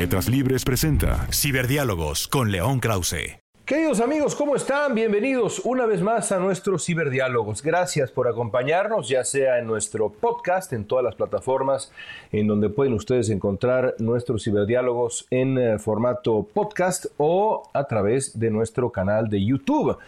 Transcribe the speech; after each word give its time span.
Letras 0.00 0.30
Libres 0.30 0.64
presenta 0.64 1.26
Ciberdiálogos 1.30 2.26
con 2.26 2.50
León 2.50 2.80
Krause. 2.80 3.38
Queridos 3.66 4.00
amigos, 4.00 4.34
¿cómo 4.34 4.56
están? 4.56 4.94
Bienvenidos 4.94 5.60
una 5.62 5.84
vez 5.84 6.00
más 6.00 6.32
a 6.32 6.38
nuestros 6.38 6.86
ciberdiálogos. 6.86 7.62
Gracias 7.62 8.10
por 8.10 8.26
acompañarnos, 8.26 9.10
ya 9.10 9.24
sea 9.24 9.58
en 9.58 9.66
nuestro 9.66 10.08
podcast, 10.08 10.72
en 10.72 10.86
todas 10.86 11.04
las 11.04 11.16
plataformas 11.16 11.92
en 12.32 12.46
donde 12.46 12.70
pueden 12.70 12.94
ustedes 12.94 13.28
encontrar 13.28 13.94
nuestros 13.98 14.44
ciberdiálogos 14.44 15.26
en 15.28 15.58
eh, 15.58 15.78
formato 15.78 16.48
podcast 16.50 17.04
o 17.18 17.68
a 17.74 17.84
través 17.84 18.40
de 18.40 18.50
nuestro 18.50 18.90
canal 18.92 19.28
de 19.28 19.44
YouTube. 19.44 19.98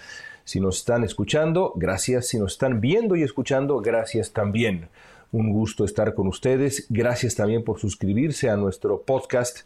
Si 0.45 0.59
nos 0.59 0.79
están 0.79 1.05
escuchando, 1.05 1.75
gracias. 1.77 2.29
Si 2.29 2.39
nos 2.39 2.53
están 2.53 2.81
viendo 2.81 3.15
y 3.15 3.25
escuchando, 3.25 3.83
gracias 3.83 4.33
también. 4.33 4.89
Un 5.33 5.51
gusto 5.51 5.87
estar 5.87 6.15
con 6.15 6.27
ustedes. 6.27 6.87
Gracias 6.91 7.35
también 7.35 7.65
por 7.65 7.81
suscribirse 7.81 8.51
a 8.51 8.57
nuestro 8.57 9.01
podcast 9.01 9.61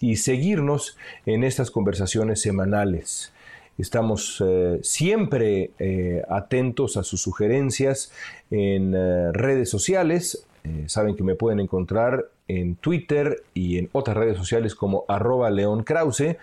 y 0.00 0.16
seguirnos 0.16 0.96
en 1.26 1.44
estas 1.44 1.70
conversaciones 1.70 2.40
semanales. 2.40 3.32
Estamos 3.78 4.42
eh, 4.44 4.80
siempre 4.82 5.70
eh, 5.78 6.22
atentos 6.28 6.96
a 6.96 7.04
sus 7.04 7.22
sugerencias 7.22 8.12
en 8.50 8.94
eh, 8.94 9.32
redes 9.32 9.70
sociales. 9.70 10.44
Saben 10.86 11.16
que 11.16 11.24
me 11.24 11.34
pueden 11.34 11.58
encontrar 11.58 12.28
en 12.46 12.76
Twitter 12.76 13.42
y 13.52 13.78
en 13.78 13.88
otras 13.90 14.16
redes 14.16 14.36
sociales 14.36 14.76
como 14.76 15.04
arroba 15.08 15.50
León 15.50 15.82
Krause. 15.82 16.36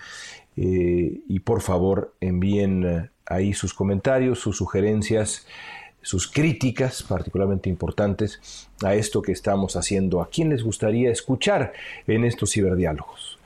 Y 0.58 1.40
por 1.40 1.62
favor 1.62 2.14
envíen 2.20 3.10
ahí 3.26 3.54
sus 3.54 3.74
comentarios, 3.74 4.40
sus 4.40 4.58
sugerencias, 4.58 5.48
sus 6.02 6.32
críticas 6.32 7.04
particularmente 7.04 7.70
importantes 7.70 8.70
a 8.84 8.96
esto 8.96 9.22
que 9.22 9.32
estamos 9.32 9.76
haciendo. 9.76 10.22
¿A 10.22 10.30
quién 10.30 10.50
les 10.50 10.64
gustaría 10.64 11.12
escuchar 11.12 11.74
en 12.08 12.24
estos 12.24 12.52
ciberdiálogos? 12.52 13.38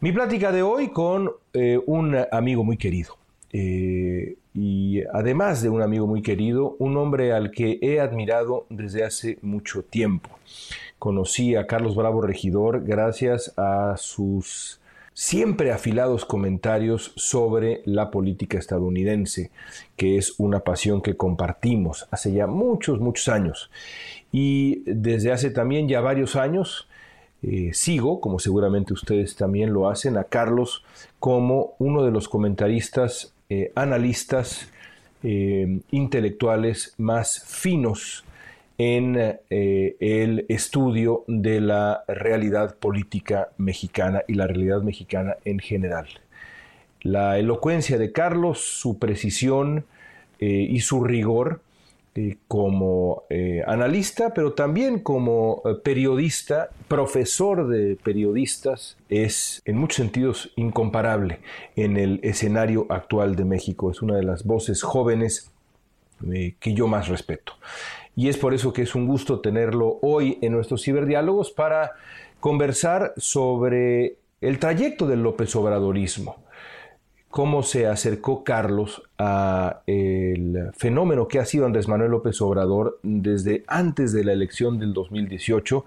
Mi 0.00 0.12
plática 0.12 0.52
de 0.52 0.62
hoy 0.62 0.88
con 0.88 1.32
eh, 1.52 1.78
un 1.86 2.16
amigo 2.32 2.64
muy 2.64 2.76
querido. 2.76 3.16
Eh, 3.52 4.36
y 4.54 5.02
además 5.12 5.62
de 5.62 5.68
un 5.68 5.82
amigo 5.82 6.06
muy 6.06 6.22
querido, 6.22 6.76
un 6.78 6.96
hombre 6.96 7.32
al 7.32 7.50
que 7.50 7.78
he 7.82 8.00
admirado 8.00 8.66
desde 8.68 9.04
hace 9.04 9.38
mucho 9.42 9.82
tiempo. 9.82 10.30
Conocí 10.98 11.54
a 11.54 11.66
Carlos 11.66 11.94
Bravo 11.94 12.20
Regidor 12.20 12.84
gracias 12.84 13.52
a 13.56 13.96
sus 13.96 14.79
siempre 15.20 15.70
afilados 15.70 16.24
comentarios 16.24 17.12
sobre 17.14 17.82
la 17.84 18.10
política 18.10 18.56
estadounidense, 18.56 19.50
que 19.94 20.16
es 20.16 20.32
una 20.38 20.60
pasión 20.60 21.02
que 21.02 21.18
compartimos 21.18 22.08
hace 22.10 22.32
ya 22.32 22.46
muchos, 22.46 23.00
muchos 23.00 23.28
años. 23.28 23.70
Y 24.32 24.82
desde 24.86 25.30
hace 25.30 25.50
también 25.50 25.88
ya 25.88 26.00
varios 26.00 26.36
años 26.36 26.88
eh, 27.42 27.72
sigo, 27.74 28.22
como 28.22 28.38
seguramente 28.38 28.94
ustedes 28.94 29.36
también 29.36 29.74
lo 29.74 29.90
hacen, 29.90 30.16
a 30.16 30.24
Carlos 30.24 30.84
como 31.18 31.74
uno 31.78 32.02
de 32.02 32.12
los 32.12 32.26
comentaristas, 32.26 33.34
eh, 33.50 33.72
analistas, 33.74 34.70
eh, 35.22 35.80
intelectuales 35.90 36.94
más 36.96 37.44
finos 37.46 38.24
en 38.80 39.14
eh, 39.50 39.96
el 40.00 40.46
estudio 40.48 41.24
de 41.26 41.60
la 41.60 42.02
realidad 42.08 42.76
política 42.76 43.50
mexicana 43.58 44.22
y 44.26 44.32
la 44.32 44.46
realidad 44.46 44.80
mexicana 44.80 45.36
en 45.44 45.58
general. 45.58 46.08
La 47.02 47.38
elocuencia 47.38 47.98
de 47.98 48.10
Carlos, 48.10 48.58
su 48.58 48.98
precisión 48.98 49.84
eh, 50.38 50.46
y 50.46 50.80
su 50.80 51.04
rigor 51.04 51.60
eh, 52.14 52.38
como 52.48 53.24
analista, 53.66 54.32
pero 54.32 54.54
también 54.54 55.00
como 55.00 55.62
periodista, 55.84 56.70
profesor 56.88 57.68
de 57.68 57.98
periodistas, 58.02 58.96
es 59.10 59.60
en 59.66 59.76
muchos 59.76 59.96
sentidos 59.96 60.52
incomparable 60.56 61.40
en 61.76 61.98
el 61.98 62.18
escenario 62.22 62.86
actual 62.88 63.36
de 63.36 63.44
México. 63.44 63.90
Es 63.90 64.00
una 64.00 64.16
de 64.16 64.22
las 64.22 64.44
voces 64.44 64.82
jóvenes 64.82 65.50
que 66.60 66.74
yo 66.74 66.86
más 66.86 67.08
respeto. 67.08 67.54
Y 68.20 68.28
es 68.28 68.36
por 68.36 68.52
eso 68.52 68.74
que 68.74 68.82
es 68.82 68.94
un 68.94 69.06
gusto 69.06 69.40
tenerlo 69.40 69.98
hoy 70.02 70.36
en 70.42 70.52
nuestros 70.52 70.82
ciberdiálogos 70.82 71.52
para 71.52 71.92
conversar 72.38 73.14
sobre 73.16 74.18
el 74.42 74.58
trayecto 74.58 75.06
del 75.06 75.22
López 75.22 75.56
Obradorismo. 75.56 76.36
Cómo 77.30 77.62
se 77.62 77.86
acercó 77.86 78.44
Carlos 78.44 79.02
a 79.16 79.80
el 79.86 80.70
fenómeno 80.76 81.28
que 81.28 81.38
ha 81.38 81.46
sido 81.46 81.64
Andrés 81.64 81.88
Manuel 81.88 82.10
López 82.10 82.42
Obrador 82.42 82.98
desde 83.02 83.64
antes 83.66 84.12
de 84.12 84.22
la 84.22 84.34
elección 84.34 84.78
del 84.78 84.92
2018, 84.92 85.86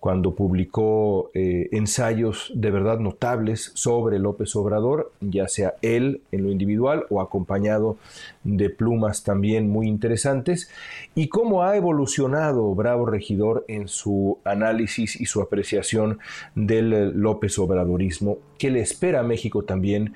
cuando 0.00 0.34
publicó 0.34 1.30
eh, 1.34 1.68
ensayos 1.72 2.52
de 2.54 2.70
verdad 2.70 2.98
notables 2.98 3.72
sobre 3.74 4.18
López 4.18 4.54
Obrador, 4.54 5.12
ya 5.20 5.48
sea 5.48 5.74
él 5.82 6.20
en 6.32 6.44
lo 6.44 6.50
individual 6.50 7.06
o 7.10 7.20
acompañado 7.20 7.96
de 8.44 8.70
plumas 8.70 9.24
también 9.24 9.68
muy 9.68 9.88
interesantes, 9.88 10.70
y 11.14 11.28
cómo 11.28 11.64
ha 11.64 11.76
evolucionado 11.76 12.74
Bravo 12.74 13.06
Regidor 13.06 13.64
en 13.68 13.88
su 13.88 14.38
análisis 14.44 15.20
y 15.20 15.26
su 15.26 15.40
apreciación 15.40 16.18
del 16.54 17.18
López 17.18 17.58
Obradorismo, 17.58 18.38
que 18.58 18.70
le 18.70 18.80
espera 18.80 19.20
a 19.20 19.24
México 19.24 19.64
también 19.64 20.14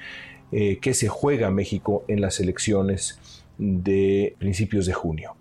eh, 0.53 0.79
que 0.79 0.95
se 0.95 1.09
juega 1.09 1.51
México 1.51 2.05
en 2.09 2.21
las 2.21 2.41
elecciones 2.41 3.19
de 3.57 4.35
principios 4.39 4.87
de 4.87 4.93
junio. 4.93 5.37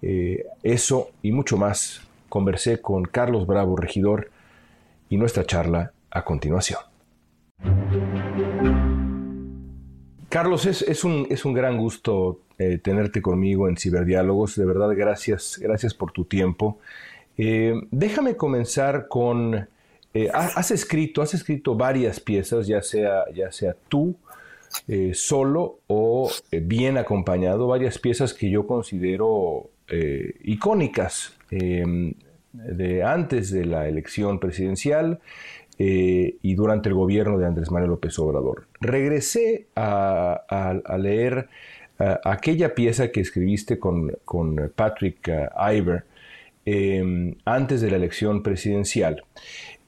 Eh, 0.00 0.44
eso 0.62 1.10
y 1.22 1.32
mucho 1.32 1.56
más 1.56 2.05
conversé 2.36 2.82
con 2.82 3.04
Carlos 3.04 3.46
Bravo, 3.46 3.76
regidor, 3.76 4.28
y 5.08 5.16
nuestra 5.16 5.46
charla 5.46 5.92
a 6.10 6.22
continuación. 6.22 6.80
Carlos, 10.28 10.66
es, 10.66 10.82
es, 10.82 11.02
un, 11.02 11.26
es 11.30 11.46
un, 11.46 11.54
gran 11.54 11.78
gusto 11.78 12.40
eh, 12.58 12.76
tenerte 12.76 13.22
conmigo 13.22 13.70
en 13.70 13.78
Ciberdiálogos. 13.78 14.54
De 14.56 14.66
verdad, 14.66 14.90
gracias, 14.94 15.58
gracias 15.58 15.94
por 15.94 16.12
tu 16.12 16.26
tiempo. 16.26 16.78
Eh, 17.38 17.72
déjame 17.90 18.36
comenzar 18.36 19.08
con... 19.08 19.66
Eh, 20.12 20.28
has, 20.34 20.70
escrito, 20.70 21.22
has 21.22 21.32
escrito 21.32 21.74
varias 21.74 22.20
piezas, 22.20 22.66
ya 22.66 22.82
sea, 22.82 23.24
ya 23.34 23.50
sea 23.50 23.74
tú 23.88 24.14
solo 25.14 25.78
o 25.86 26.30
bien 26.50 26.98
acompañado, 26.98 27.66
varias 27.66 27.98
piezas 27.98 28.34
que 28.34 28.50
yo 28.50 28.66
considero 28.66 29.70
icónicas 30.42 31.32
de 32.68 33.02
antes 33.02 33.50
de 33.50 33.64
la 33.64 33.88
elección 33.88 34.38
presidencial 34.38 35.20
y 35.78 36.54
durante 36.54 36.88
el 36.88 36.94
gobierno 36.94 37.36
de 37.36 37.46
Andrés 37.46 37.70
Manuel 37.70 37.90
López 37.90 38.18
Obrador. 38.18 38.66
Regresé 38.80 39.66
a, 39.76 40.80
leer 40.98 41.48
aquella 41.98 42.74
pieza 42.74 43.12
que 43.12 43.20
escribiste 43.20 43.78
con, 43.78 44.16
con 44.24 44.72
Patrick 44.74 45.30
Iver 45.54 46.04
em, 46.64 47.34
antes 47.44 47.82
de 47.82 47.90
la 47.90 47.96
elección 47.96 48.42
presidencial 48.42 49.22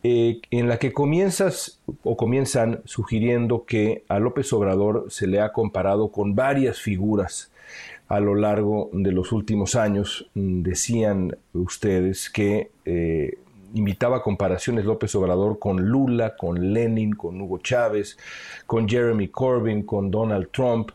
eh, 0.04 0.40
en 0.52 0.68
la 0.68 0.78
que 0.78 0.92
comienzas 0.92 1.80
o 2.04 2.16
comienzan 2.16 2.82
sugiriendo 2.84 3.64
que 3.64 4.04
a 4.08 4.20
López 4.20 4.52
Obrador 4.52 5.06
se 5.08 5.26
le 5.26 5.40
ha 5.40 5.52
comparado 5.52 6.12
con 6.12 6.36
varias 6.36 6.80
figuras 6.80 7.50
a 8.08 8.20
lo 8.20 8.34
largo 8.34 8.90
de 8.92 9.12
los 9.12 9.32
últimos 9.32 9.74
años. 9.74 10.28
Mm, 10.34 10.62
decían 10.62 11.36
ustedes 11.52 12.30
que 12.30 12.70
eh, 12.84 13.38
comparaciones 14.22 14.84
López 14.84 15.14
Obrador 15.14 15.58
con 15.58 15.88
Lula, 15.88 16.36
con 16.36 16.72
Lenin, 16.72 17.14
con 17.14 17.40
Hugo 17.40 17.58
Chávez, 17.58 18.16
con 18.66 18.88
Jeremy 18.88 19.28
Corbyn, 19.28 19.82
con 19.82 20.10
Donald 20.10 20.48
Trump. 20.50 20.90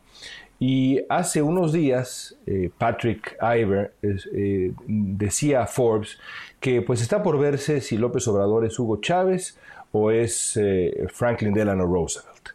Y 0.59 1.01
hace 1.09 1.41
unos 1.41 1.73
días, 1.73 2.35
eh, 2.45 2.69
Patrick 2.77 3.37
Iver 3.41 3.93
eh, 4.01 4.71
decía 4.87 5.63
a 5.63 5.67
Forbes 5.67 6.17
que 6.59 6.81
pues 6.81 7.01
está 7.01 7.21
por 7.21 7.37
verse 7.37 7.81
si 7.81 7.97
López 7.97 8.25
Obrador 8.29 8.65
es 8.65 8.79
Hugo 8.79 9.01
Chávez 9.01 9.57
o 9.91 10.09
es 10.09 10.55
eh, 10.55 11.05
Franklin 11.11 11.53
Delano 11.53 11.85
Roosevelt. 11.85 12.52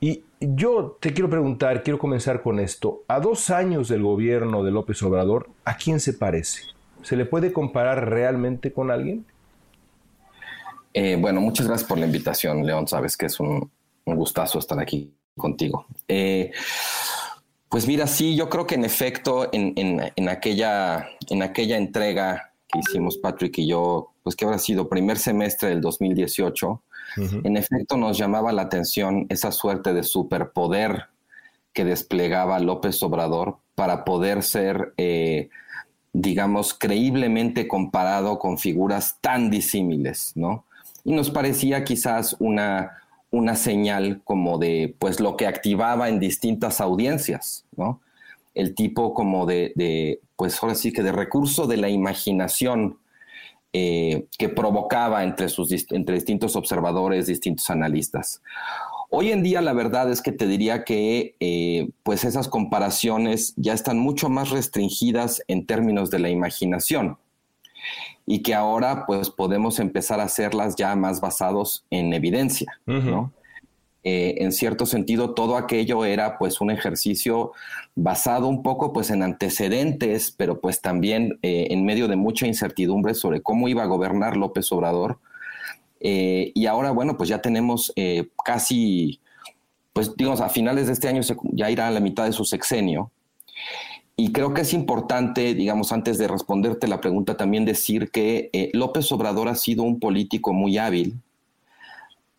Y 0.00 0.24
yo 0.40 0.96
te 0.98 1.12
quiero 1.12 1.28
preguntar, 1.28 1.82
quiero 1.82 1.98
comenzar 1.98 2.42
con 2.42 2.58
esto. 2.58 3.04
A 3.06 3.20
dos 3.20 3.50
años 3.50 3.88
del 3.88 4.02
gobierno 4.02 4.64
de 4.64 4.70
López 4.70 5.02
Obrador, 5.02 5.50
¿a 5.66 5.76
quién 5.76 6.00
se 6.00 6.14
parece? 6.14 6.62
¿Se 7.02 7.16
le 7.16 7.26
puede 7.26 7.52
comparar 7.52 8.08
realmente 8.08 8.72
con 8.72 8.90
alguien? 8.90 9.26
Eh, 10.94 11.16
bueno, 11.20 11.42
muchas 11.42 11.66
gracias 11.66 11.86
por 11.86 11.98
la 11.98 12.06
invitación, 12.06 12.64
León. 12.64 12.88
Sabes 12.88 13.16
que 13.16 13.26
es 13.26 13.38
un, 13.40 13.70
gustazo 14.06 14.58
estar 14.58 14.80
aquí 14.80 15.12
contigo. 15.36 15.86
Eh, 16.08 16.50
pues 17.68 17.86
mira, 17.86 18.06
sí, 18.06 18.34
yo 18.34 18.48
creo 18.48 18.66
que 18.66 18.74
en 18.74 18.84
efecto, 18.84 19.48
en, 19.52 20.28
aquella, 20.28 21.10
en 21.28 21.42
aquella 21.42 21.76
entrega 21.76 22.52
que 22.66 22.80
hicimos 22.80 23.18
Patrick 23.18 23.58
y 23.58 23.68
yo, 23.68 24.12
pues 24.22 24.34
que 24.34 24.46
habrá 24.46 24.58
sido 24.58 24.88
primer 24.88 25.18
semestre 25.18 25.68
del 25.68 25.80
2018, 25.80 26.82
en 27.16 27.56
efecto, 27.56 27.96
nos 27.96 28.16
llamaba 28.18 28.52
la 28.52 28.62
atención 28.62 29.26
esa 29.28 29.52
suerte 29.52 29.92
de 29.92 30.02
superpoder 30.02 31.06
que 31.72 31.84
desplegaba 31.84 32.58
López 32.58 33.02
Obrador 33.02 33.58
para 33.74 34.04
poder 34.04 34.42
ser, 34.42 34.92
eh, 34.96 35.48
digamos, 36.12 36.74
creíblemente 36.74 37.68
comparado 37.68 38.38
con 38.38 38.58
figuras 38.58 39.18
tan 39.20 39.50
disímiles, 39.50 40.32
¿no? 40.34 40.64
Y 41.04 41.12
nos 41.12 41.30
parecía 41.30 41.84
quizás 41.84 42.36
una, 42.40 42.98
una 43.30 43.56
señal 43.56 44.20
como 44.24 44.58
de, 44.58 44.94
pues, 44.98 45.20
lo 45.20 45.36
que 45.36 45.46
activaba 45.46 46.08
en 46.08 46.20
distintas 46.20 46.80
audiencias, 46.80 47.64
¿no? 47.76 48.00
El 48.54 48.74
tipo 48.74 49.14
como 49.14 49.46
de, 49.46 49.72
de 49.76 50.20
pues, 50.36 50.60
ahora 50.62 50.74
sí 50.74 50.92
que 50.92 51.02
de 51.02 51.12
recurso 51.12 51.66
de 51.66 51.76
la 51.76 51.88
imaginación 51.88 52.98
eh, 53.72 54.26
que 54.38 54.48
provocaba 54.48 55.22
entre, 55.24 55.48
sus, 55.48 55.70
entre 55.90 56.14
distintos 56.14 56.56
observadores, 56.56 57.26
distintos 57.26 57.70
analistas. 57.70 58.42
Hoy 59.10 59.32
en 59.32 59.42
día 59.42 59.60
la 59.60 59.72
verdad 59.72 60.10
es 60.10 60.22
que 60.22 60.32
te 60.32 60.46
diría 60.46 60.84
que 60.84 61.34
eh, 61.40 61.90
pues 62.04 62.24
esas 62.24 62.48
comparaciones 62.48 63.54
ya 63.56 63.72
están 63.72 63.98
mucho 63.98 64.28
más 64.28 64.50
restringidas 64.50 65.42
en 65.48 65.66
términos 65.66 66.10
de 66.10 66.20
la 66.20 66.30
imaginación 66.30 67.18
y 68.24 68.42
que 68.42 68.54
ahora 68.54 69.04
pues 69.06 69.30
podemos 69.30 69.80
empezar 69.80 70.20
a 70.20 70.24
hacerlas 70.24 70.76
ya 70.76 70.94
más 70.94 71.20
basados 71.20 71.84
en 71.90 72.12
evidencia, 72.12 72.80
¿no? 72.86 73.32
Eh, 74.02 74.36
en 74.38 74.52
cierto 74.52 74.86
sentido 74.86 75.34
todo 75.34 75.58
aquello 75.58 76.06
era 76.06 76.38
pues 76.38 76.62
un 76.62 76.70
ejercicio 76.70 77.52
basado 77.94 78.48
un 78.48 78.62
poco 78.62 78.94
pues 78.94 79.10
en 79.10 79.22
antecedentes, 79.22 80.32
pero 80.34 80.60
pues 80.60 80.80
también 80.80 81.38
eh, 81.42 81.66
en 81.70 81.84
medio 81.84 82.08
de 82.08 82.16
mucha 82.16 82.46
incertidumbre 82.46 83.12
sobre 83.14 83.42
cómo 83.42 83.68
iba 83.68 83.82
a 83.82 83.86
gobernar 83.86 84.38
López 84.38 84.72
Obrador. 84.72 85.18
Eh, 86.00 86.50
y 86.54 86.64
ahora 86.64 86.92
bueno 86.92 87.18
pues 87.18 87.28
ya 87.28 87.42
tenemos 87.42 87.92
casi 88.42 89.20
pues 89.92 90.16
digamos 90.16 90.40
a 90.40 90.48
finales 90.48 90.86
de 90.86 90.94
este 90.94 91.08
año 91.08 91.20
ya 91.52 91.70
irá 91.70 91.88
a 91.88 91.90
la 91.90 92.00
mitad 92.00 92.24
de 92.24 92.32
su 92.32 92.44
sexenio. 92.44 93.10
Y 94.16 94.32
creo 94.32 94.52
que 94.52 94.62
es 94.62 94.74
importante, 94.74 95.54
digamos, 95.54 95.92
antes 95.92 96.18
de 96.18 96.28
responderte 96.28 96.86
la 96.86 97.00
pregunta, 97.00 97.38
también 97.38 97.64
decir 97.64 98.10
que 98.10 98.50
López 98.74 99.10
Obrador 99.12 99.48
ha 99.48 99.54
sido 99.54 99.82
un 99.82 99.98
político 99.98 100.52
muy 100.52 100.76
hábil, 100.76 101.16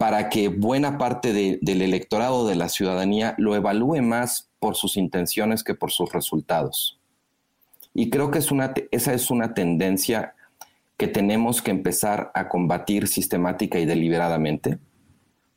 para 0.01 0.29
que 0.29 0.47
buena 0.47 0.97
parte 0.97 1.31
del 1.31 1.81
electorado 1.83 2.47
de 2.47 2.55
la 2.55 2.69
ciudadanía 2.69 3.35
lo 3.37 3.55
evalúe 3.55 4.01
más 4.01 4.49
por 4.57 4.75
sus 4.75 4.97
intenciones 4.97 5.63
que 5.63 5.75
por 5.75 5.91
sus 5.91 6.11
resultados. 6.11 6.97
Y 7.93 8.09
creo 8.09 8.31
que 8.31 8.39
es 8.39 8.49
una, 8.49 8.73
esa 8.89 9.13
es 9.13 9.29
una 9.29 9.53
tendencia 9.53 10.33
que 10.97 11.07
tenemos 11.07 11.61
que 11.61 11.69
empezar 11.69 12.31
a 12.33 12.49
combatir 12.49 13.07
sistemática 13.07 13.77
y 13.77 13.85
deliberadamente, 13.85 14.79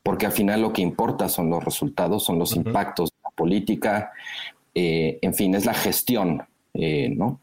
porque 0.03 0.27
al 0.27 0.31
final 0.31 0.61
lo 0.61 0.73
que 0.73 0.83
importa 0.83 1.27
son 1.27 1.49
los 1.49 1.65
resultados, 1.65 2.23
son 2.23 2.37
los 2.37 2.55
impactos 2.55 3.09
de 3.09 3.17
la 3.23 3.31
política, 3.31 4.11
eh, 4.75 5.17
en 5.23 5.33
fin, 5.33 5.55
es 5.55 5.65
la 5.65 5.73
gestión, 5.73 6.43
eh, 6.75 7.09
¿no? 7.09 7.39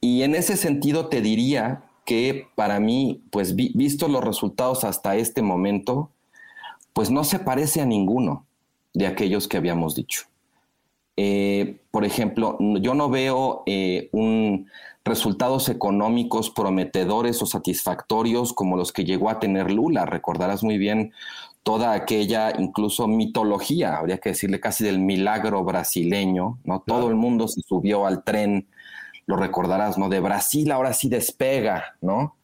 Y 0.00 0.22
en 0.22 0.34
ese 0.34 0.56
sentido 0.56 1.06
te 1.06 1.20
diría 1.20 1.84
que 2.04 2.48
para 2.56 2.80
mí, 2.80 3.22
pues 3.30 3.54
visto 3.54 4.08
los 4.08 4.24
resultados 4.24 4.82
hasta 4.82 5.14
este 5.14 5.40
momento, 5.40 6.10
pues 6.96 7.10
no 7.10 7.24
se 7.24 7.38
parece 7.38 7.82
a 7.82 7.84
ninguno 7.84 8.46
de 8.94 9.06
aquellos 9.06 9.48
que 9.48 9.58
habíamos 9.58 9.94
dicho. 9.94 10.22
Eh, 11.18 11.82
por 11.90 12.06
ejemplo, 12.06 12.56
yo 12.80 12.94
no 12.94 13.10
veo 13.10 13.64
eh, 13.66 14.08
un, 14.12 14.70
resultados 15.04 15.68
económicos 15.68 16.48
prometedores 16.48 17.42
o 17.42 17.46
satisfactorios 17.46 18.54
como 18.54 18.78
los 18.78 18.92
que 18.92 19.04
llegó 19.04 19.28
a 19.28 19.38
tener 19.38 19.70
Lula. 19.70 20.06
Recordarás 20.06 20.64
muy 20.64 20.78
bien 20.78 21.12
toda 21.62 21.92
aquella 21.92 22.58
incluso 22.58 23.06
mitología, 23.06 23.98
habría 23.98 24.16
que 24.16 24.30
decirle 24.30 24.58
casi 24.58 24.82
del 24.82 24.98
milagro 24.98 25.64
brasileño, 25.64 26.60
¿no? 26.64 26.80
Todo 26.80 27.10
el 27.10 27.14
mundo 27.14 27.46
se 27.46 27.60
subió 27.60 28.06
al 28.06 28.24
tren, 28.24 28.68
lo 29.26 29.36
recordarás, 29.36 29.98
¿no? 29.98 30.08
De 30.08 30.20
Brasil 30.20 30.72
ahora 30.72 30.94
sí 30.94 31.10
despega, 31.10 31.96
¿no? 32.00 32.36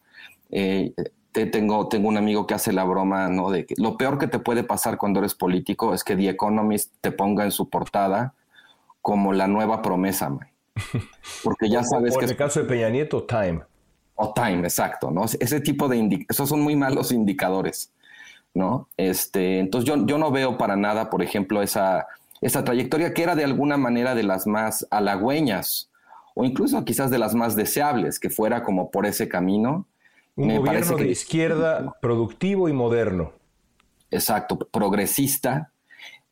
Eh, 0.51 0.93
tengo, 1.33 1.87
tengo 1.87 2.07
un 2.07 2.17
amigo 2.17 2.45
que 2.45 2.53
hace 2.53 2.71
la 2.71 2.83
broma, 2.83 3.27
¿no? 3.27 3.49
De 3.49 3.65
que 3.65 3.75
lo 3.77 3.97
peor 3.97 4.19
que 4.19 4.27
te 4.27 4.39
puede 4.39 4.63
pasar 4.63 4.97
cuando 4.97 5.19
eres 5.19 5.33
político 5.33 5.93
es 5.93 6.03
que 6.03 6.15
The 6.15 6.29
Economist 6.29 6.93
te 7.01 7.11
ponga 7.11 7.43
en 7.43 7.51
su 7.51 7.69
portada 7.69 8.35
como 9.01 9.33
la 9.33 9.47
nueva 9.47 9.81
promesa, 9.81 10.29
man. 10.29 10.47
Porque 11.43 11.69
ya 11.69 11.83
sabes 11.83 12.15
o, 12.15 12.19
que... 12.19 12.25
En 12.25 12.31
el 12.31 12.37
caso 12.37 12.61
de 12.61 12.65
Peña 12.67 12.89
Nieto, 12.89 13.23
Time. 13.23 13.61
O 14.15 14.33
Time, 14.33 14.59
exacto, 14.59 15.11
¿no? 15.11 15.25
Ese 15.25 15.59
tipo 15.59 15.87
de... 15.87 16.25
Esos 16.29 16.47
son 16.47 16.61
muy 16.61 16.75
malos 16.75 17.11
indicadores, 17.11 17.91
¿no? 18.53 18.87
Este, 18.95 19.59
entonces 19.59 19.87
yo, 19.87 20.05
yo 20.05 20.17
no 20.17 20.31
veo 20.31 20.57
para 20.57 20.75
nada, 20.75 21.09
por 21.09 21.23
ejemplo, 21.23 21.61
esa, 21.61 22.07
esa 22.41 22.63
trayectoria 22.63 23.13
que 23.13 23.23
era 23.23 23.35
de 23.35 23.43
alguna 23.43 23.77
manera 23.77 24.15
de 24.15 24.23
las 24.23 24.45
más 24.45 24.87
halagüeñas 24.91 25.89
o 26.35 26.43
incluso 26.45 26.83
quizás 26.85 27.09
de 27.11 27.19
las 27.19 27.35
más 27.35 27.55
deseables, 27.55 28.19
que 28.19 28.29
fuera 28.29 28.63
como 28.63 28.91
por 28.91 29.05
ese 29.05 29.27
camino 29.27 29.87
un 30.35 30.55
gobierno 30.57 30.97
de 30.97 31.09
izquierda 31.09 31.93
productivo 32.01 32.69
y 32.69 32.73
moderno. 32.73 33.33
Exacto, 34.09 34.57
progresista, 34.57 35.71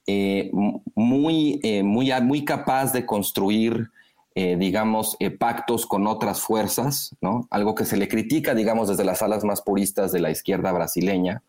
eh, 0.08 0.52
muy, 0.96 1.60
eh, 1.64 1.84
muy, 1.84 2.12
muy 2.22 2.46
capaz 2.46 2.94
de 2.94 3.06
construir, 3.06 3.90
eh, 4.36 4.56
digamos, 4.58 5.18
pactos 5.40 5.86
con 5.86 6.08
otras 6.08 6.42
fuerzas, 6.42 7.16
¿no? 7.22 7.48
Algo 7.50 7.76
que 7.76 7.86
se 7.86 7.98
le 7.98 8.08
critica, 8.08 8.54
digamos, 8.54 8.90
desde 8.90 9.04
las 9.04 9.22
alas 9.22 9.44
más 9.44 9.62
puristas 9.62 10.12
de 10.12 10.20
la 10.20 10.32
izquierda 10.32 10.72
brasileña, 10.72 11.44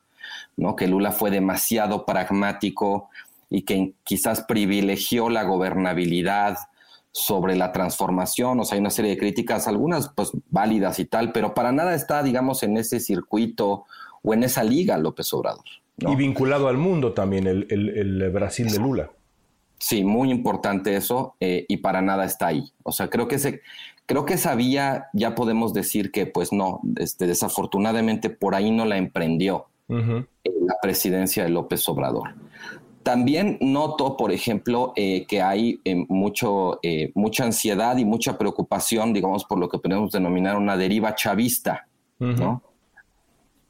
¿no? 0.57 0.77
Que 0.77 0.89
Lula 0.89 1.13
fue 1.13 1.31
demasiado 1.31 2.05
pragmático 2.07 3.09
y 3.51 3.63
que 3.63 3.93
quizás 4.05 4.43
privilegió 4.43 5.29
la 5.29 5.45
gobernabilidad 5.45 6.57
sobre 7.13 7.55
la 7.57 7.73
transformación, 7.73 8.59
o 8.59 8.65
sea, 8.65 8.77
hay 8.77 8.81
una 8.81 8.91
serie 8.91 9.13
de 9.13 9.19
críticas, 9.19 9.69
algunas 9.69 10.09
pues 10.15 10.33
válidas 10.51 10.99
y 10.99 11.05
tal, 11.05 11.31
pero 11.33 11.55
para 11.55 11.71
nada 11.71 11.95
está, 11.95 12.23
digamos, 12.23 12.63
en 12.63 12.79
ese 12.79 13.01
circuito 13.01 13.85
o 14.23 14.35
en 14.35 14.43
esa 14.43 14.65
liga 14.65 14.97
López 14.97 15.33
Obrador. 15.35 15.65
Y 15.99 16.17
vinculado 16.17 16.69
al 16.69 16.79
mundo 16.79 17.13
también, 17.13 17.47
el, 17.47 18.31
Brasil 18.33 18.71
de 18.71 18.79
Lula. 18.79 19.11
Sí, 19.79 20.05
muy 20.05 20.31
importante 20.31 20.97
eso, 20.97 21.35
eh, 21.39 21.67
y 21.69 21.79
para 21.79 22.01
nada 22.01 22.25
está 22.25 22.47
ahí. 22.47 22.73
O 22.83 22.93
sea, 22.93 23.11
creo 23.11 23.29
que 23.29 23.39
se, 23.39 23.61
creo 24.07 24.25
que 24.25 24.35
esa 24.35 24.55
vía 24.55 25.09
ya 25.13 25.35
podemos 25.35 25.73
decir 25.75 26.13
que, 26.13 26.27
pues 26.27 26.53
no, 26.53 26.81
este, 26.97 27.27
desafortunadamente 27.27 28.31
por 28.31 28.55
ahí 28.55 28.71
no 28.71 28.85
la 28.85 28.97
emprendió 28.97 29.67
la 29.89 30.77
presidencia 30.81 31.45
de 31.45 31.51
López 31.51 31.87
Obrador. 31.89 32.35
También 33.03 33.59
noto, 33.61 34.17
por 34.17 34.31
ejemplo, 34.33 34.93
eh, 34.95 35.27
que 35.27 35.43
hay 35.43 35.81
eh, 35.85 36.05
mucho, 36.09 36.79
eh, 36.83 37.11
mucha 37.15 37.45
ansiedad 37.45 37.97
y 37.97 38.05
mucha 38.05 38.39
preocupación, 38.39 39.13
digamos, 39.13 39.45
por 39.45 39.59
lo 39.59 39.69
que 39.69 39.79
podemos 39.79 40.13
denominar 40.13 40.57
una 40.57 40.77
deriva 40.77 41.15
chavista, 41.15 41.87
¿no? 42.19 42.63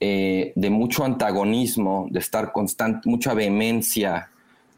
de 0.01 0.69
mucho 0.69 1.05
antagonismo, 1.05 2.09
de 2.11 2.19
estar 2.19 2.53
constante, 2.53 3.09
mucha 3.09 3.35
vehemencia, 3.35 4.31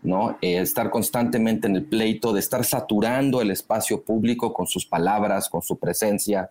¿no? 0.02 0.36
estar 0.42 0.90
constantemente 0.90 1.66
en 1.66 1.76
el 1.76 1.84
pleito, 1.86 2.34
de 2.34 2.40
estar 2.40 2.62
saturando 2.62 3.40
el 3.40 3.50
espacio 3.50 4.02
público 4.02 4.52
con 4.52 4.66
sus 4.66 4.84
palabras, 4.84 5.48
con 5.48 5.62
su 5.62 5.78
presencia, 5.78 6.50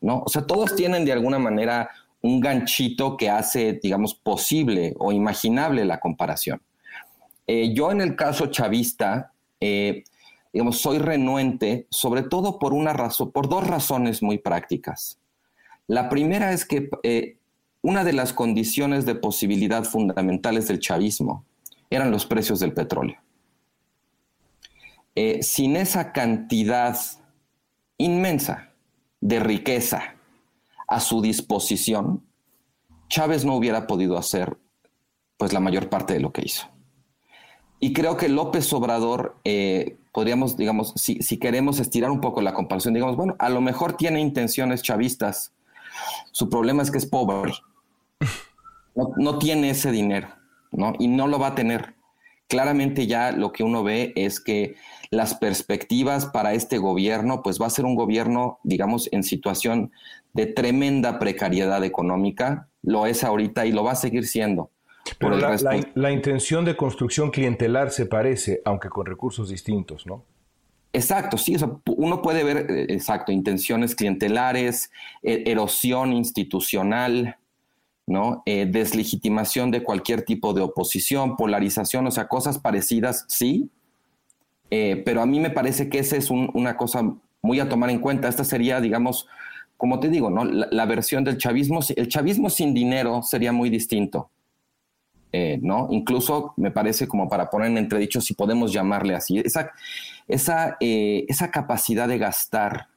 ¿no? 0.00 0.22
O 0.24 0.28
sea, 0.28 0.46
todos 0.46 0.76
tienen 0.76 1.04
de 1.04 1.10
alguna 1.10 1.40
manera 1.40 1.90
un 2.22 2.38
ganchito 2.38 3.16
que 3.16 3.28
hace, 3.28 3.80
digamos, 3.82 4.14
posible 4.14 4.94
o 4.98 5.10
imaginable 5.10 5.84
la 5.84 5.98
comparación. 5.98 6.62
Eh, 7.46 7.72
yo 7.74 7.90
en 7.90 8.00
el 8.00 8.16
caso 8.16 8.46
chavista, 8.46 9.32
eh, 9.60 10.04
digamos, 10.52 10.78
soy 10.78 10.98
renuente, 10.98 11.86
sobre 11.90 12.22
todo 12.22 12.58
por 12.58 12.72
una 12.72 12.92
razón, 12.92 13.32
por 13.32 13.48
dos 13.48 13.66
razones 13.66 14.22
muy 14.22 14.38
prácticas. 14.38 15.18
La 15.86 16.08
primera 16.08 16.52
es 16.52 16.64
que 16.64 16.88
eh, 17.02 17.38
una 17.82 18.04
de 18.04 18.12
las 18.12 18.32
condiciones 18.32 19.06
de 19.06 19.14
posibilidad 19.14 19.84
fundamentales 19.84 20.68
del 20.68 20.78
chavismo 20.78 21.44
eran 21.90 22.10
los 22.10 22.26
precios 22.26 22.60
del 22.60 22.72
petróleo. 22.72 23.18
sin 25.42 25.76
esa 25.76 26.10
cantidad 26.12 26.96
inmensa 27.98 28.70
de 29.20 29.40
riqueza 29.40 30.14
a 30.88 31.00
su 31.00 31.20
disposición, 31.20 32.22
Chávez 33.08 33.44
no 33.44 33.56
hubiera 33.56 33.86
podido 33.86 34.16
hacer 34.16 34.56
pues 35.36 35.52
la 35.52 35.60
mayor 35.60 35.90
parte 35.90 36.14
de 36.14 36.20
lo 36.20 36.32
que 36.32 36.42
hizo. 36.46 36.71
Y 37.84 37.92
creo 37.92 38.16
que 38.16 38.28
López 38.28 38.72
Obrador, 38.72 39.34
eh, 39.42 39.96
podríamos, 40.12 40.56
digamos, 40.56 40.92
si, 40.94 41.16
si, 41.16 41.36
queremos 41.38 41.80
estirar 41.80 42.12
un 42.12 42.20
poco 42.20 42.40
la 42.40 42.54
comparación, 42.54 42.94
digamos, 42.94 43.16
bueno, 43.16 43.34
a 43.40 43.48
lo 43.48 43.60
mejor 43.60 43.96
tiene 43.96 44.20
intenciones 44.20 44.82
chavistas. 44.82 45.52
Su 46.30 46.48
problema 46.48 46.84
es 46.84 46.92
que 46.92 46.98
es 46.98 47.06
pobre. 47.06 47.52
No, 48.94 49.12
no 49.16 49.38
tiene 49.40 49.70
ese 49.70 49.90
dinero, 49.90 50.28
¿no? 50.70 50.92
Y 51.00 51.08
no 51.08 51.26
lo 51.26 51.40
va 51.40 51.48
a 51.48 51.54
tener. 51.56 51.94
Claramente 52.46 53.08
ya 53.08 53.32
lo 53.32 53.50
que 53.50 53.64
uno 53.64 53.82
ve 53.82 54.12
es 54.14 54.38
que 54.38 54.76
las 55.10 55.34
perspectivas 55.34 56.26
para 56.26 56.52
este 56.52 56.78
gobierno, 56.78 57.42
pues 57.42 57.60
va 57.60 57.66
a 57.66 57.70
ser 57.70 57.84
un 57.84 57.96
gobierno, 57.96 58.60
digamos, 58.62 59.08
en 59.10 59.24
situación 59.24 59.90
de 60.34 60.46
tremenda 60.46 61.18
precariedad 61.18 61.82
económica. 61.82 62.68
Lo 62.82 63.06
es 63.06 63.24
ahorita 63.24 63.66
y 63.66 63.72
lo 63.72 63.82
va 63.82 63.92
a 63.92 63.96
seguir 63.96 64.28
siendo. 64.28 64.70
Pero 65.18 65.36
la, 65.36 66.12
intención 66.12 66.64
de 66.64 66.76
construcción 66.76 67.30
clientelar 67.30 67.90
se 67.90 68.06
parece, 68.06 68.62
aunque 68.64 68.88
con 68.88 69.06
recursos 69.06 69.48
distintos, 69.48 70.06
¿no? 70.06 70.24
Exacto, 70.92 71.38
sí, 71.38 71.56
uno 71.96 72.20
puede 72.20 72.44
ver, 72.44 72.70
eh, 72.70 72.86
exacto, 72.90 73.32
intenciones 73.32 73.94
clientelares, 73.94 74.90
e, 75.22 75.44
erosión 75.46 76.12
institucional, 76.12 77.36
¿no? 78.06 78.42
Eh, 78.46 78.66
deslegitimación 78.70 79.70
de 79.70 79.82
cualquier 79.82 80.22
tipo 80.22 80.52
de 80.52 80.60
oposición, 80.60 81.36
polarización, 81.36 82.06
o 82.06 82.10
sea, 82.10 82.28
cosas 82.28 82.58
parecidas, 82.58 83.24
sí, 83.28 83.70
eh, 84.70 85.02
pero 85.04 85.22
a 85.22 85.26
mí 85.26 85.40
me 85.40 85.50
parece 85.50 85.88
que 85.88 85.98
esa 85.98 86.16
es 86.16 86.30
una 86.30 86.76
cosa 86.76 87.02
muy 87.42 87.60
a 87.60 87.68
tomar 87.68 87.90
en 87.90 87.98
cuenta. 87.98 88.28
Esta 88.28 88.42
sería, 88.42 88.80
digamos, 88.80 89.28
como 89.76 90.00
te 90.00 90.08
digo, 90.08 90.30
¿no? 90.30 90.44
la 90.44 90.86
versión 90.86 91.24
del 91.24 91.36
chavismo. 91.36 91.80
El 91.94 92.08
chavismo 92.08 92.48
sin 92.48 92.72
dinero 92.72 93.22
sería 93.22 93.52
muy 93.52 93.68
distinto. 93.68 94.30
Eh, 95.34 95.58
¿no? 95.62 95.88
Incluso 95.90 96.52
me 96.58 96.70
parece 96.70 97.08
como 97.08 97.26
para 97.26 97.48
poner 97.48 97.70
en 97.70 97.78
entredicho 97.78 98.20
si 98.20 98.34
podemos 98.34 98.70
llamarle 98.70 99.14
así, 99.14 99.38
esa, 99.38 99.70
esa, 100.28 100.76
eh, 100.78 101.24
esa 101.26 101.50
capacidad 101.50 102.06
de 102.06 102.18
gastar 102.18 102.88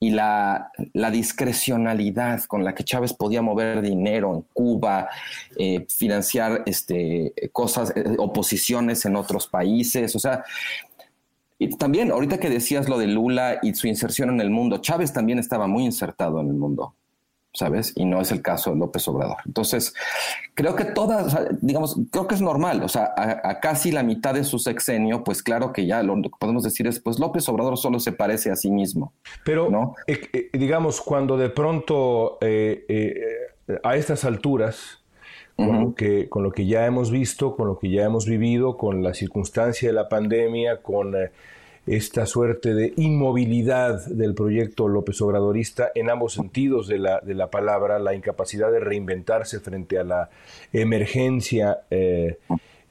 y 0.00 0.10
la, 0.10 0.72
la, 0.94 1.10
discrecionalidad 1.12 2.42
con 2.44 2.64
la 2.64 2.74
que 2.74 2.82
Chávez 2.82 3.12
podía 3.12 3.40
mover 3.40 3.82
dinero 3.82 4.34
en 4.34 4.42
Cuba, 4.52 5.10
eh, 5.56 5.86
financiar 5.88 6.62
este, 6.66 7.34
cosas, 7.52 7.92
oposiciones 8.18 9.04
en 9.04 9.14
otros 9.14 9.46
países, 9.46 10.16
o 10.16 10.18
sea, 10.18 10.42
también 11.78 12.10
ahorita 12.10 12.38
que 12.38 12.48
decías 12.48 12.88
lo 12.88 12.98
de 12.98 13.06
Lula 13.06 13.58
y 13.62 13.74
su 13.74 13.86
inserción 13.86 14.30
en 14.30 14.40
el 14.40 14.50
mundo, 14.50 14.78
Chávez 14.78 15.12
también 15.12 15.38
estaba 15.38 15.66
muy 15.66 15.84
insertado 15.84 16.40
en 16.40 16.48
el 16.48 16.54
mundo. 16.54 16.94
¿Sabes? 17.52 17.92
Y 17.96 18.04
no 18.04 18.20
es 18.20 18.30
el 18.30 18.42
caso 18.42 18.70
de 18.70 18.76
López 18.76 19.06
Obrador. 19.08 19.38
Entonces, 19.44 19.94
creo 20.54 20.76
que 20.76 20.84
todas, 20.84 21.36
digamos, 21.60 21.98
creo 22.10 22.26
que 22.26 22.34
es 22.34 22.40
normal, 22.40 22.82
o 22.82 22.88
sea, 22.88 23.12
a, 23.16 23.60
casi 23.60 23.90
la 23.90 24.02
mitad 24.02 24.34
de 24.34 24.44
su 24.44 24.58
sexenio, 24.58 25.24
pues 25.24 25.42
claro 25.42 25.72
que 25.72 25.86
ya 25.86 26.02
lo 26.02 26.14
que 26.22 26.30
podemos 26.38 26.62
decir 26.62 26.86
es, 26.86 27.00
pues 27.00 27.18
López 27.18 27.48
Obrador 27.48 27.76
solo 27.76 27.98
se 27.98 28.12
parece 28.12 28.50
a 28.50 28.56
sí 28.56 28.70
mismo. 28.70 29.12
Pero, 29.44 29.70
¿no? 29.70 29.94
Eh, 30.06 30.20
eh, 30.32 30.50
digamos, 30.52 31.00
cuando 31.00 31.36
de 31.36 31.50
pronto 31.50 32.38
eh, 32.40 32.84
a 33.82 33.96
estas 33.96 34.24
alturas, 34.24 34.98
con, 35.56 35.80
lo 35.80 35.94
que, 35.94 36.28
con 36.30 36.42
lo 36.42 36.52
que 36.52 36.64
ya 36.64 36.86
hemos 36.86 37.10
visto, 37.10 37.54
con 37.54 37.68
lo 37.68 37.78
que 37.78 37.90
ya 37.90 38.04
hemos 38.04 38.24
vivido, 38.24 38.78
con 38.78 39.02
la 39.02 39.12
circunstancia 39.12 39.90
de 39.90 39.92
la 39.92 40.08
pandemia, 40.08 40.80
con 40.80 41.14
esta 41.90 42.24
suerte 42.24 42.72
de 42.72 42.92
inmovilidad 42.96 44.06
del 44.06 44.32
proyecto 44.34 44.86
López 44.86 45.20
Obradorista 45.22 45.90
en 45.96 46.08
ambos 46.08 46.34
sentidos 46.34 46.86
de 46.86 46.98
la, 46.98 47.18
de 47.18 47.34
la 47.34 47.50
palabra, 47.50 47.98
la 47.98 48.14
incapacidad 48.14 48.70
de 48.70 48.78
reinventarse 48.78 49.58
frente 49.58 49.98
a 49.98 50.04
la 50.04 50.30
emergencia, 50.72 51.80
eh, 51.90 52.38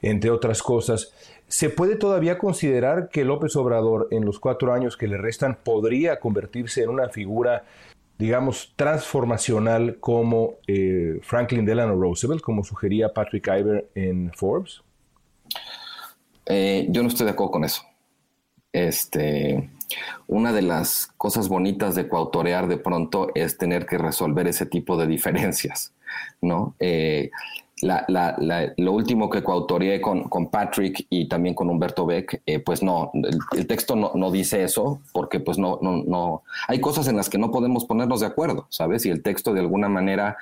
entre 0.02 0.30
otras 0.30 0.62
cosas. 0.62 1.14
¿Se 1.48 1.70
puede 1.70 1.96
todavía 1.96 2.36
considerar 2.36 3.08
que 3.08 3.24
López 3.24 3.56
Obrador 3.56 4.08
en 4.10 4.26
los 4.26 4.38
cuatro 4.38 4.74
años 4.74 4.98
que 4.98 5.08
le 5.08 5.16
restan 5.16 5.56
podría 5.64 6.20
convertirse 6.20 6.82
en 6.82 6.90
una 6.90 7.08
figura, 7.08 7.64
digamos, 8.18 8.74
transformacional 8.76 9.96
como 9.98 10.56
eh, 10.66 11.20
Franklin 11.22 11.64
Delano 11.64 11.98
Roosevelt, 11.98 12.42
como 12.42 12.64
sugería 12.64 13.14
Patrick 13.14 13.48
Iver 13.48 13.88
en 13.94 14.30
Forbes? 14.34 14.82
Eh, 16.44 16.86
yo 16.90 17.02
no 17.02 17.08
estoy 17.08 17.24
de 17.24 17.32
acuerdo 17.32 17.52
con 17.52 17.64
eso. 17.64 17.89
Este, 18.72 19.70
una 20.26 20.52
de 20.52 20.62
las 20.62 21.08
cosas 21.16 21.48
bonitas 21.48 21.94
de 21.94 22.08
coautorear 22.08 22.68
de 22.68 22.76
pronto 22.76 23.28
es 23.34 23.58
tener 23.58 23.86
que 23.86 23.98
resolver 23.98 24.46
ese 24.46 24.66
tipo 24.66 24.96
de 24.96 25.06
diferencias, 25.06 25.92
¿no? 26.40 26.74
Eh, 26.78 27.30
lo 27.82 28.92
último 28.92 29.30
que 29.30 29.42
coautoreé 29.42 30.00
con, 30.00 30.24
con, 30.24 30.48
Patrick 30.48 31.06
y 31.08 31.28
también 31.28 31.54
con 31.54 31.70
Humberto 31.70 32.04
Beck, 32.04 32.42
eh, 32.44 32.58
pues 32.58 32.82
no, 32.82 33.10
el, 33.52 33.66
texto 33.66 33.96
no, 33.96 34.30
dice 34.30 34.62
eso, 34.62 35.00
porque 35.12 35.40
pues 35.40 35.56
no, 35.56 35.78
no, 35.80 36.02
no, 36.04 36.42
hay 36.68 36.80
cosas 36.80 37.08
en 37.08 37.16
las 37.16 37.30
que 37.30 37.38
no 37.38 37.50
podemos 37.50 37.86
ponernos 37.86 38.20
de 38.20 38.26
acuerdo, 38.26 38.66
¿sabes? 38.68 39.06
Y 39.06 39.10
el 39.10 39.22
texto 39.22 39.54
de 39.54 39.60
alguna 39.60 39.88
manera 39.88 40.36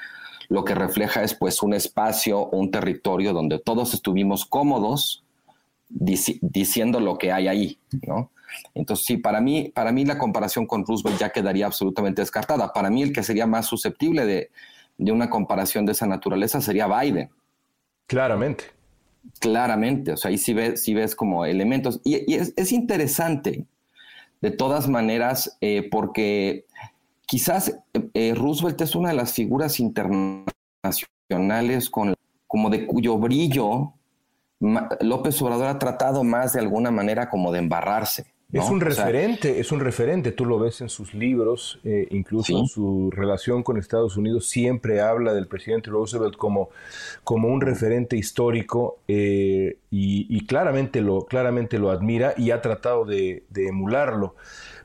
lo 0.49 0.65
que 0.65 0.75
refleja 0.75 1.23
es 1.23 1.35
pues 1.35 1.63
un 1.63 1.75
espacio, 1.75 2.47
un 2.47 2.71
territorio 2.71 3.33
donde 3.33 3.59
todos 3.59 3.95
estuvimos 3.95 4.45
cómodos, 4.45 5.23
diciendo 5.89 7.01
lo 7.01 7.17
que 7.17 7.33
hay 7.33 7.49
ahí, 7.49 7.79
¿no? 8.07 8.31
Entonces, 8.75 9.07
sí, 9.07 9.17
para 9.17 9.41
mí, 9.41 9.71
para 9.75 9.93
mí 9.93 10.05
la 10.05 10.19
comparación 10.19 10.67
con 10.67 10.85
Roosevelt 10.87 11.19
ya 11.19 11.31
quedaría 11.31 11.67
absolutamente 11.67 12.23
descartada. 12.23 12.73
Para 12.73 12.91
mí 12.91 13.03
el 13.03 13.13
que 13.13 13.23
sería 13.23 13.47
más 13.47 13.67
susceptible 13.67 14.27
de, 14.27 14.51
una 14.99 15.31
comparación 15.31 15.87
de 15.87 15.93
esa 15.93 16.07
naturaleza 16.07 16.61
sería 16.61 16.87
Biden. 16.87 17.31
Claramente. 18.07 18.65
Claramente, 19.41 20.13
o 20.13 20.17
sea, 20.17 20.31
ahí 20.31 20.39
sí 20.39 20.55
ves, 20.55 20.85
ves 20.87 21.15
como 21.15 21.45
elementos. 21.45 22.01
Y, 22.05 22.35
es, 22.35 22.73
interesante, 22.73 23.67
de 24.41 24.51
todas 24.51 24.89
maneras, 24.89 25.59
eh, 25.61 25.87
porque 25.91 26.65
quizás 27.27 27.79
eh, 28.15 28.35
Roosevelt 28.35 28.81
es 28.81 28.95
una 28.95 29.11
de 29.11 29.17
las 29.17 29.35
figuras 29.35 29.81
internacionales 29.81 31.91
con, 31.91 32.15
como 32.47 32.71
de 32.71 32.87
cuyo 32.87 33.19
brillo 33.19 33.93
López 34.61 35.41
Obrador 35.43 35.67
ha 35.67 35.79
tratado 35.79 36.25
más 36.25 36.53
de 36.53 36.61
alguna 36.61 36.91
manera 36.91 37.31
como 37.31 37.53
de 37.53 37.61
embarrarse. 37.61 38.27
Es 38.51 38.71
un 38.71 38.81
referente, 38.81 39.61
es 39.61 39.73
un 39.73 39.81
referente, 39.81 40.33
tú 40.33 40.47
lo 40.47 40.59
ves 40.59 40.81
en 40.81 40.89
sus 40.89 41.13
libros, 41.13 41.81
eh, 41.85 42.09
incluso 42.11 42.59
en 42.59 42.67
su 42.67 43.11
relación 43.11 43.63
con 43.63 43.77
Estados 43.77 44.17
Unidos, 44.17 44.49
siempre 44.49 45.03
habla 45.03 45.35
del 45.35 45.49
presidente 45.49 45.91
Roosevelt 45.91 46.35
como, 46.37 46.71
como 47.25 47.49
un 47.49 47.61
referente 47.61 48.17
histórico 48.17 49.01
eh, 49.07 49.77
y, 49.91 50.47
claramente, 50.47 51.03
lo, 51.03 51.27
claramente 51.27 51.79
lo 51.79 51.91
admira 51.91 52.33
y 52.39 52.51
ha 52.51 52.63
tratado 52.63 53.05
de, 53.05 53.45
emularlo. 53.55 54.35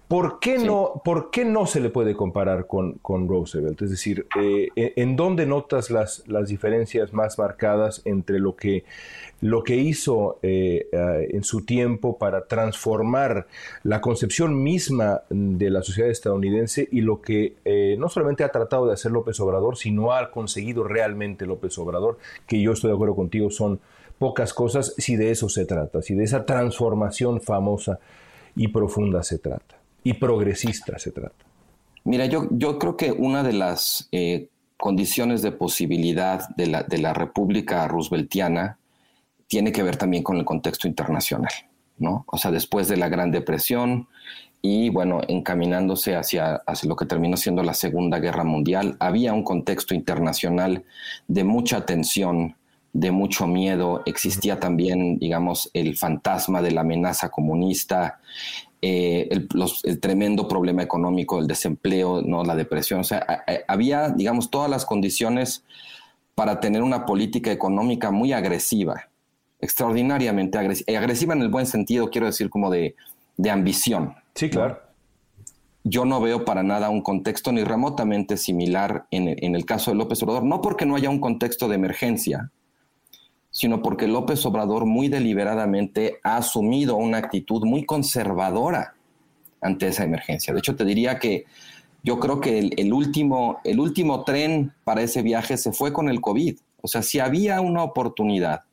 ¿Por 0.09 0.39
qué, 0.39 0.59
no, 0.59 1.01
¿Por 1.03 1.31
qué 1.31 1.45
no 1.45 1.65
se 1.65 1.79
le 1.79 1.89
puede 1.89 2.15
comparar 2.15 2.67
con, 2.67 2.95
con 2.95 3.29
Roosevelt? 3.29 3.81
Es 3.81 3.89
decir, 3.89 4.27
eh, 4.37 4.67
¿en 4.75 5.15
dónde 5.15 5.45
notas 5.45 5.89
las, 5.89 6.27
las 6.27 6.49
diferencias 6.49 7.13
más 7.13 7.39
marcadas 7.39 8.01
entre 8.03 8.39
lo 8.39 8.57
que 8.57 8.83
lo 9.43 9.61
que 9.61 9.75
hizo 9.75 10.39
eh, 10.41 10.87
eh, 10.89 11.27
en 11.31 11.43
su 11.43 11.65
tiempo 11.65 12.17
para 12.17 12.47
transformar 12.47 13.45
la 13.83 13.99
concepción 13.99 14.63
misma 14.63 15.23
de 15.29 15.69
la 15.69 15.83
sociedad 15.83 16.09
estadounidense 16.09 16.87
y 16.89 17.01
lo 17.01 17.21
que 17.21 17.57
eh, 17.65 17.97
no 17.99 18.07
solamente 18.07 18.45
ha 18.45 18.53
tratado 18.53 18.87
de 18.87 18.93
hacer 18.93 19.11
López 19.11 19.37
Obrador, 19.41 19.75
sino 19.75 20.13
ha 20.13 20.31
conseguido 20.31 20.85
realmente 20.85 21.45
López 21.45 21.77
Obrador, 21.77 22.19
que 22.47 22.61
yo 22.61 22.71
estoy 22.71 22.91
de 22.91 22.95
acuerdo 22.95 23.17
contigo, 23.17 23.49
son 23.49 23.81
pocas 24.17 24.53
cosas 24.53 24.93
si 24.97 25.17
de 25.17 25.31
eso 25.31 25.49
se 25.49 25.65
trata, 25.65 26.01
si 26.01 26.15
de 26.15 26.23
esa 26.23 26.45
transformación 26.45 27.41
famosa 27.41 27.99
y 28.55 28.69
profunda 28.69 29.23
se 29.23 29.39
trata, 29.39 29.75
y 30.05 30.13
progresista 30.13 30.97
se 30.99 31.11
trata. 31.11 31.43
Mira, 32.05 32.27
yo, 32.27 32.47
creo 32.79 32.95
que 32.95 33.11
una 33.11 33.43
de 33.43 33.53
las 33.53 34.09
condiciones 34.77 35.41
de 35.41 35.51
posibilidad 35.51 36.47
de 36.55 36.67
la, 36.67 36.83
de 36.83 36.97
la 36.97 37.13
República 37.13 37.85
Rooseveltiana 37.89 38.77
tiene 39.47 39.71
que 39.71 39.83
ver 39.83 39.97
también 39.97 40.23
con 40.23 40.37
el 40.37 40.45
contexto 40.45 40.87
internacional, 40.87 41.51
¿no? 41.97 42.25
O 42.27 42.37
sea, 42.37 42.51
después 42.51 42.87
de 42.87 42.97
la 42.97 43.09
Gran 43.09 43.31
Depresión 43.31 44.07
y, 44.61 44.89
bueno, 44.89 45.21
encaminándose 45.27 46.15
hacia, 46.15 46.61
lo 46.83 46.95
que 46.95 47.05
terminó 47.05 47.35
siendo 47.35 47.63
la 47.63 47.73
Segunda 47.73 48.19
Guerra 48.19 48.45
Mundial, 48.45 48.95
había 48.99 49.33
un 49.33 49.43
contexto 49.43 49.93
internacional 49.93 50.85
de 51.27 51.43
mucha 51.43 51.85
tensión, 51.85 52.55
de 52.93 53.11
mucho 53.11 53.45
miedo, 53.45 54.03
existía 54.05 54.59
también, 54.59 55.19
digamos, 55.19 55.69
el 55.73 55.97
fantasma 55.97 56.61
de 56.61 56.71
la 56.71 56.81
amenaza 56.81 57.29
comunista, 57.29 58.19
eh, 58.81 59.27
el, 59.31 59.49
el, 59.83 59.99
tremendo 59.99 60.47
problema 60.47 60.83
económico, 60.83 61.39
el 61.39 61.47
desempleo, 61.47 62.21
¿no? 62.21 62.43
la 62.43 62.55
depresión, 62.55 63.01
o 63.01 63.03
sea, 63.03 63.43
había, 63.67 64.09
digamos, 64.09 64.49
todas 64.49 64.69
las 64.69 64.85
condiciones 64.85 65.63
para 66.35 66.59
tener 66.59 66.81
una 66.81 67.05
política 67.05 67.51
económica 67.51 68.11
muy 68.11 68.33
agresiva, 68.33 69.09
extraordinariamente 69.63 70.57
agresiva, 70.57 70.85
eh, 70.91 70.97
agresiva 70.97 71.33
en 71.33 71.41
el 71.41 71.49
buen 71.49 71.65
sentido, 71.65 72.09
quiero 72.09 72.27
decir, 72.27 72.49
como 72.49 72.69
de, 72.69 72.95
ambición. 73.49 74.13
Sí, 74.35 74.49
claro. 74.49 74.79
Yo 75.85 76.05
no 76.05 76.21
veo 76.21 76.45
para 76.45 76.63
nada 76.63 76.89
un 76.89 77.01
contexto 77.01 77.51
ni 77.51 77.63
remotamente 77.63 78.37
similar 78.37 79.05
en, 79.11 79.55
el 79.55 79.65
caso 79.65 79.91
de 79.91 79.97
López 79.97 80.21
Obrador, 80.23 80.43
no 80.43 80.61
porque 80.61 80.85
no 80.85 80.95
haya 80.95 81.09
un 81.09 81.19
contexto 81.19 81.67
de 81.67 81.75
emergencia, 81.75 82.51
sino 83.51 83.81
porque 83.81 84.07
López 84.07 84.45
Obrador 84.45 84.85
muy 84.85 85.07
deliberadamente 85.07 86.19
ha 86.23 86.37
asumido 86.37 86.95
una 86.95 87.17
actitud 87.17 87.65
muy 87.65 87.85
conservadora 87.85 88.95
ante 89.61 89.87
esa 89.87 90.03
emergencia. 90.03 90.53
De 90.53 90.59
hecho, 90.59 90.75
te 90.75 90.85
diría 90.85 91.19
que 91.19 91.45
yo 92.01 92.19
creo 92.19 92.39
que 92.39 92.59
el, 92.59 92.93
último, 92.93 93.59
el 93.63 93.79
último 93.79 94.23
tren 94.23 94.73
para 94.83 95.01
ese 95.01 95.21
viaje 95.21 95.57
se 95.57 95.71
fue 95.71 95.91
con 95.91 96.09
el 96.09 96.21
COVID. 96.21 96.57
O 96.81 96.87
sea, 96.87 97.01
si 97.01 97.19
había 97.19 97.61
una 97.61 97.83
oportunidad 97.83 98.63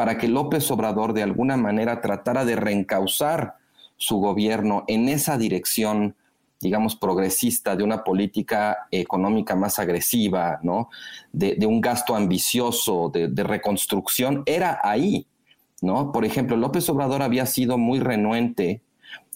para 0.00 0.16
que 0.16 0.28
López 0.28 0.70
Obrador 0.70 1.12
de 1.12 1.22
alguna 1.22 1.58
manera 1.58 2.00
tratara 2.00 2.46
de 2.46 2.56
reencauzar 2.56 3.56
su 3.98 4.16
gobierno 4.16 4.82
en 4.88 5.10
esa 5.10 5.36
dirección, 5.36 6.16
digamos, 6.58 6.96
progresista, 6.96 7.76
de 7.76 7.84
una 7.84 8.02
política 8.02 8.88
económica 8.90 9.56
más 9.56 9.78
agresiva, 9.78 10.58
¿no? 10.62 10.88
De, 11.34 11.66
un 11.66 11.82
gasto 11.82 12.16
ambicioso, 12.16 13.10
de, 13.12 13.28
de, 13.28 13.42
reconstrucción, 13.42 14.42
era 14.46 14.80
ahí, 14.82 15.26
¿no? 15.82 16.12
Por 16.12 16.24
ejemplo, 16.24 16.56
López 16.56 16.88
Obrador 16.88 17.20
había 17.20 17.44
sido 17.44 17.76
muy 17.76 18.00
renuente 18.00 18.80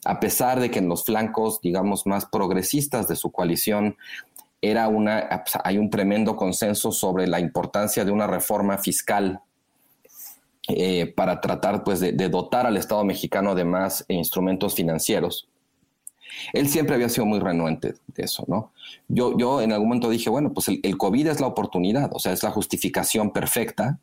a 0.07 0.19
pesar 0.19 0.61
de 0.61 0.71
que 0.71 0.79
en 0.79 0.89
los 0.89 1.05
flancos, 1.05 1.61
digamos, 1.61 2.07
más 2.07 2.25
progresistas 2.25 3.07
de 3.07 3.17
su 3.17 3.31
coalición, 3.31 3.99
era 4.63 4.89
una, 4.89 5.43
hay 5.63 5.77
un 5.77 5.91
tremendo 5.91 6.37
consenso 6.37 6.91
sobre 6.91 7.27
la 7.27 7.39
importancia 7.39 8.03
de 8.03 8.13
una 8.13 8.27
reforma 8.27 8.79
fiscal 8.79 9.43
eh, 10.69 11.13
para 11.15 11.41
tratar 11.41 11.85
pues, 11.85 12.01
de, 12.01 12.13
dotar 12.29 12.67
al 12.67 12.77
Estado 12.77 13.05
mexicano 13.05 13.55
de 13.55 13.65
más 13.65 14.05
instrumentos 14.09 14.75
financieros. 14.75 15.49
Él 16.53 16.69
siempre 16.69 16.95
había 16.95 17.09
sido 17.09 17.27
muy 17.27 17.39
renuente 17.39 17.95
de 18.09 18.25
eso, 18.25 18.45
¿no? 18.49 18.73
Yo, 19.09 19.37
yo 19.39 19.61
en 19.61 19.73
algún 19.73 19.89
momento 19.89 20.11
dije, 20.11 20.31
bueno, 20.31 20.53
pues 20.53 20.69
el, 20.69 20.99
COVID 20.99 21.29
es 21.29 21.41
la 21.41 21.47
oportunidad, 21.47 22.11
o 22.13 22.19
sea, 22.19 22.33
es 22.33 22.43
la 22.43 22.51
justificación 22.51 23.31
perfecta, 23.31 23.99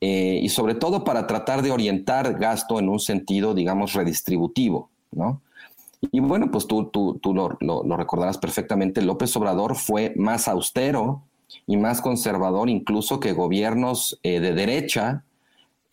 eh, 0.00 0.40
y 0.42 0.48
sobre 0.50 0.74
todo 0.74 1.04
para 1.04 1.26
tratar 1.26 1.62
de 1.62 1.70
orientar 1.70 2.38
gasto 2.38 2.78
en 2.78 2.88
un 2.88 3.00
sentido, 3.00 3.54
digamos, 3.54 3.94
redistributivo. 3.94 4.90
¿no? 5.12 5.40
Y 6.12 6.20
bueno, 6.20 6.50
pues 6.50 6.66
tú, 6.66 6.86
tú, 6.86 7.18
tú 7.22 7.34
lo, 7.34 7.96
recordarás 7.96 8.38
perfectamente, 8.38 9.02
López 9.02 9.34
Obrador 9.36 9.76
fue 9.76 10.12
más 10.16 10.48
austero 10.48 11.22
y 11.66 11.76
más 11.76 12.00
conservador 12.00 12.68
incluso 12.68 13.20
que 13.20 13.32
gobiernos 13.32 14.18
eh, 14.22 14.40
de 14.40 14.52
derecha, 14.52 15.24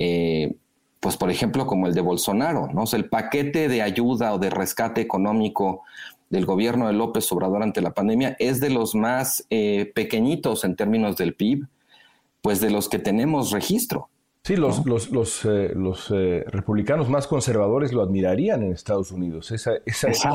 eh, 0.03 0.55
pues 0.99 1.15
por 1.15 1.29
ejemplo 1.29 1.67
como 1.67 1.87
el 1.87 1.93
de 1.93 2.01
Bolsonaro, 2.01 2.69
¿no? 2.73 2.85
el 2.91 3.09
paquete 3.09 3.67
de 3.67 3.81
ayuda 3.81 4.33
o 4.33 4.39
de 4.39 4.49
rescate 4.49 5.01
económico 5.01 5.83
del 6.31 6.45
gobierno 6.45 6.87
de 6.87 6.93
López 6.93 7.31
Obrador 7.31 7.61
ante 7.61 7.81
la 7.81 7.93
pandemia 7.93 8.35
es 8.39 8.59
de 8.59 8.71
los 8.71 8.95
más 8.95 9.45
eh, 9.49 9.91
pequeñitos 9.93 10.63
en 10.63 10.75
términos 10.75 11.17
del 11.17 11.35
PIB, 11.35 11.67
pues 12.41 12.61
de 12.61 12.71
los 12.71 12.89
que 12.89 12.97
tenemos 12.97 13.51
registro. 13.51 14.09
Sí, 14.43 14.55
los, 14.55 14.83
los, 14.87 15.11
los, 15.11 15.45
eh, 15.45 15.71
eh, 16.11 16.43
republicanos 16.47 17.09
más 17.09 17.27
conservadores 17.27 17.93
lo 17.93 18.01
admirarían 18.01 18.63
en 18.63 18.71
Estados 18.71 19.11
Unidos. 19.11 19.51
Esa, 19.51 19.73
esa, 19.85 20.09
esa, 20.09 20.31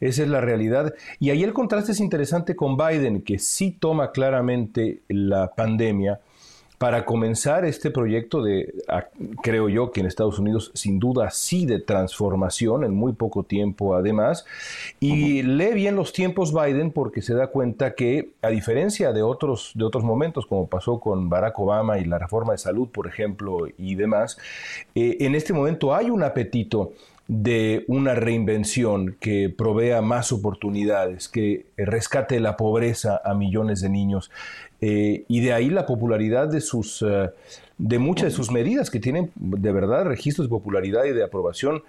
es 0.00 0.18
la 0.18 0.40
realidad. 0.40 0.92
Y 1.20 1.30
ahí 1.30 1.44
el 1.44 1.52
contraste 1.52 1.92
es 1.92 2.00
interesante 2.00 2.56
con 2.56 2.76
Biden, 2.76 3.22
que 3.22 3.38
sí 3.38 3.70
toma 3.70 4.10
claramente 4.10 5.02
la 5.06 5.54
pandemia 5.54 6.20
para 6.78 7.04
comenzar 7.04 7.64
este 7.64 7.90
proyecto 7.90 8.42
de, 8.42 8.72
creo 9.42 9.68
yo 9.68 9.90
que 9.90 10.00
en 10.00 10.06
Estados 10.06 10.38
Unidos 10.38 10.70
sin 10.74 11.00
duda 11.00 11.30
sí 11.30 11.66
de 11.66 11.80
transformación 11.80 12.84
en 12.84 12.94
muy 12.94 13.12
poco 13.12 13.42
tiempo 13.42 13.96
además, 13.96 14.46
y 15.00 15.42
lee 15.42 15.74
bien 15.74 15.96
los 15.96 16.12
tiempos 16.12 16.54
Biden 16.54 16.92
porque 16.92 17.20
se 17.20 17.34
da 17.34 17.48
cuenta 17.48 17.94
que 17.94 18.30
a 18.42 18.48
diferencia 18.48 19.12
de 19.12 19.22
otros, 19.22 19.72
de 19.74 19.84
otros 19.84 20.04
momentos 20.04 20.46
como 20.46 20.68
pasó 20.68 21.00
con 21.00 21.28
Barack 21.28 21.58
Obama 21.58 21.98
y 21.98 22.04
la 22.04 22.18
reforma 22.18 22.52
de 22.52 22.58
salud, 22.58 22.88
por 22.88 23.08
ejemplo, 23.08 23.66
y 23.76 23.96
demás, 23.96 24.38
eh, 24.94 25.16
en 25.20 25.34
este 25.34 25.52
momento 25.52 25.94
hay 25.94 26.10
un 26.10 26.22
apetito 26.22 26.92
de 27.28 27.84
una 27.88 28.14
reinvención 28.14 29.16
que 29.20 29.52
provea 29.54 30.00
más 30.00 30.32
oportunidades, 30.32 31.28
que 31.28 31.66
rescate 31.76 32.40
la 32.40 32.56
pobreza 32.56 33.20
a 33.22 33.34
millones 33.34 33.82
de 33.82 33.90
niños. 33.90 34.30
Eh, 34.80 35.24
y 35.26 35.40
de 35.40 35.52
ahí 35.52 35.70
la 35.70 35.86
popularidad 35.86 36.46
de 36.48 36.60
sus 36.60 37.02
eh, 37.02 37.30
de 37.78 37.98
muchas 37.98 38.26
de 38.26 38.30
sus 38.30 38.52
medidas 38.52 38.90
que 38.90 39.00
tienen 39.00 39.32
de 39.34 39.72
verdad 39.72 40.04
registros 40.04 40.46
de 40.46 40.50
popularidad 40.50 41.04
y 41.04 41.12
de 41.12 41.24
aprobación 41.24 41.82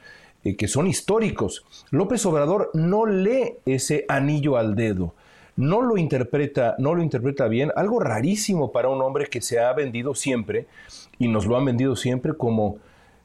eh, 0.43 0.55
que 0.55 0.67
son 0.67 0.87
históricos. 0.87 1.65
López 1.91 2.25
Obrador 2.25 2.71
no 2.73 3.05
lee 3.05 3.57
ese 3.65 4.05
anillo 4.07 4.57
al 4.57 4.75
dedo, 4.75 5.13
no 5.55 5.81
lo 5.81 5.97
interpreta, 5.97 6.75
no 6.79 6.95
lo 6.95 7.03
interpreta 7.03 7.47
bien, 7.47 7.71
algo 7.75 7.99
rarísimo 7.99 8.71
para 8.71 8.89
un 8.89 9.01
hombre 9.01 9.27
que 9.27 9.41
se 9.41 9.59
ha 9.59 9.71
vendido 9.73 10.15
siempre 10.15 10.65
y 11.19 11.27
nos 11.27 11.45
lo 11.45 11.57
han 11.57 11.65
vendido 11.65 11.95
siempre 11.95 12.33
como 12.33 12.77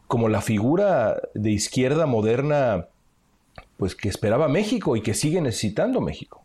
como 0.06 0.28
la 0.28 0.42
figura 0.42 1.22
de 1.32 1.50
izquierda 1.50 2.04
moderna 2.04 2.88
pues 3.78 3.94
que 3.94 4.08
esperaba 4.08 4.48
México 4.48 4.96
y 4.96 5.00
que 5.00 5.14
sigue 5.14 5.40
necesitando 5.40 6.00
México. 6.02 6.43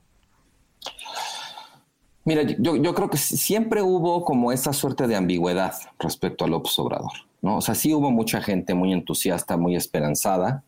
Mira, 2.29 2.43
yo, 2.43 2.93
creo 2.93 3.09
que 3.09 3.17
siempre 3.17 3.81
hubo 3.81 4.23
como 4.23 4.51
esa 4.51 4.71
suerte 4.71 5.07
de 5.07 5.15
ambigüedad 5.15 5.73
respecto 5.97 6.45
a 6.45 6.47
López 6.47 6.77
Obrador, 6.77 7.11
¿no? 7.41 7.57
O 7.57 7.61
sea, 7.61 7.73
sí 7.73 7.91
hubo 7.91 8.11
mucha 8.11 8.39
gente 8.39 8.75
muy 8.75 8.93
entusiasta, 8.93 9.57
muy 9.57 9.75
esperanzada. 9.75 10.63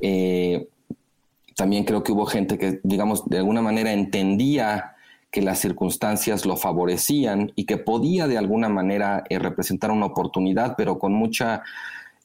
Eh, 0.00 0.66
también 1.54 1.84
creo 1.84 2.02
que 2.02 2.12
hubo 2.12 2.24
gente 2.24 2.56
que, 2.56 2.80
digamos, 2.84 3.28
de 3.28 3.36
alguna 3.36 3.60
manera 3.60 3.92
entendía 3.92 4.96
que 5.30 5.42
las 5.42 5.58
circunstancias 5.58 6.46
lo 6.46 6.56
favorecían 6.56 7.52
y 7.54 7.66
que 7.66 7.76
podía 7.76 8.26
de 8.26 8.38
alguna 8.38 8.70
manera 8.70 9.24
eh, 9.28 9.38
representar 9.38 9.90
una 9.90 10.06
oportunidad, 10.06 10.74
pero 10.78 10.98
con 10.98 11.12
mucha 11.12 11.64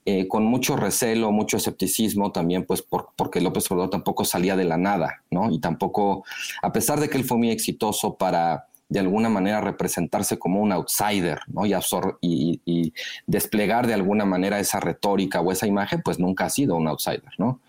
eh, 0.06 0.28
con 0.28 0.44
mucho 0.44 0.76
recelo, 0.76 1.32
mucho 1.32 1.58
escepticismo 1.58 2.32
también, 2.32 2.66
pues 2.66 2.86
porque 3.16 3.42
López 3.42 3.70
Obrador 3.72 3.90
tampoco 3.90 4.26
salía 4.26 4.56
de 4.56 4.66
la 4.66 4.78
nada, 4.78 5.22
¿no? 5.32 5.52
Y 5.52 5.60
tampoco, 5.60 6.26
a 6.62 6.74
pesar 6.74 7.00
de 7.00 7.10
que 7.10 7.18
él 7.18 7.24
fue 7.24 7.38
muy 7.38 7.52
exitoso 7.52 8.16
para 8.16 8.68
de 8.90 9.00
alguna 9.00 9.30
manera 9.30 9.62
representarse 9.62 10.38
como 10.38 10.62
un 10.62 10.72
outsider, 10.72 11.40
¿no? 11.48 11.66
Y, 11.66 12.62
y, 12.66 12.94
desplegar 13.26 13.88
de 13.88 13.94
alguna 13.94 14.26
manera 14.26 14.60
esa 14.60 14.80
retórica 14.80 15.42
o 15.42 15.52
esa 15.52 15.68
imagen, 15.68 16.02
pues 16.04 16.20
nunca 16.20 16.46
ha 16.46 16.50
sido 16.50 16.76
un 16.76 16.88
outsider, 16.88 17.32
¿no? 17.38 17.60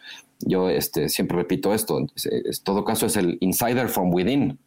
Yo 0.40 0.68
este, 0.68 1.09
siempre 1.09 1.37
repito 1.37 1.73
esto, 1.73 1.99
en 1.99 2.09
todo 2.64 2.85
caso 2.85 3.07
es 3.07 3.16
el 3.16 3.38
insider 3.40 3.88
from 3.88 4.12
within, 4.12 4.59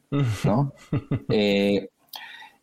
¿no? 0.44 0.74
Eh, 1.30 1.90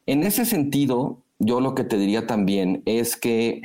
en 0.07 0.23
ese 0.23 0.45
sentido, 0.45 1.19
yo 1.39 1.61
lo 1.61 1.75
que 1.75 1.85
te 1.85 1.99
diría 1.99 2.27
también 2.27 2.83
es 2.87 3.17
que 3.17 3.63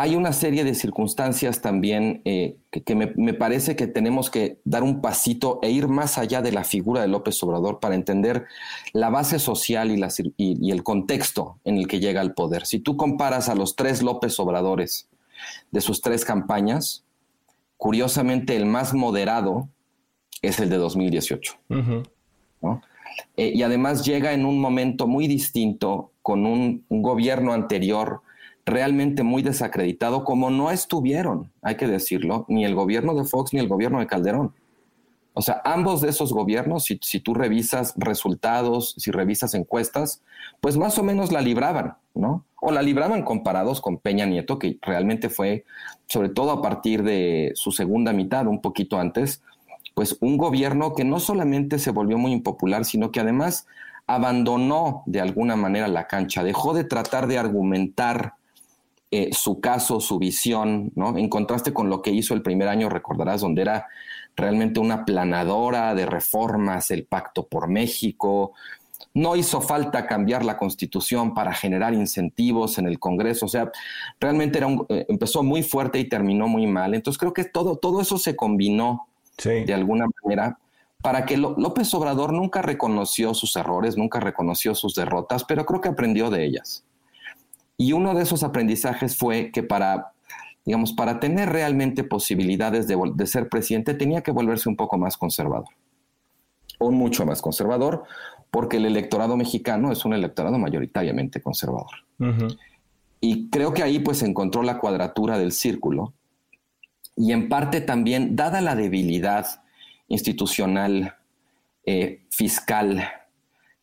hay 0.00 0.16
una 0.16 0.32
serie 0.32 0.64
de 0.64 0.74
circunstancias 0.74 1.60
también 1.60 2.22
eh, 2.24 2.56
que, 2.70 2.94
me, 2.94 3.34
parece 3.34 3.76
que 3.76 3.86
tenemos 3.86 4.30
que 4.30 4.58
dar 4.64 4.82
un 4.82 5.02
pasito 5.02 5.58
e 5.60 5.70
ir 5.70 5.88
más 5.88 6.16
allá 6.16 6.40
de 6.40 6.52
la 6.52 6.64
figura 6.64 7.02
de 7.02 7.08
López 7.08 7.42
Obrador 7.42 7.80
para 7.80 7.96
entender 7.96 8.46
la 8.94 9.10
base 9.10 9.38
social 9.38 9.90
y, 9.90 10.02
y, 10.38 10.70
el 10.70 10.82
contexto 10.84 11.58
en 11.64 11.76
el 11.76 11.86
que 11.86 12.00
llega 12.00 12.22
al 12.22 12.32
poder. 12.32 12.64
Si 12.64 12.78
tú 12.78 12.96
comparas 12.96 13.50
a 13.50 13.54
los 13.54 13.76
tres 13.76 14.02
López 14.02 14.40
Obradores 14.40 15.10
de 15.70 15.82
sus 15.82 16.00
tres 16.00 16.24
campañas, 16.24 17.04
curiosamente 17.76 18.56
el 18.56 18.64
más 18.64 18.94
moderado 18.94 19.68
es 20.40 20.60
el 20.60 20.70
de 20.70 20.78
2018. 20.78 21.58
Eh, 23.36 23.52
y 23.54 23.62
además 23.62 24.06
llega 24.06 24.32
en 24.32 24.46
un 24.46 24.62
momento 24.62 25.06
muy 25.06 25.26
distinto 25.26 26.12
con 26.22 26.46
un 26.46 26.86
gobierno 26.88 27.52
anterior 27.52 28.22
realmente 28.66 29.22
muy 29.22 29.42
desacreditado, 29.42 30.24
como 30.24 30.50
no 30.50 30.70
estuvieron, 30.70 31.50
hay 31.62 31.76
que 31.76 31.86
decirlo, 31.86 32.44
ni 32.48 32.64
el 32.64 32.74
gobierno 32.74 33.14
de 33.14 33.24
Fox 33.24 33.52
ni 33.52 33.60
el 33.60 33.68
gobierno 33.68 34.00
de 34.00 34.06
Calderón. 34.06 34.52
O 35.32 35.42
sea, 35.42 35.62
ambos 35.64 36.00
de 36.00 36.08
esos 36.08 36.32
gobiernos, 36.32 36.84
si, 36.84 37.20
tú 37.20 37.34
revisas 37.34 37.94
resultados, 37.96 38.94
si 38.98 39.10
revisas 39.10 39.54
encuestas, 39.54 40.22
pues 40.60 40.76
más 40.76 40.98
o 40.98 41.04
menos 41.04 41.30
la 41.30 41.40
libraban, 41.40 41.94
¿no? 42.14 42.44
O 42.60 42.72
la 42.72 42.82
libraban 42.82 43.22
comparados 43.22 43.80
con 43.80 43.98
Peña 43.98 44.26
Nieto, 44.26 44.58
que 44.58 44.78
realmente 44.82 45.30
fue, 45.30 45.64
sobre 46.08 46.30
todo 46.30 46.50
a 46.50 46.62
partir 46.62 47.04
de 47.04 47.52
su 47.54 47.70
segunda 47.70 48.12
mitad, 48.12 48.46
un 48.48 48.60
poquito 48.60 48.98
antes, 48.98 49.42
pues 49.94 50.16
un 50.20 50.36
gobierno 50.36 50.94
que 50.94 51.04
no 51.04 51.20
solamente 51.20 51.78
se 51.78 51.92
volvió 51.92 52.18
muy 52.18 52.32
impopular, 52.32 52.84
sino 52.84 53.12
que 53.12 53.20
además 53.20 53.66
abandonó 54.06 55.04
de 55.06 55.20
alguna 55.20 55.54
manera 55.54 55.86
la 55.86 56.08
cancha, 56.08 56.42
dejó 56.42 56.74
de 56.74 56.84
tratar 56.84 57.28
de 57.28 57.38
argumentar 57.38 58.34
eh, 59.12 59.30
su 59.32 59.60
caso, 59.60 59.98
su 59.98 60.20
visión, 60.20 60.92
¿no? 60.94 61.18
En 61.18 61.28
contraste 61.28 61.72
con 61.72 61.90
lo 61.90 62.00
que 62.00 62.12
hizo 62.12 62.32
el 62.32 62.42
primer 62.42 62.68
año, 62.68 62.88
recordarás, 62.88 63.40
donde 63.40 63.62
era 63.62 63.88
realmente 64.36 64.78
una 64.78 65.04
planadora 65.04 65.96
de 65.96 66.06
reformas, 66.06 66.92
el 66.92 67.06
pacto 67.06 67.48
por 67.48 67.66
México. 67.68 68.52
No 69.12 69.34
hizo 69.34 69.60
falta 69.60 70.06
cambiar 70.06 70.44
la 70.44 70.56
constitución 70.56 71.34
para 71.34 71.52
generar 71.52 71.92
incentivos 71.92 72.78
en 72.78 72.86
el 72.86 73.00
Congreso. 73.00 73.46
O 73.46 73.48
sea, 73.48 73.72
realmente 74.20 74.58
era 74.58 74.68
eh, 74.88 75.06
empezó 75.08 75.42
muy 75.42 75.64
fuerte 75.64 75.98
y 75.98 76.08
terminó 76.08 76.46
muy 76.46 76.68
mal. 76.68 76.94
Entonces 76.94 77.18
creo 77.18 77.32
que 77.32 77.44
todo, 77.44 77.78
todo 77.78 78.00
eso 78.00 78.16
se 78.16 78.36
combinó 78.36 79.08
de 79.42 79.74
alguna 79.74 80.06
manera 80.22 80.58
para 81.02 81.24
que 81.24 81.36
López 81.36 81.92
Obrador 81.94 82.32
nunca 82.32 82.62
reconoció 82.62 83.34
sus 83.34 83.56
errores, 83.56 83.96
nunca 83.96 84.20
reconoció 84.20 84.74
sus 84.74 84.94
derrotas, 84.94 85.44
pero 85.44 85.64
creo 85.64 85.80
que 85.80 85.88
aprendió 85.88 86.30
de 86.30 86.44
ellas 86.44 86.84
Y 87.80 87.94
uno 87.94 88.12
de 88.12 88.24
esos 88.24 88.42
aprendizajes 88.42 89.16
fue 89.16 89.50
que 89.52 89.62
para, 89.62 90.12
digamos, 90.66 90.92
para 90.92 91.18
tener 91.18 91.48
realmente 91.48 92.04
posibilidades 92.04 92.86
de, 92.86 92.98
de 93.14 93.26
ser 93.26 93.48
presidente 93.48 93.94
tenía 93.94 94.20
que 94.20 94.32
volverse 94.32 94.68
un 94.68 94.76
poco 94.76 94.98
más 94.98 95.16
conservador, 95.16 95.70
o 96.78 96.90
mucho 96.90 97.24
más 97.24 97.40
conservador, 97.40 98.04
porque 98.50 98.76
el 98.76 98.84
electorado 98.84 99.34
mexicano 99.34 99.92
es 99.92 100.04
un 100.04 100.12
electorado 100.12 100.58
mayoritariamente 100.58 101.40
conservador. 101.40 102.04
Y 103.18 103.48
creo 103.48 103.72
que 103.72 103.82
ahí 103.82 103.98
pues 103.98 104.22
encontró 104.22 104.62
la 104.62 104.78
cuadratura 104.78 105.38
del 105.38 105.52
círculo. 105.52 106.12
Y 107.16 107.32
en 107.32 107.48
parte 107.48 107.80
también, 107.80 108.36
dada 108.36 108.60
la 108.60 108.76
debilidad 108.76 109.62
institucional, 110.06 111.14
eh, 111.86 112.26
fiscal 112.28 113.08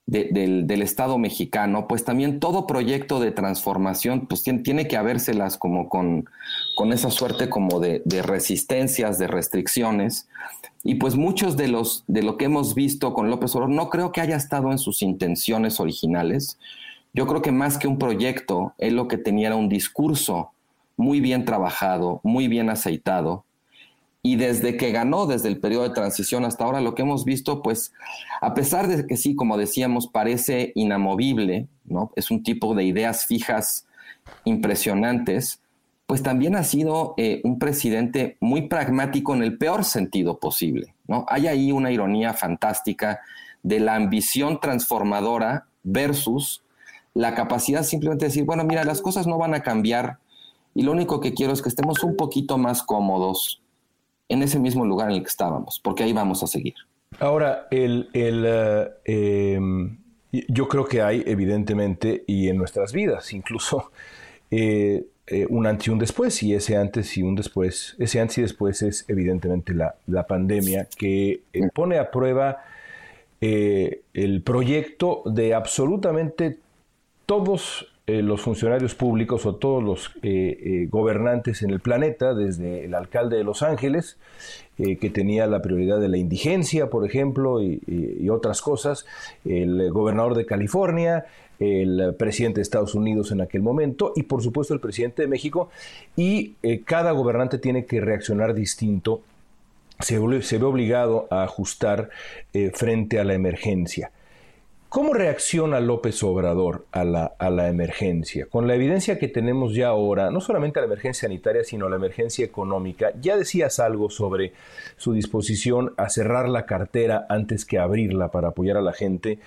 del, 0.07 0.81
Estado 0.81 1.17
mexicano, 1.17 1.85
pues 1.87 2.05
también 2.05 2.39
todo 2.39 2.65
proyecto 2.65 3.19
de 3.19 3.31
transformación 3.31 4.25
pues 4.27 4.41
tiene, 4.41 4.59
tiene 4.59 4.87
que 4.87 4.95
habérselas 4.95 5.57
como 5.57 5.89
con, 5.89 6.29
con 6.75 6.93
esa 6.93 7.11
suerte 7.11 7.49
como 7.49 7.81
de, 7.81 8.01
de, 8.05 8.21
resistencias, 8.21 9.19
de 9.19 9.27
restricciones. 9.27 10.29
Y 10.83 10.95
pues 10.95 11.15
muchos 11.15 11.57
de 11.57 11.67
los 11.67 12.05
de 12.07 12.23
lo 12.23 12.37
que 12.37 12.45
hemos 12.45 12.73
visto 12.73 13.13
con 13.13 13.29
López 13.29 13.53
Obrador 13.55 13.75
no 13.75 13.89
creo 13.89 14.13
que 14.13 14.21
haya 14.21 14.37
estado 14.37 14.71
en 14.71 14.77
sus 14.77 15.01
intenciones 15.01 15.81
originales. 15.81 16.57
Yo 17.13 17.27
creo 17.27 17.41
que 17.41 17.51
más 17.51 17.77
que 17.77 17.87
un 17.87 17.99
proyecto, 17.99 18.73
él 18.77 18.95
lo 18.95 19.09
que 19.09 19.17
tenía 19.17 19.47
era 19.47 19.55
un 19.57 19.67
discurso 19.67 20.51
muy 20.95 21.19
bien 21.19 21.43
trabajado, 21.43 22.21
muy 22.23 22.47
bien 22.47 22.69
aceitado, 22.69 23.43
y 24.21 24.35
desde 24.35 24.77
que 24.77 24.91
ganó, 24.91 25.25
desde 25.25 25.47
el 25.47 25.59
periodo 25.59 25.83
de 25.83 25.95
transición 25.95 26.43
hasta 26.43 26.65
ahora, 26.65 26.81
lo 26.81 26.95
que 26.95 27.03
hemos 27.03 27.23
visto, 27.23 27.61
pues, 27.61 27.93
a 28.41 28.53
pesar 28.53 28.87
de 28.87 29.05
que 29.05 29.17
sí, 29.17 29.35
como 29.35 29.57
decíamos, 29.57 30.07
parece 30.07 30.71
inamovible, 30.75 31.67
¿no? 31.85 32.11
Es 32.15 32.31
un 32.31 32.43
tipo 32.43 32.75
de 32.75 32.83
ideas 32.83 33.25
fijas 33.25 33.87
impresionantes, 34.43 35.61
pues 36.05 36.23
también 36.23 36.55
ha 36.55 36.63
sido 36.63 37.13
eh, 37.17 37.41
un 37.43 37.59
presidente 37.59 38.37
muy 38.39 38.67
pragmático 38.67 39.35
en 39.35 39.43
el 39.43 39.57
peor 39.57 39.83
sentido 39.83 40.39
posible, 40.39 40.93
¿no? 41.07 41.25
Hay 41.27 41.47
ahí 41.47 41.71
una 41.71 41.91
ironía 41.91 42.33
fantástica 42.33 43.19
de 43.63 43.79
la 43.79 43.95
ambición 43.95 44.59
transformadora 44.59 45.67
versus 45.83 46.63
la 47.13 47.35
capacidad 47.35 47.83
simplemente 47.83 48.25
de 48.25 48.29
decir, 48.29 48.45
bueno, 48.45 48.63
mira, 48.63 48.83
las 48.83 49.01
cosas 49.01 49.27
no 49.27 49.37
van 49.37 49.53
a 49.53 49.61
cambiar 49.61 50.19
y 50.73 50.83
lo 50.83 50.91
único 50.91 51.19
que 51.19 51.33
quiero 51.33 51.53
es 51.53 51.61
que 51.61 51.69
estemos 51.69 52.03
un 52.03 52.15
poquito 52.15 52.57
más 52.57 52.83
cómodos, 52.83 53.61
en 54.29 54.43
ese 54.43 54.59
mismo 54.59 54.85
lugar 54.85 55.09
en 55.09 55.17
el 55.17 55.21
que 55.21 55.29
estábamos, 55.29 55.79
porque 55.79 56.03
ahí 56.03 56.13
vamos 56.13 56.43
a 56.43 56.47
seguir. 56.47 56.75
Ahora, 57.19 57.67
el, 57.71 58.09
eh, 58.13 58.89
em, 59.05 59.97
yo 60.31 60.67
creo 60.67 60.85
que 60.85 61.01
hay 61.01 61.23
evidentemente, 61.25 62.23
y 62.27 62.49
en 62.49 62.57
nuestras 62.57 62.91
vidas 62.93 63.33
incluso, 63.33 63.91
eh, 64.51 65.05
eh, 65.27 65.45
un 65.49 65.67
antes 65.67 65.87
y 65.87 65.91
un 65.91 65.99
después, 65.99 66.41
y 66.43 66.53
ese 66.53 66.77
antes 66.77 67.17
y 67.17 67.23
un 67.23 67.35
después, 67.35 67.95
ese 67.99 68.19
antes 68.19 68.37
y 68.37 68.41
después 68.41 68.81
es 68.81 69.05
evidentemente 69.07 69.73
la, 69.73 69.95
la 70.07 70.25
pandemia 70.25 70.87
que 70.97 71.41
pone 71.73 71.97
a 71.97 72.11
prueba 72.11 72.63
el 73.39 74.41
proyecto 74.41 75.21
de 75.25 75.53
absolutamente 75.53 76.57
todos 77.27 77.85
eh, 78.09 78.21
los 78.21 78.39
funcionarios 78.39 78.95
públicos 78.95 79.45
o 79.45 79.55
todos 79.55 79.83
los 79.83 80.11
eh, 80.21 80.57
eh, 80.63 80.87
gobernantes 80.89 81.61
en 81.61 81.71
el 81.71 81.81
planeta, 81.81 82.33
desde 82.33 82.85
el 82.85 82.95
alcalde 82.95 83.35
de 83.35 83.43
Los 83.43 83.63
Ángeles, 83.63 84.15
que 84.77 85.09
tenía 85.09 85.47
la 85.47 85.63
prioridad 85.63 85.99
de 85.99 86.07
la 86.07 86.17
indigencia, 86.17 86.91
por 86.91 87.03
ejemplo, 87.03 87.63
y, 87.63 88.29
otras 88.29 88.61
cosas, 88.61 89.07
el 89.43 89.89
gobernador 89.89 90.35
de 90.35 90.45
California, 90.45 91.25
el 91.59 92.13
presidente 92.15 92.57
de 92.57 92.61
Estados 92.61 92.93
Unidos 92.93 93.31
en 93.31 93.41
aquel 93.41 93.63
momento 93.63 94.13
y 94.15 94.21
por 94.21 94.43
supuesto 94.43 94.75
el 94.75 94.79
presidente 94.79 95.23
de 95.23 95.27
México, 95.27 95.71
y 96.15 96.53
cada 96.85 97.11
gobernante 97.11 97.57
tiene 97.57 97.85
que 97.85 98.01
reaccionar 98.01 98.53
distinto, 98.53 99.21
se, 99.99 100.19
se 100.43 100.57
ve 100.59 100.65
obligado 100.65 101.27
a 101.31 101.41
ajustar 101.41 102.11
frente 102.75 103.19
a 103.19 103.23
la 103.23 103.33
emergencia. 103.33 104.11
¿Cómo 104.89 105.13
reacciona 105.13 105.81
López 105.81 106.23
Obrador 106.23 106.85
a 106.93 107.03
la, 107.03 107.25
a 107.37 107.49
la, 107.49 107.67
emergencia? 107.67 108.45
Con 108.45 108.67
la 108.67 108.75
evidencia 108.75 109.19
que 109.19 109.27
tenemos 109.27 109.75
ya 109.75 109.89
ahora, 109.89 110.31
no 110.31 110.39
solamente 110.39 110.79
a 110.79 110.81
la 110.81 110.85
emergencia 110.85 111.27
sanitaria, 111.27 111.65
sino 111.65 111.87
a 111.87 111.89
la 111.89 111.97
emergencia 111.97 112.45
económica, 112.45 113.11
ya 113.19 113.35
decías 113.35 113.79
algo 113.79 114.09
sobre 114.09 114.53
su 114.95 115.11
disposición 115.11 115.93
a 115.97 116.07
cerrar 116.07 116.47
la 116.47 116.65
cartera 116.65 117.25
antes 117.27 117.65
que 117.65 117.79
abrirla 117.79 118.31
para 118.31 118.49
apoyar 118.49 118.77
a 118.77 118.81
la 118.81 118.93
gente, 118.93 119.39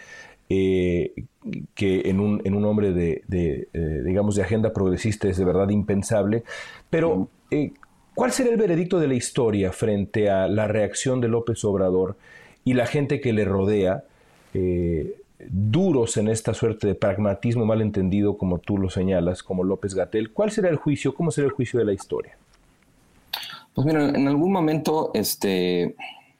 eh, 0.50 1.14
que 1.74 2.03
en 2.11 2.20
un, 2.20 2.42
en 2.44 2.55
un, 2.55 2.66
hombre 2.66 2.92
de, 2.92 3.22
eh, 3.31 4.03
digamos, 4.05 4.35
de 4.35 4.42
agenda 4.42 4.74
progresista 4.74 5.26
es 5.26 5.38
de 5.38 5.44
verdad 5.46 5.70
impensable. 5.70 6.44
Pero, 6.90 7.29
eh, 7.50 7.72
¿cuál 8.14 8.33
será 8.33 8.50
el 8.50 8.59
veredicto 8.59 9.00
de 9.00 9.09
la 9.09 9.14
historia 9.14 9.72
frente 9.72 10.29
a 10.29 10.48
la 10.48 10.68
reacción 10.68 11.22
de 11.22 11.29
López 11.29 11.64
Obrador 11.64 12.16
y 12.62 12.74
la 12.74 12.85
gente 12.85 13.22
que 13.22 13.33
le 13.33 13.46
rodea? 13.46 14.05
Duros 15.48 16.16
en 16.16 16.29
esta 16.29 16.55
suerte 16.55 16.87
de 16.87 16.94
pragmatismo 16.94 17.64
malentendido, 17.64 18.37
como 18.37 18.59
tú 18.59 18.79
lo 18.79 18.90
señalas, 18.90 19.42
como 19.42 19.64
López 19.64 19.94
Gatel, 19.94 20.33
¿cuál 20.33 20.50
será 20.50 20.68
el 20.68 20.76
juicio? 20.76 21.14
¿Cómo 21.14 21.31
será 21.31 21.46
el 21.46 21.53
juicio 21.53 21.79
de 21.79 21.87
la 21.87 21.92
historia? 21.92 22.37
Pues 23.74 23.87
mira, 23.87 24.09
en 24.09 24.26
algún 24.26 24.53
momento, 24.53 25.11
este, 25.14 25.94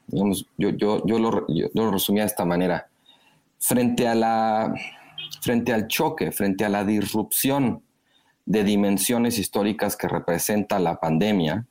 yo, 0.09 0.33
yo, 0.59 1.07
yo, 1.07 1.19
lo, 1.19 1.47
lo 1.49 1.91
resumía 1.91 2.25
de 2.25 2.29
esta 2.29 2.45
manera. 2.45 2.89
Frente, 3.59 4.09
a 4.09 4.15
la, 4.15 4.75
frente 5.41 5.73
al 5.73 5.87
choque, 5.87 6.33
frente 6.33 6.65
a 6.65 6.69
la 6.69 6.85
disrupción 6.85 7.83
de 8.47 8.65
dimensiones 8.65 9.39
históricas 9.39 9.97
que 9.97 10.09
representa 10.09 10.79
la 10.79 10.99
pandemia, 10.99 11.67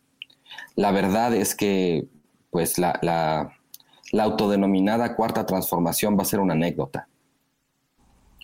la 0.75 0.91
verdad 0.91 1.35
es 1.35 1.55
que 1.55 2.07
pues 2.51 2.77
la, 2.79 2.97
la 4.11 4.23
autodenominada 4.23 5.15
cuarta 5.15 5.45
transformación 5.45 6.17
va 6.17 6.23
a 6.23 6.25
ser 6.25 6.39
una 6.39 6.53
anécdota. 6.53 7.07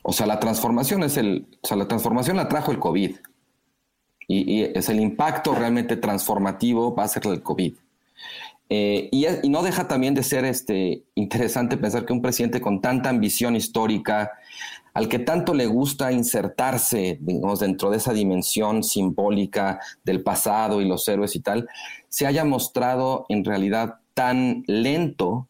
O 0.08 0.14
sea, 0.14 0.28
la 0.28 0.40
transformación 0.40 1.02
es 1.02 1.18
el, 1.18 1.48
o 1.62 1.68
sea, 1.68 1.78
la 1.78 1.88
transformación 1.88 2.38
la 2.38 2.48
trajo 2.48 2.72
el 2.72 2.78
COVID. 2.78 3.16
Y, 4.28 4.62
es 4.62 4.90
el 4.90 5.00
impacto 5.00 5.56
realmente 5.56 5.98
transformativo 5.98 6.94
va 6.94 7.06
a 7.06 7.08
ser 7.08 7.26
el 7.26 7.42
COVID. 7.42 7.74
Eh, 8.70 9.10
y, 9.12 9.50
no 9.50 9.64
deja 9.64 9.88
también 9.88 10.14
de 10.14 10.22
ser 10.22 10.46
este, 10.46 11.02
interesante 11.16 11.76
pensar 11.78 12.06
que 12.06 12.14
un 12.14 12.22
presidente 12.22 12.62
con 12.62 12.82
tanta 12.82 13.10
ambición 13.10 13.56
histórica, 13.56 14.34
al 14.94 15.10
que 15.10 15.18
tanto 15.18 15.56
le 15.56 15.66
gusta 15.66 16.12
insertarse 16.12 17.18
digamos, 17.20 17.62
dentro 17.62 17.90
de 17.90 17.98
esa 17.98 18.14
dimensión 18.14 18.84
simbólica 18.84 19.80
del 20.04 20.22
pasado 20.22 20.82
y 20.82 20.88
los 20.88 21.08
héroes 21.08 21.36
y 21.36 21.40
tal, 21.40 21.68
se 22.10 22.28
haya 22.28 22.46
mostrado 22.46 23.26
en 23.28 23.44
realidad 23.44 23.96
tan 24.14 24.64
lento 24.68 25.48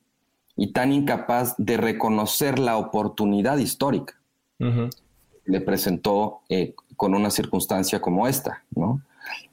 y 0.55 0.71
tan 0.71 0.93
incapaz 0.93 1.55
de 1.57 1.75
reconocer 1.75 2.57
la 2.57 2.77
oportunidad 2.77 3.57
histórica 3.57 4.15
le 4.59 5.61
presentó 5.61 6.41
eh, 6.49 6.73
con 6.95 7.13
una 7.13 7.29
circunstancia 7.29 8.01
como 8.01 8.27
esta, 8.27 8.63
¿no? 8.75 9.01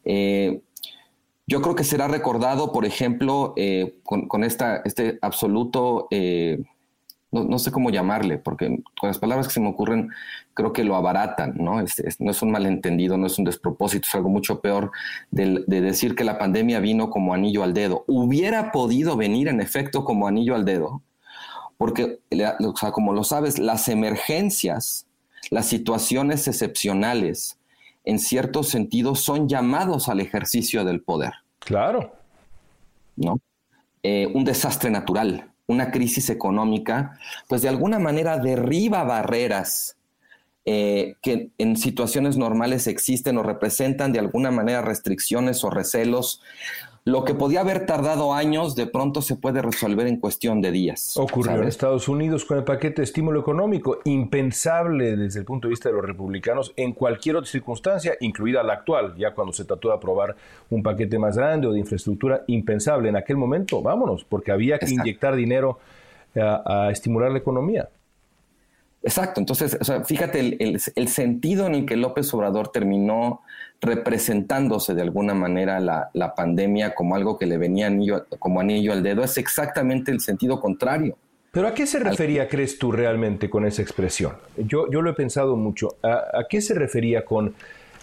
Eh, 0.04 0.60
yo 1.46 1.60
creo 1.60 1.74
que 1.74 1.84
será 1.84 2.08
recordado, 2.08 2.72
por 2.72 2.86
ejemplo, 2.86 3.52
eh, 3.56 3.98
con, 4.04 4.44
esta, 4.44 4.76
este 4.84 5.18
absoluto, 5.20 6.08
no, 7.32 7.58
sé 7.58 7.72
cómo 7.72 7.90
llamarle, 7.90 8.38
porque 8.38 8.82
con 8.98 9.08
las 9.08 9.18
palabras 9.18 9.48
que 9.48 9.54
se 9.54 9.60
me 9.60 9.68
ocurren 9.68 10.10
creo 10.54 10.72
que 10.72 10.84
lo 10.84 10.94
abaratan, 10.94 11.54
¿no? 11.56 11.82
no 12.18 12.30
es 12.30 12.42
un 12.42 12.50
malentendido, 12.50 13.16
no 13.16 13.26
es 13.26 13.38
un 13.38 13.44
despropósito, 13.44 14.06
es 14.06 14.14
algo 14.14 14.28
mucho 14.28 14.60
peor 14.60 14.92
de, 15.30 15.64
decir 15.66 16.14
que 16.14 16.24
la 16.24 16.38
pandemia 16.38 16.78
vino 16.80 17.10
como 17.10 17.34
anillo 17.34 17.64
al 17.64 17.74
dedo. 17.74 18.04
Hubiera 18.06 18.70
podido 18.70 19.16
venir 19.16 19.48
en 19.48 19.60
efecto 19.60 20.04
como 20.04 20.28
anillo 20.28 20.54
al 20.54 20.64
dedo, 20.64 21.02
porque, 21.82 22.20
o 22.60 22.76
sea, 22.76 22.92
como 22.92 23.12
lo 23.12 23.24
sabes, 23.24 23.58
las 23.58 23.88
emergencias, 23.88 25.08
las 25.50 25.66
situaciones 25.66 26.46
excepcionales, 26.46 27.58
en 28.04 28.20
cierto 28.20 28.62
sentido, 28.62 29.16
son 29.16 29.48
llamados 29.48 30.08
al 30.08 30.20
ejercicio 30.20 30.84
del 30.84 31.02
poder. 31.02 31.32
Claro. 31.58 32.12
¿No? 33.16 33.40
Eh, 34.04 34.30
un 34.32 34.44
desastre 34.44 34.90
natural, 34.90 35.50
una 35.66 35.90
crisis 35.90 36.30
económica, 36.30 37.18
pues 37.48 37.62
de 37.62 37.70
alguna 37.70 37.98
manera 37.98 38.38
derriba 38.38 39.02
barreras 39.02 39.96
eh, 40.64 41.16
que 41.20 41.50
en 41.58 41.76
situaciones 41.76 42.36
normales 42.36 42.86
existen 42.86 43.38
o 43.38 43.42
representan 43.42 44.12
de 44.12 44.20
alguna 44.20 44.52
manera 44.52 44.82
restricciones 44.82 45.64
o 45.64 45.70
recelos 45.70 46.42
lo 47.04 47.24
que 47.24 47.34
podía 47.34 47.60
haber 47.60 47.84
tardado 47.84 48.32
años, 48.32 48.76
de 48.76 48.86
pronto 48.86 49.22
se 49.22 49.34
puede 49.34 49.60
resolver 49.60 50.06
en 50.06 50.18
cuestión 50.18 50.60
de 50.60 50.70
días. 50.70 51.16
Ocurrió 51.16 51.60
en 51.60 51.66
Estados 51.66 52.06
Unidos 52.08 52.44
con 52.44 52.58
el 52.58 52.64
paquete 52.64 53.02
de 53.02 53.04
estímulo 53.04 53.40
económico, 53.40 53.98
impensable 54.04 55.16
desde 55.16 55.40
el 55.40 55.44
punto 55.44 55.66
de 55.66 55.70
vista 55.70 55.88
de 55.88 55.96
los 55.96 56.04
republicanos 56.04 56.72
en 56.76 56.92
cualquier 56.92 57.36
otra 57.36 57.50
circunstancia, 57.50 58.14
incluida 58.20 58.62
la 58.62 58.74
actual, 58.74 59.16
ya 59.16 59.34
cuando 59.34 59.52
se 59.52 59.64
trató 59.64 59.88
de 59.88 59.94
aprobar 59.94 60.36
un 60.70 60.82
paquete 60.84 61.18
más 61.18 61.36
grande 61.36 61.66
o 61.66 61.72
de 61.72 61.80
infraestructura, 61.80 62.44
impensable 62.46 63.08
en 63.08 63.16
aquel 63.16 63.36
momento, 63.36 63.82
vámonos, 63.82 64.24
porque 64.24 64.52
había 64.52 64.78
que 64.78 64.88
inyectar 64.88 65.34
dinero 65.34 65.80
a, 66.36 66.88
estimular 66.92 67.32
la 67.32 67.38
economía. 67.38 67.88
Exacto, 69.02 69.40
entonces, 69.40 69.76
fíjate 70.06 70.56
el, 70.94 71.08
sentido 71.08 71.66
en 71.66 71.74
el 71.74 71.86
que 71.86 71.96
López 71.96 72.32
Obrador 72.32 72.68
terminó 72.68 73.40
representándose 73.82 74.94
de 74.94 75.02
alguna 75.02 75.34
manera 75.34 75.80
la, 75.80 76.34
pandemia 76.36 76.94
como 76.94 77.16
algo 77.16 77.36
que 77.36 77.46
le 77.46 77.58
venía 77.58 77.88
anillo, 77.88 78.26
como 78.38 78.60
anillo 78.60 78.92
al 78.92 79.02
dedo, 79.02 79.24
es 79.24 79.36
exactamente 79.36 80.12
el 80.12 80.20
sentido 80.20 80.60
contrario. 80.60 81.18
Pero 81.50 81.66
¿a 81.66 81.74
qué 81.74 81.86
se 81.86 81.98
refería, 81.98 82.48
crees 82.48 82.78
tú, 82.78 82.92
realmente 82.92 83.50
con 83.50 83.66
esa 83.66 83.82
expresión? 83.82 84.36
Yo, 84.56 84.90
yo 84.90 85.02
lo 85.02 85.10
he 85.10 85.14
pensado 85.14 85.56
mucho. 85.56 85.96
¿A, 86.02 86.44
qué 86.48 86.62
se 86.62 86.74
refería 86.74 87.24
con 87.24 87.54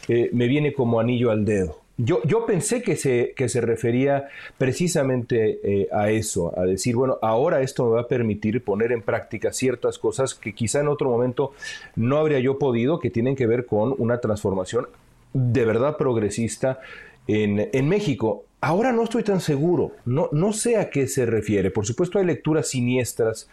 eh, 0.07 0.29
me 0.33 0.47
viene 0.47 0.73
como 0.73 0.99
anillo 0.99 1.31
al 1.31 1.45
dedo? 1.45 1.79
Yo, 1.97 2.21
yo 2.23 2.45
pensé 2.45 2.81
que 2.81 2.95
se, 2.95 3.33
que 3.35 3.49
se 3.49 3.59
refería 3.59 4.27
precisamente 4.57 5.59
eh, 5.63 5.87
a 5.91 6.09
eso, 6.11 6.57
a 6.57 6.63
decir, 6.63 6.95
bueno, 6.95 7.17
ahora 7.21 7.61
esto 7.61 7.85
me 7.85 7.95
va 7.95 8.01
a 8.01 8.07
permitir 8.07 8.63
poner 8.63 8.91
en 8.91 9.01
práctica 9.01 9.51
ciertas 9.51 9.97
cosas 9.97 10.33
que 10.33 10.53
quizá 10.53 10.79
en 10.79 10.87
otro 10.87 11.09
momento 11.09 11.53
no 11.95 12.17
habría 12.17 12.39
yo 12.39 12.57
podido, 12.57 12.99
que 12.99 13.09
tienen 13.09 13.35
que 13.35 13.47
ver 13.47 13.65
con 13.65 13.95
una 13.97 14.21
transformación 14.21 14.87
de 15.33 15.65
verdad 15.65 15.97
progresista 15.97 16.79
en, 17.27 17.69
en 17.71 17.87
México. 17.87 18.45
Ahora 18.61 18.91
no 18.91 19.03
estoy 19.03 19.23
tan 19.23 19.39
seguro, 19.39 19.93
no, 20.05 20.29
no 20.31 20.51
sé 20.51 20.77
a 20.77 20.89
qué 20.89 21.07
se 21.07 21.25
refiere. 21.25 21.71
Por 21.71 21.85
supuesto 21.85 22.19
hay 22.19 22.25
lecturas 22.25 22.67
siniestras 22.67 23.47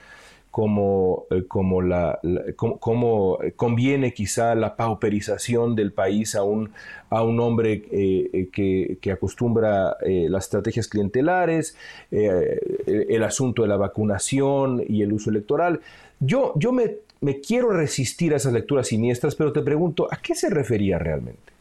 como, 0.57 1.27
eh, 1.31 1.45
como, 1.47 1.83
la, 1.83 2.19
como, 2.57 3.39
conviene 3.57 4.15
quizá 4.15 4.55
la 4.55 4.75
pauperización 4.75 5.77
del 5.77 5.93
país 5.93 6.35
a 6.35 6.45
un, 6.45 6.71
a 7.11 7.23
un 7.23 7.39
hombre 7.41 7.85
eh, 7.93 8.49
eh, 8.57 8.97
que, 8.99 9.13
acostumbra 9.13 9.99
las 10.01 10.45
estrategias 10.45 10.89
clientelares, 10.89 11.77
el, 12.11 13.23
asunto 13.23 13.63
de 13.63 13.69
la 13.69 13.77
vacunación 13.77 14.83
y 14.89 15.03
el 15.03 15.13
uso 15.13 15.29
electoral. 15.29 15.81
Yo, 16.21 16.55
yo 16.57 16.73
me, 16.73 16.97
me 17.21 17.39
quiero 17.43 17.71
resistir 17.71 18.33
a 18.33 18.37
esas 18.37 18.55
lecturas 18.55 18.89
siniestras, 18.89 19.35
pero 19.35 19.53
te 19.53 19.61
pregunto, 19.61 20.09
¿a 20.11 20.17
qué 20.17 20.35
se 20.35 20.49
refería 20.49 20.99
realmente? 20.99 21.56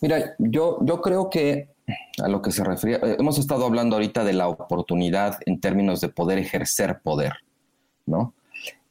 Mira, 0.00 0.34
yo, 0.38 0.78
yo 0.82 1.00
creo 1.00 1.30
que 1.30 1.68
a 2.22 2.28
lo 2.28 2.42
que 2.42 2.50
se 2.50 2.64
refería, 2.64 2.98
hemos 3.02 3.38
estado 3.38 3.64
hablando 3.64 3.96
ahorita 3.96 4.24
de 4.24 4.32
la 4.32 4.48
oportunidad 4.48 5.38
en 5.46 5.60
términos 5.60 6.00
de 6.00 6.08
poder 6.08 6.38
ejercer 6.38 7.00
poder. 7.00 7.34
¿no? 8.06 8.34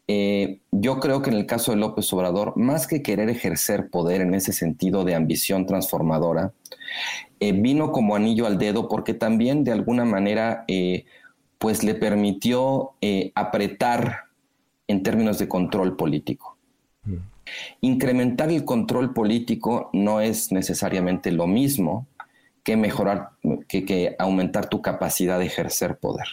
Eh, 0.08 0.60
yo 0.72 1.00
creo 1.00 1.22
que 1.22 1.32
en 1.32 1.38
el 1.38 1.46
caso 1.46 1.72
de 1.72 1.78
López 1.78 2.12
Obrador, 2.14 2.56
más 2.56 2.88
que 2.88 3.02
querer 3.02 3.30
ejercer 3.30 3.90
poder 3.90 4.22
en 4.22 4.34
ese 4.34 4.54
sentido 4.54 5.04
de 5.04 5.16
ambición 5.16 5.66
transformadora, 5.66 6.54
eh, 7.40 7.52
vino 7.52 7.92
como 7.92 8.16
anillo 8.16 8.46
al 8.46 8.58
dedo 8.58 8.88
porque 8.88 9.14
también 9.14 9.64
de 9.64 9.72
alguna 9.72 10.06
manera 10.06 10.64
eh, 10.68 11.06
pues 11.58 11.84
le 11.84 11.96
permitió 11.96 12.92
apretar 13.34 14.26
en 14.88 15.04
términos 15.04 15.40
de 15.40 15.48
control 15.48 15.96
político. 15.96 16.58
Incrementar 17.82 18.50
el 18.50 18.66
control 18.66 19.14
político 19.14 19.90
no 19.94 20.22
es 20.22 20.52
necesariamente 20.52 21.32
lo 21.32 21.48
mismo 21.48 22.08
que 22.64 22.78
mejorar, 22.78 23.30
que, 23.68 24.16
aumentar 24.18 24.70
tu 24.70 24.82
capacidad 24.82 25.40
de 25.40 25.46
ejercer 25.46 25.98
poder. 25.98 26.28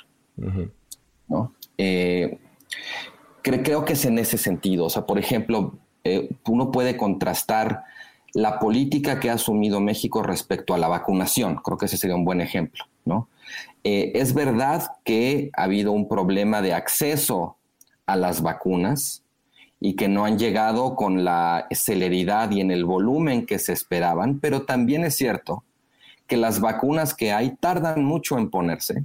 ¿no? 1.28 1.54
Creo 3.42 3.84
que 3.84 3.92
es 3.92 4.04
en 4.04 4.18
ese 4.18 4.38
sentido. 4.38 4.86
O 4.86 4.90
sea, 4.90 5.04
por 5.04 5.18
ejemplo, 5.18 5.78
eh, 6.04 6.30
uno 6.46 6.70
puede 6.70 6.96
contrastar 6.96 7.84
la 8.34 8.58
política 8.58 9.20
que 9.20 9.30
ha 9.30 9.34
asumido 9.34 9.80
México 9.80 10.22
respecto 10.22 10.74
a 10.74 10.78
la 10.78 10.88
vacunación. 10.88 11.56
Creo 11.56 11.76
que 11.76 11.86
ese 11.86 11.98
sería 11.98 12.16
un 12.16 12.24
buen 12.24 12.40
ejemplo, 12.40 12.84
¿no? 13.04 13.28
Eh, 13.84 14.12
es 14.14 14.32
verdad 14.32 14.92
que 15.04 15.50
ha 15.56 15.64
habido 15.64 15.92
un 15.92 16.08
problema 16.08 16.62
de 16.62 16.72
acceso 16.72 17.56
a 18.06 18.16
las 18.16 18.40
vacunas 18.40 19.21
y 19.82 19.94
que 19.94 20.08
no 20.08 20.24
han 20.24 20.38
llegado 20.38 20.94
con 20.94 21.24
la 21.24 21.66
celeridad 21.72 22.50
y 22.52 22.60
en 22.60 22.70
el 22.70 22.84
volumen 22.84 23.46
que 23.46 23.58
se 23.58 23.72
esperaban, 23.72 24.38
pero 24.38 24.62
también 24.62 25.04
es 25.04 25.16
cierto 25.16 25.64
que 26.26 26.36
las 26.36 26.60
vacunas 26.60 27.14
que 27.14 27.32
hay 27.32 27.56
tardan 27.56 28.04
mucho 28.04 28.38
en 28.38 28.48
ponerse 28.48 29.04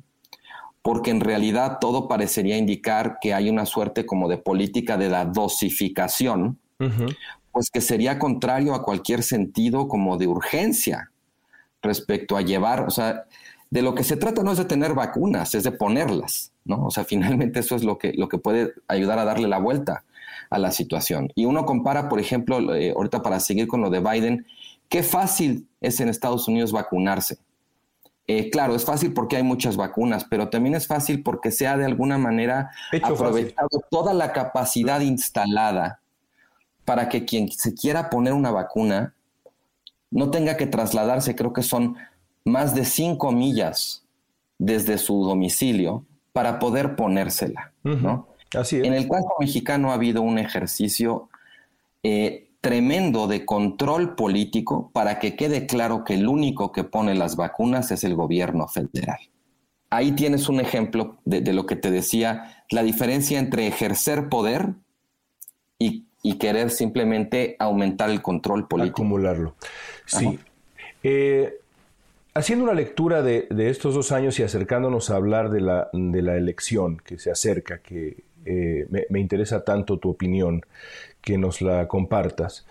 porque 0.87 1.11
en 1.11 1.19
realidad 1.19 1.79
todo 1.81 2.07
parecería 2.07 2.55
indicar 2.55 3.17
que 3.19 3.33
hay 3.33 3.49
una 3.49 3.65
suerte 3.65 4.05
como 4.05 4.29
de 4.29 4.37
política 4.37 4.95
de 4.95 5.09
la 5.09 5.25
dosificación, 5.25 6.59
pues 7.51 7.69
que 7.69 7.81
sería 7.81 8.17
contrario 8.17 8.73
a 8.73 8.83
cualquier 8.83 9.21
sentido 9.21 9.89
como 9.89 10.15
de 10.15 10.27
urgencia 10.27 11.11
respecto 11.81 12.37
a 12.37 12.41
llevar, 12.41 12.87
o 12.87 12.89
sea, 12.89 13.25
de 13.69 13.81
lo 13.81 13.95
que 13.95 14.05
se 14.05 14.15
trata 14.15 14.43
no 14.43 14.53
es 14.53 14.59
de 14.59 14.63
tener 14.63 14.93
vacunas, 14.93 15.55
es 15.55 15.65
de 15.65 15.73
ponerlas, 15.73 16.53
¿no? 16.63 16.85
O 16.85 16.89
sea, 16.89 17.03
finalmente 17.03 17.59
eso 17.59 17.75
es 17.75 17.83
lo 17.83 17.97
que, 17.97 18.13
lo 18.13 18.29
que 18.29 18.37
puede 18.37 18.71
ayudar 18.87 19.19
a 19.19 19.25
darle 19.25 19.49
la 19.49 19.59
vuelta 19.59 20.05
a 20.49 20.57
la 20.57 20.71
situación. 20.71 21.31
Y 21.35 21.45
uno 21.45 21.65
compara, 21.65 22.09
por 22.09 22.19
ejemplo, 22.19 22.75
eh, 22.75 22.93
ahorita 22.95 23.21
para 23.21 23.39
seguir 23.39 23.67
con 23.67 23.81
lo 23.81 23.89
de 23.89 23.99
Biden, 23.99 24.45
qué 24.89 25.03
fácil 25.03 25.67
es 25.81 25.99
en 25.99 26.09
Estados 26.09 26.47
Unidos 26.47 26.71
vacunarse. 26.71 27.37
Eh, 28.27 28.49
claro, 28.49 28.75
es 28.75 28.83
fácil 28.83 29.13
porque 29.13 29.37
hay 29.37 29.43
muchas 29.43 29.77
vacunas, 29.77 30.25
pero 30.25 30.49
también 30.49 30.75
es 30.75 30.85
fácil 30.85 31.23
porque 31.23 31.49
se 31.49 31.65
ha 31.65 31.77
de 31.77 31.85
alguna 31.85 32.17
manera 32.17 32.71
aprovechado 33.01 33.69
toda 33.89 34.13
la 34.13 34.33
capacidad 34.33 34.99
instalada 34.99 36.01
para 36.83 37.07
que 37.07 37.23
quien 37.23 37.49
se 37.49 37.73
quiera 37.73 38.09
poner 38.09 38.33
una 38.33 38.51
vacuna 38.51 39.13
no 40.11 40.29
tenga 40.29 40.57
que 40.57 40.67
trasladarse, 40.67 41.35
creo 41.35 41.53
que 41.53 41.63
son 41.63 41.95
más 42.43 42.75
de 42.75 42.85
cinco 42.85 43.31
millas 43.31 44.03
desde 44.57 44.97
su 44.97 45.23
domicilio 45.23 46.05
para 46.33 46.59
poder 46.59 46.95
ponérsela. 46.95 47.71
¿no? 47.83 48.27
Así 48.53 48.77
En 48.77 48.93
el 48.93 49.07
caso 49.07 49.29
mexicano 49.39 49.91
ha 49.91 49.95
habido 49.95 50.21
un 50.21 50.39
ejercicio 50.39 51.29
eh, 52.03 52.47
tremendo 52.61 53.27
de 53.27 53.45
control 53.45 54.15
político 54.15 54.89
para 54.93 55.19
que 55.19 55.35
quede 55.35 55.67
claro 55.67 56.03
que 56.03 56.15
el 56.15 56.27
único 56.27 56.71
que 56.71 56.83
pone 56.83 57.15
las 57.15 57.35
vacunas 57.35 57.91
es 57.91 58.03
el 58.03 58.15
gobierno 58.15 58.67
federal. 58.67 59.19
Ahí 59.89 60.11
tienes 60.11 60.49
un 60.49 60.59
ejemplo 60.59 61.17
de, 61.23 61.53
lo 61.53 61.65
que 61.65 61.77
te 61.77 61.91
decía, 61.91 62.63
la 62.69 62.83
diferencia 62.83 63.39
entre 63.39 63.67
ejercer 63.67 64.27
poder 64.27 64.73
y, 65.79 66.05
querer 66.39 66.71
simplemente 66.71 67.55
aumentar 67.57 68.09
el 68.09 68.21
control 68.21 68.67
político. 68.67 68.97
Acumularlo. 68.97 69.55
Sí. 70.05 70.37
Eh, 71.03 71.53
haciendo 72.33 72.65
una 72.65 72.73
lectura 72.73 73.21
de, 73.21 73.47
estos 73.69 73.95
dos 73.95 74.11
años 74.11 74.37
y 74.37 74.43
acercándonos 74.43 75.09
a 75.09 75.15
hablar 75.15 75.49
de 75.49 75.61
la, 75.61 75.89
de 75.93 76.21
la 76.21 76.35
elección 76.35 76.97
que 76.97 77.17
se 77.17 77.31
acerca, 77.31 77.77
que 77.77 78.26
eh, 78.47 78.87
me, 78.89 79.05
me, 79.09 79.19
interesa 79.19 79.63
tanto 79.63 79.97
tu 79.97 80.09
opinión, 80.09 80.61
que 81.21 81.37
nos 81.37 81.61
la 81.61 81.87
compartas. 81.87 82.65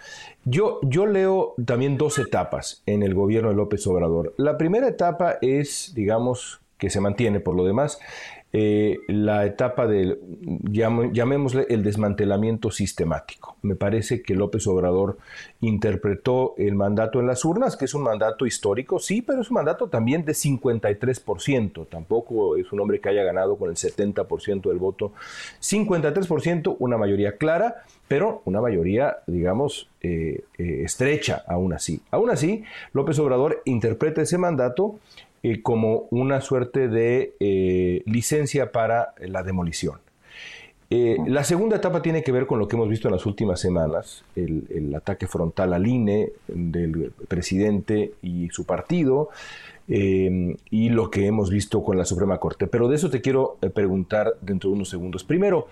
Yo, 0.44 0.80
yo 0.82 1.06
leo 1.06 1.54
también 1.64 1.98
dos 1.98 2.18
etapas 2.18 2.82
en 2.86 3.02
el 3.02 3.14
gobierno 3.14 3.50
de 3.50 3.56
López 3.56 3.86
Obrador. 3.86 4.32
La 4.38 4.56
primera 4.56 4.88
etapa 4.88 5.36
es, 5.42 5.92
digamos, 5.94 6.60
que 6.78 6.90
se 6.90 7.00
mantiene 7.00 7.40
por 7.40 7.54
lo 7.54 7.64
demás, 7.64 7.98
eh, 8.52 9.00
la 9.09 9.44
etapa 9.44 9.87
del, 9.87 10.18
llamémosle, 10.70 11.66
el 11.68 11.82
desmantelamiento 11.82 12.70
sistemático. 12.70 13.56
Me 13.62 13.74
parece 13.74 14.22
que 14.22 14.35
López 14.35 14.66
Obrador 14.66 15.18
interpretó 15.61 16.54
el 16.56 16.74
mandato 16.74 17.20
en 17.20 17.26
las 17.26 17.44
urnas, 17.44 17.76
que 17.76 17.85
es 17.85 17.94
un 17.94 18.04
mandato 18.04 18.46
histórico, 18.46 18.98
sí, 18.98 19.20
pero 19.20 19.42
es 19.42 19.50
un 19.50 19.54
mandato 19.56 19.88
también 19.88 20.24
de 20.24 20.32
53%. 20.32 21.87
Tampoco 21.88 22.56
es 22.56 22.72
un 22.72 22.80
hombre 22.80 23.00
que 23.00 23.09
haya 23.09 23.24
ganado 23.24 23.56
con 23.56 23.68
el 23.68 23.76
70% 23.76 24.68
del 24.68 24.78
voto. 24.78 25.12
53%, 25.61 26.76
una 26.78 26.96
mayoría 26.96 27.37
clara, 27.37 27.82
pero 28.09 28.42
una 28.44 28.61
mayoría, 28.61 29.18
digamos, 29.26 29.88
eh, 30.00 30.44
eh, 30.59 30.82
estrecha 30.85 31.42
aún 31.48 31.72
así. 31.72 32.00
Aún 32.11 32.30
así, 32.30 32.64
López 32.92 33.18
Obrador 33.18 33.61
interpreta 33.64 34.22
ese 34.22 34.38
mandato 34.38 34.98
eh, 35.48 35.62
como 35.62 36.09
una 36.11 36.40
suerte 36.40 36.88
de 36.88 37.37
eh, 37.38 38.02
licencia 38.04 38.72
para 38.72 39.14
la 39.20 39.44
demolición. 39.44 40.00
Eh, 40.90 41.18
la 41.24 41.44
segunda 41.44 41.76
etapa 41.76 42.02
tiene 42.02 42.24
que 42.24 42.32
ver 42.32 42.48
con 42.48 42.59
lo 42.59 42.66
que 42.66 42.74
hemos 42.74 42.88
visto 42.88 43.06
en 43.06 43.14
las 43.14 43.26
últimas 43.26 43.61
semanas, 43.61 44.24
el, 44.35 44.92
ataque 44.96 45.28
frontal 45.28 45.72
al 45.72 45.87
INE 45.87 46.32
del 46.48 47.12
presidente 47.28 48.14
y 48.22 48.48
su 48.48 48.64
partido, 48.64 49.28
y 49.87 50.88
lo 50.88 51.12
que 51.12 51.26
hemos 51.26 51.48
visto 51.48 51.85
con 51.85 51.96
la 51.96 52.04
Suprema 52.04 52.38
Corte. 52.38 52.66
Pero 52.66 52.88
de 52.88 52.96
eso 52.96 53.09
te 53.09 53.20
quiero 53.20 53.56
preguntar 53.72 54.35
dentro 54.40 54.70
de 54.70 54.74
unos 54.74 54.88
segundos. 54.88 55.22
Primero, 55.22 55.68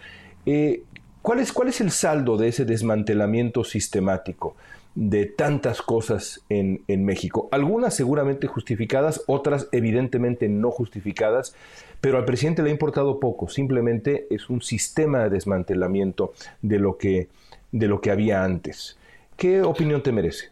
¿cuál, 1.21 1.41
es, 1.41 1.53
¿cuál 1.53 1.69
es 1.69 1.81
el 1.81 1.91
saldo 1.91 2.37
de 2.37 2.47
ese 2.47 2.65
desmantelamiento 2.65 3.65
sistemático? 3.65 4.55
De 4.95 5.27
tantas 5.27 5.83
cosas 5.83 6.41
en, 6.49 6.83
México. 7.05 7.49
Algunas 7.51 7.95
seguramente 7.95 8.47
justificadas, 8.47 9.23
otras 9.27 9.69
evidentemente 9.73 10.49
no 10.49 10.71
justificadas, 10.71 11.55
pero 12.01 12.19
al 12.19 12.25
presidente 12.25 12.63
le 12.63 12.71
ha 12.71 12.73
importado 12.73 13.19
poco. 13.19 13.49
Simplemente 13.49 14.27
es 14.31 14.49
un 14.51 14.63
sistema 14.63 15.25
de 15.25 15.31
desmantelamiento 15.31 16.33
de 16.63 16.79
lo 16.79 16.97
que, 16.97 17.29
de 17.73 17.89
lo 17.89 18.01
que 18.01 18.11
había 18.11 18.45
antes. 18.45 18.97
¿Qué 19.37 19.63
opinión 19.63 20.03
te 20.03 20.13
merece? 20.13 20.51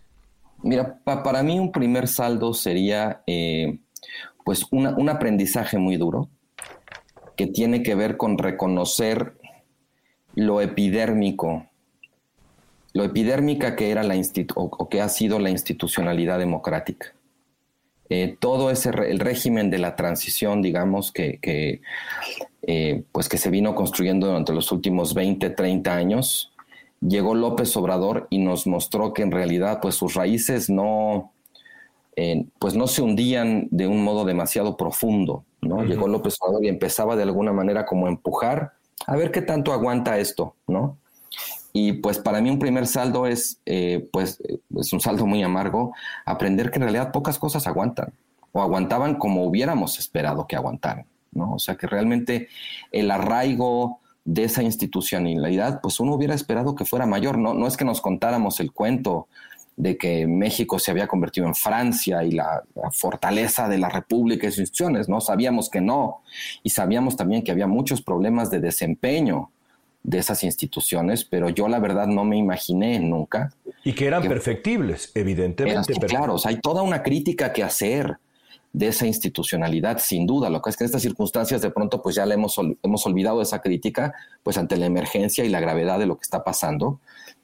Mira, 0.62 0.98
para 1.04 1.42
mí 1.42 1.58
un 1.58 1.72
primer 1.72 2.08
saldo 2.08 2.54
sería 2.54 3.22
eh, 3.26 3.78
pues 4.44 4.66
un 4.70 5.08
aprendizaje 5.08 5.78
muy 5.78 5.96
duro 5.96 6.28
que 7.36 7.46
tiene 7.46 7.82
que 7.82 7.94
ver 7.94 8.16
con 8.16 8.38
reconocer 8.38 9.34
lo 10.34 10.60
epidérmico, 10.60 11.66
lo 12.92 13.04
epidérmica 13.04 13.76
que 13.76 13.90
era 13.90 14.02
la 14.02 14.20
o, 14.54 14.88
que 14.88 15.00
ha 15.00 15.08
sido 15.08 15.38
la 15.38 15.50
institucionalidad 15.50 16.38
democrática. 16.38 17.14
Eh, 18.08 18.36
todo 18.38 18.70
ese 18.70 18.90
el 18.90 19.18
régimen 19.18 19.70
de 19.70 19.78
la 19.78 19.96
transición, 19.96 20.60
digamos, 20.60 21.12
que, 21.12 21.38
eh, 22.62 23.02
pues 23.10 23.28
que 23.28 23.38
se 23.38 23.50
vino 23.50 23.74
construyendo 23.74 24.26
durante 24.26 24.52
los 24.52 24.70
últimos 24.70 25.14
20, 25.14 25.50
30 25.50 25.94
años, 25.94 26.52
llegó 27.00 27.34
López 27.34 27.74
Obrador 27.76 28.26
y 28.28 28.38
nos 28.38 28.66
mostró 28.66 29.14
que 29.14 29.22
en 29.22 29.32
realidad 29.32 29.78
pues 29.80 29.94
sus 29.94 30.14
raíces 30.14 30.68
no, 30.68 31.32
eh, 32.16 32.44
pues 32.58 32.74
no 32.74 32.86
se 32.86 33.02
hundían 33.02 33.68
de 33.70 33.86
un 33.86 34.04
modo 34.04 34.24
demasiado 34.24 34.76
profundo. 34.76 35.44
¿no? 35.62 35.82
Llegó 35.84 36.08
López 36.08 36.36
Obrador 36.40 36.64
y 36.64 36.68
empezaba 36.68 37.16
de 37.16 37.22
alguna 37.22 37.52
manera 37.52 37.86
como 37.86 38.06
a 38.06 38.10
empujar 38.10 38.72
a 39.06 39.16
ver 39.16 39.30
qué 39.30 39.42
tanto 39.42 39.72
aguanta 39.72 40.18
esto, 40.18 40.54
¿no? 40.66 40.98
Y 41.72 41.94
pues 41.94 42.18
para 42.18 42.40
mí 42.40 42.50
un 42.50 42.58
primer 42.58 42.86
saldo 42.86 43.26
es, 43.26 43.60
eh, 43.64 44.08
pues, 44.12 44.40
es 44.76 44.92
un 44.92 45.00
saldo 45.00 45.26
muy 45.26 45.42
amargo, 45.42 45.94
aprender 46.26 46.70
que 46.70 46.78
en 46.78 46.82
realidad 46.82 47.12
pocas 47.12 47.38
cosas 47.38 47.66
aguantan 47.66 48.12
o 48.52 48.60
aguantaban 48.60 49.14
como 49.14 49.44
hubiéramos 49.44 49.98
esperado 49.98 50.46
que 50.46 50.56
aguantaran, 50.56 51.06
¿no? 51.32 51.54
O 51.54 51.58
sea 51.58 51.76
que 51.76 51.86
realmente 51.86 52.48
el 52.90 53.10
arraigo 53.10 54.00
de 54.24 54.44
esa 54.44 54.62
institucionalidad, 54.62 55.80
pues 55.80 55.98
uno 55.98 56.14
hubiera 56.14 56.34
esperado 56.34 56.74
que 56.74 56.84
fuera 56.84 57.06
mayor, 57.06 57.38
no, 57.38 57.54
no 57.54 57.66
es 57.66 57.76
que 57.76 57.84
nos 57.84 58.00
contáramos 58.00 58.60
el 58.60 58.72
cuento 58.72 59.28
de 59.76 59.96
que 59.96 60.26
México 60.26 60.78
se 60.78 60.90
había 60.90 61.06
convertido 61.06 61.46
en 61.46 61.54
Francia 61.54 62.22
y 62.24 62.32
la, 62.32 62.62
fortaleza 62.92 63.68
de 63.68 63.78
la 63.78 63.88
República 63.88 64.46
y 64.46 64.50
sus 64.50 64.60
instituciones, 64.60 65.08
¿no? 65.08 65.20
Sabíamos 65.20 65.70
que 65.70 65.80
no, 65.80 66.22
y 66.62 66.70
sabíamos 66.70 67.16
también 67.16 67.42
que 67.42 67.52
había 67.52 67.66
muchos 67.66 68.02
problemas 68.02 68.50
de 68.50 68.60
desempeño 68.60 69.50
de 70.02 70.18
esas 70.18 70.42
instituciones, 70.42 71.24
pero 71.24 71.48
yo 71.48 71.68
la 71.68 71.78
verdad 71.78 72.06
no 72.06 72.24
me 72.24 72.36
imaginé 72.36 72.98
nunca. 72.98 73.52
Y 73.84 73.92
que 73.92 74.06
eran 74.06 74.22
perfectibles, 74.22 75.12
evidentemente. 75.14 75.94
claro, 75.94 76.36
hay 76.44 76.60
toda 76.60 76.82
una 76.82 77.02
crítica 77.02 77.52
que 77.52 77.62
hacer 77.62 78.16
de 78.72 78.88
esa 78.88 79.06
institucionalidad, 79.06 79.98
sin 79.98 80.26
duda. 80.26 80.48
Lo 80.50 80.62
que 80.62 80.70
es 80.70 80.76
que 80.76 80.84
en 80.84 80.86
estas 80.86 81.02
circunstancias 81.02 81.60
de 81.60 81.70
pronto 81.70 82.02
pues 82.02 82.16
ya 82.16 82.26
le 82.26 82.34
hemos, 82.34 82.58
hemos 82.82 83.06
olvidado 83.06 83.42
esa 83.42 83.60
crítica, 83.60 84.14
pues 84.42 84.56
ante 84.56 84.76
la 84.76 84.86
emergencia 84.86 85.44
y 85.44 85.48
la 85.48 85.60
gravedad 85.60 85.98
de 85.98 86.06
lo 86.06 86.16
que 86.16 86.22
está 86.22 86.42
pasando. 86.42 87.00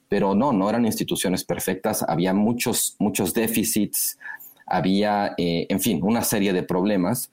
Pero 0.07 0.33
no, 0.33 0.51
no 0.51 0.69
eran 0.69 0.85
instituciones 0.85 1.43
perfectas, 1.43 2.03
había 2.07 2.33
muchos, 2.33 2.95
muchos 2.97 3.33
déficits, 3.33 4.17
había, 4.65 5.35
eh, 5.37 5.67
en 5.69 5.79
fin, 5.79 5.99
una 6.01 6.23
serie 6.23 6.51
de 6.51 6.63
problemas. 6.63 7.31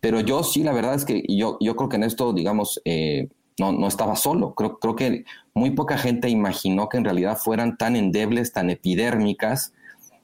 Pero 0.00 0.20
yo 0.20 0.44
sí, 0.44 0.62
la 0.62 0.72
verdad 0.72 0.94
es 0.94 1.04
que 1.04 1.24
yo, 1.26 1.56
yo 1.60 1.74
creo 1.74 1.88
que 1.88 1.96
en 1.96 2.04
esto, 2.04 2.32
digamos, 2.34 2.80
eh, 2.84 3.28
no, 3.58 3.72
no 3.72 3.88
estaba 3.88 4.16
solo. 4.16 4.54
Creo, 4.54 4.78
creo 4.78 4.96
que 4.96 5.24
muy 5.54 5.70
poca 5.70 5.98
gente 5.98 6.28
imaginó 6.28 6.88
que 6.88 6.98
en 6.98 7.04
realidad 7.04 7.36
fueran 7.36 7.76
tan 7.76 7.96
endebles, 7.96 8.52
tan 8.52 8.70
epidérmicas 8.70 9.72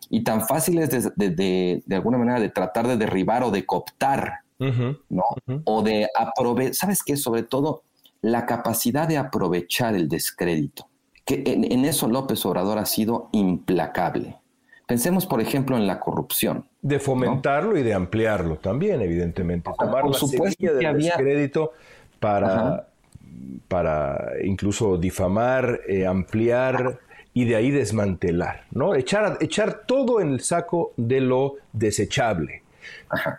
y 0.08 0.22
tan 0.22 0.46
fáciles 0.46 0.90
de, 1.16 1.82
de, 1.84 1.94
alguna 1.94 2.18
manera 2.18 2.40
de 2.40 2.48
tratar 2.48 2.86
de 2.86 2.96
derribar 2.96 3.42
o 3.42 3.50
de 3.50 3.66
cooptar, 3.66 4.40
¿no? 4.58 5.24
O 5.64 5.82
de 5.82 6.08
aprovechar, 6.16 6.74
¿sabes 6.74 7.02
qué? 7.02 7.16
Sobre 7.16 7.42
todo 7.42 7.82
la 8.22 8.46
capacidad 8.46 9.08
de 9.08 9.18
aprovechar 9.18 9.94
el 9.94 10.08
descrédito. 10.08 10.88
Que 11.24 11.42
en, 11.46 11.84
eso 11.84 12.06
López 12.08 12.44
Obrador 12.46 12.78
ha 12.78 12.86
sido 12.86 13.28
implacable. 13.32 14.36
Pensemos, 14.86 15.26
por 15.26 15.40
ejemplo, 15.40 15.76
en 15.76 15.86
la 15.86 15.98
corrupción. 15.98 16.68
De 16.82 16.98
fomentarlo 17.00 17.78
y 17.78 17.82
de 17.82 17.94
ampliarlo 17.94 18.56
también, 18.56 19.00
evidentemente. 19.00 19.70
Tomar 19.78 20.02
por 20.02 20.14
supuesto 20.14 20.58
que 20.78 20.86
había... 20.86 21.16
descrédito 21.16 21.72
para 22.20 22.88
para 23.68 24.32
incluso 24.42 24.96
difamar, 24.98 25.80
eh, 25.88 26.06
ampliar 26.06 26.98
y 27.32 27.44
de 27.44 27.56
ahí 27.56 27.70
desmantelar, 27.70 28.64
¿no? 28.70 28.94
Echar, 28.94 29.38
echar 29.40 29.84
todo 29.86 30.20
en 30.20 30.32
el 30.32 30.40
saco 30.40 30.92
de 30.96 31.20
lo 31.20 31.54
desechable. 31.72 32.62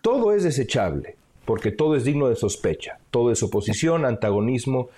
Todo 0.02 0.34
es 0.34 0.44
desechable, 0.44 1.16
porque 1.46 1.72
todo 1.72 1.96
es 1.96 2.04
digno 2.04 2.28
de 2.28 2.36
sospecha. 2.36 2.98
Todo 3.12 3.32
es 3.32 3.42
oposición, 3.42 4.06
antagonismo 4.06 4.90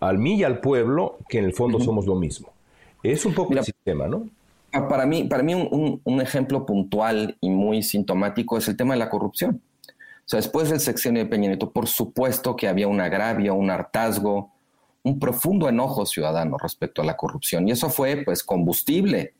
al, 0.00 0.18
mí 0.18 0.36
y 0.36 0.44
al 0.44 0.60
pueblo, 0.60 1.18
que 1.28 1.38
en 1.38 1.44
el 1.44 1.54
fondo 1.54 1.78
somos 1.80 2.06
lo 2.06 2.14
mismo. 2.16 2.52
Es 3.02 3.24
un 3.24 3.34
poco 3.34 3.52
el 3.54 3.64
sistema, 3.64 4.08
¿no? 4.08 4.28
Para 4.88 5.06
mí, 5.06 5.24
para 5.24 5.42
mí 5.42 5.54
un 5.54 6.20
ejemplo 6.20 6.64
puntual 6.64 7.36
y 7.40 7.50
muy 7.50 7.82
sintomático 7.82 8.56
es 8.56 8.68
el 8.68 8.76
tema 8.76 8.94
de 8.94 8.98
la 8.98 9.10
corrupción. 9.10 9.60
O 10.24 10.28
sea, 10.28 10.38
después 10.38 10.70
del 10.70 10.80
sexenio 10.80 11.24
de 11.24 11.28
Peña 11.28 11.48
Nieto, 11.48 11.70
por 11.70 11.86
supuesto 11.86 12.56
que 12.56 12.68
había 12.68 12.88
un 12.88 13.00
agravio, 13.00 13.54
un 13.54 13.70
hartazgo, 13.70 14.50
un 15.02 15.18
profundo 15.18 15.68
enojo 15.68 16.06
ciudadano 16.06 16.56
respecto 16.58 17.02
a 17.02 17.04
la 17.04 17.16
corrupción. 17.16 17.66
Y 17.66 17.72
eso 17.72 17.90
fue, 17.90 18.18
pues, 18.24 18.42
combustible 18.42 19.34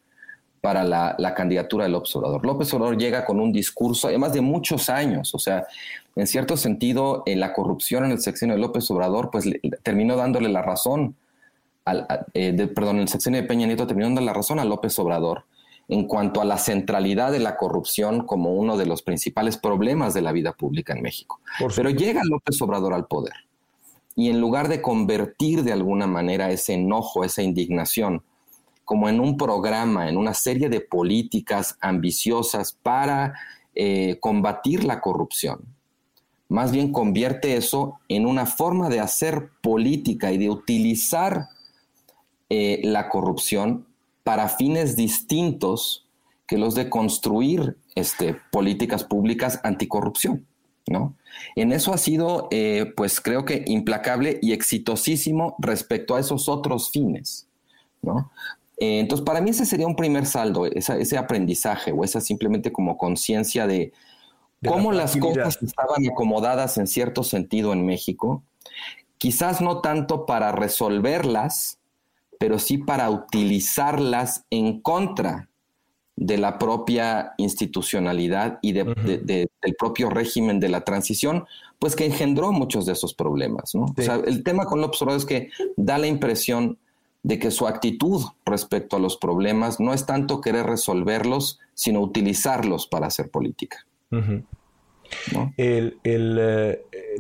para 0.61 0.85
la, 0.85 1.35
candidatura 1.35 1.85
de 1.85 1.91
López 1.91 2.15
Obrador. 2.17 2.45
López 2.45 2.73
Obrador 2.75 2.97
llega 2.97 3.25
con 3.25 3.41
un 3.41 3.53
discurso, 3.53 4.09
además 4.09 4.33
de 4.33 4.41
muchos 4.41 4.89
años, 4.91 5.35
o 5.35 5.39
sea, 5.39 5.67
en 6.15 6.27
cierto 6.27 6.57
sentido, 6.57 7.23
eh, 7.27 7.35
la 7.37 7.53
corrupción 7.53 8.05
en 8.05 8.13
el 8.13 8.21
sexenio 8.21 8.55
de 8.55 8.61
López 8.61 8.89
Obrador, 8.91 9.31
pues, 9.31 9.45
terminó 9.83 10.17
dándole 10.17 10.49
la 10.49 10.63
razón, 10.63 11.17
al, 11.85 12.07
eh, 12.35 12.53
perdón, 12.73 12.97
en 12.97 13.03
el 13.03 13.09
sexenio 13.09 13.41
de 13.41 13.49
Peña 13.49 13.67
terminó 13.77 14.07
dando 14.07 14.21
la 14.21 14.33
razón 14.33 14.61
a 14.61 14.65
López 14.65 14.97
Obrador 15.01 15.45
en 15.93 16.05
cuanto 16.05 16.41
a 16.41 16.47
la 16.47 16.57
centralidad 16.57 17.33
de 17.33 17.39
la 17.39 17.59
corrupción 17.59 18.25
como 18.25 18.55
uno 18.55 18.79
de 18.79 18.87
los 18.87 19.03
principales 19.03 19.59
problemas 19.59 20.15
de 20.15 20.23
la 20.23 20.33
vida 20.33 20.55
pública 20.55 20.95
en 20.95 21.03
México. 21.03 21.41
Pero 21.77 21.91
llega 21.91 22.23
López 22.25 22.63
Obrador 22.63 22.95
al 22.95 23.07
poder 23.07 23.35
y 24.17 24.31
en 24.31 24.41
lugar 24.41 24.69
de 24.69 24.81
convertir 24.81 25.65
de 25.65 25.73
alguna 25.73 26.07
manera 26.07 26.51
ese 26.51 26.73
enojo, 26.73 27.25
esa 27.25 27.43
indignación, 27.43 28.23
como 28.87 29.11
en 29.11 29.21
un 29.21 29.37
programa, 29.37 30.09
en 30.09 30.17
una 30.17 30.33
serie 30.33 30.71
de 30.71 30.81
políticas 30.81 31.77
ambiciosas 31.83 32.73
para 32.73 33.35
eh, 33.75 34.17
combatir 34.19 34.85
la 34.85 35.03
corrupción, 35.03 35.61
más 36.49 36.73
bien 36.73 36.91
convierte 36.91 37.55
eso 37.59 38.01
en 38.09 38.25
una 38.25 38.47
forma 38.47 38.89
de 38.89 39.01
hacer 39.01 39.51
política 39.61 40.33
y 40.33 40.39
de 40.39 40.49
utilizar 40.49 41.49
eh, 42.49 42.81
la 42.83 43.11
corrupción 43.11 43.92
para 44.25 44.49
fines 44.49 44.97
distintos 44.97 46.07
que 46.47 46.59
los 46.59 46.75
de 46.75 46.89
construir 46.89 47.77
este, 47.95 48.37
políticas 48.51 49.05
públicas 49.05 49.61
anticorrupción. 49.63 50.47
¿no? 50.87 51.15
En 51.57 51.73
eso 51.73 51.93
ha 51.93 51.99
sido, 51.99 52.49
eh, 52.51 52.93
pues 52.97 53.21
creo 53.21 53.45
que 53.45 53.65
implacable 53.67 54.39
y 54.43 54.53
exitosísimo 54.53 55.57
respecto 55.59 56.15
a 56.15 56.21
esos 56.21 56.49
otros 56.49 56.91
fines. 56.91 57.49
¿no? 58.03 58.31
Eh, 58.79 59.01
entonces, 59.01 59.25
para 59.25 59.41
mí 59.41 59.51
ese 59.51 59.65
sería 59.65 59.87
un 59.87 59.97
primer 59.97 60.27
saldo, 60.27 60.67
ese 60.67 61.17
aprendizaje 61.17 61.93
o 61.93 62.05
esa 62.05 62.21
simplemente 62.21 62.73
como 62.73 62.99
conciencia 62.99 63.67
de, 63.67 63.93
cómo 64.67 64.93
las 64.93 65.17
cosas 65.17 65.59
estaban 65.63 66.07
acomodadas 66.11 66.79
en 66.79 66.87
cierto 66.87 67.23
sentido 67.23 67.73
en 67.73 67.85
México, 67.85 68.43
quizás 69.19 69.61
no 69.61 69.81
tanto 69.81 70.27
para 70.27 70.53
resolverlas, 70.53 71.79
pero 72.43 72.59
sí 72.59 72.77
para 72.77 73.09
utilizarlas 73.09 74.47
en 74.51 74.81
contra 74.81 75.49
de 76.17 76.39
la 76.39 76.59
propia 76.59 77.35
institucionalidad 77.37 78.59
y 78.63 78.73
del 78.73 79.47
propio 79.79 80.11
régimen 80.11 80.59
de 80.59 80.69
la 80.69 80.81
transición, 80.81 81.45
pues 81.79 81.95
que 81.95 82.05
engendró 82.05 82.51
muchos 82.51 82.85
de 82.85 82.95
esos 82.95 83.15
problemas. 83.15 83.77
¿no? 83.77 83.85
O 83.97 84.03
sea, 84.03 84.17
el 84.17 84.43
tema 84.43 84.65
con 84.65 84.81
López 84.81 85.01
Obrador 85.03 85.21
es 85.21 85.25
que 85.25 85.51
da 85.77 85.99
la 85.99 86.09
impresión 86.09 86.79
de 87.23 87.39
que 87.39 87.53
su 87.53 87.69
actitud 87.69 88.25
respecto 88.45 88.97
a 88.97 88.99
los 88.99 89.17
problemas 89.19 89.79
no 89.79 89.95
es 89.95 90.05
tanto 90.05 90.41
querer 90.41 90.67
resolverlos, 90.67 91.61
sino 91.75 92.01
utilizarlos 92.01 92.89
para 92.89 93.07
hacer 93.07 93.31
política. 93.31 93.87
Eh, 95.57 95.95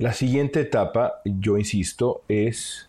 la 0.00 0.12
siguiente 0.14 0.62
etapa, 0.62 1.20
yo 1.24 1.58
insisto, 1.58 2.22
es 2.26 2.88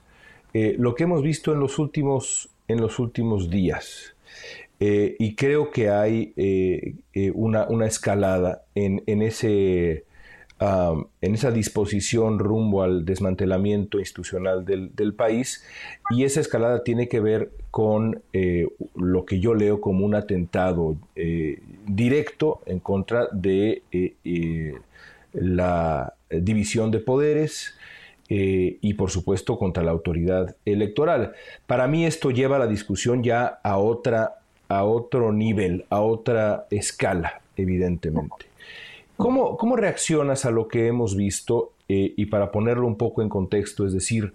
eh, 0.54 0.76
lo 0.78 0.94
que 0.94 1.04
hemos 1.04 1.24
visto 1.24 1.52
en 1.52 1.60
los 1.60 1.80
últimos, 1.80 2.50
en 2.68 2.80
los 2.80 3.00
últimos 3.00 3.50
días. 3.50 4.16
Eh, 4.80 5.16
y 5.18 5.36
creo 5.36 5.72
que 5.72 5.89
hay 5.89 6.34
eh, 6.36 6.96
una, 7.34 7.86
escalada 7.86 8.63
en, 8.75 9.02
ese, 9.21 10.04
en 10.60 11.36
esa 11.36 11.52
disposición 11.52 12.38
rumbo 12.38 12.84
al 12.84 13.06
desmantelamiento 13.06 13.98
institucional 14.00 14.65
del, 14.65 15.13
país 15.13 15.63
y 16.10 16.23
esa 16.25 16.42
escalada 16.42 16.84
tiene 16.84 17.08
que 17.08 17.21
ver 17.21 17.52
con 17.71 18.21
lo 18.96 19.25
que 19.25 19.40
yo 19.40 19.54
leo 19.54 19.80
como 19.80 20.06
un 20.06 20.15
atentado 20.15 20.98
directo 21.86 22.62
en 22.65 22.80
contra 22.80 23.30
de 23.32 23.84
la 25.32 26.13
división 26.30 26.92
de 26.92 27.00
poderes, 27.00 27.75
eh, 28.30 28.78
y 28.82 28.94
por 28.94 29.12
supuesto 29.12 29.58
contra 29.58 29.84
la 29.84 29.92
autoridad 29.92 30.56
electoral. 30.65 31.34
Para 31.67 31.88
mí 31.88 32.06
esto 32.06 32.32
lleva 32.32 32.60
la 32.60 32.67
discusión 32.67 33.24
ya 33.24 33.60
a, 33.63 33.78
otra, 33.78 34.36
a 34.69 34.84
otro 34.84 35.32
nivel, 35.32 35.86
a 35.90 36.02
otra 36.02 36.65
escala, 36.69 37.42
evidentemente. 37.58 38.46
¿Cómo, 39.17 39.58
cómo 39.58 39.76
reaccionas 39.76 40.46
a 40.46 40.52
lo 40.52 40.67
que 40.67 40.88
hemos 40.88 41.15
visto? 41.15 41.74
Eh, 41.90 42.13
y 42.15 42.26
para 42.28 42.52
ponerlo 42.52 42.88
un 42.88 42.98
poco 42.98 43.21
en 43.21 43.30
contexto, 43.30 43.86
es 43.86 43.94
decir, 43.94 44.34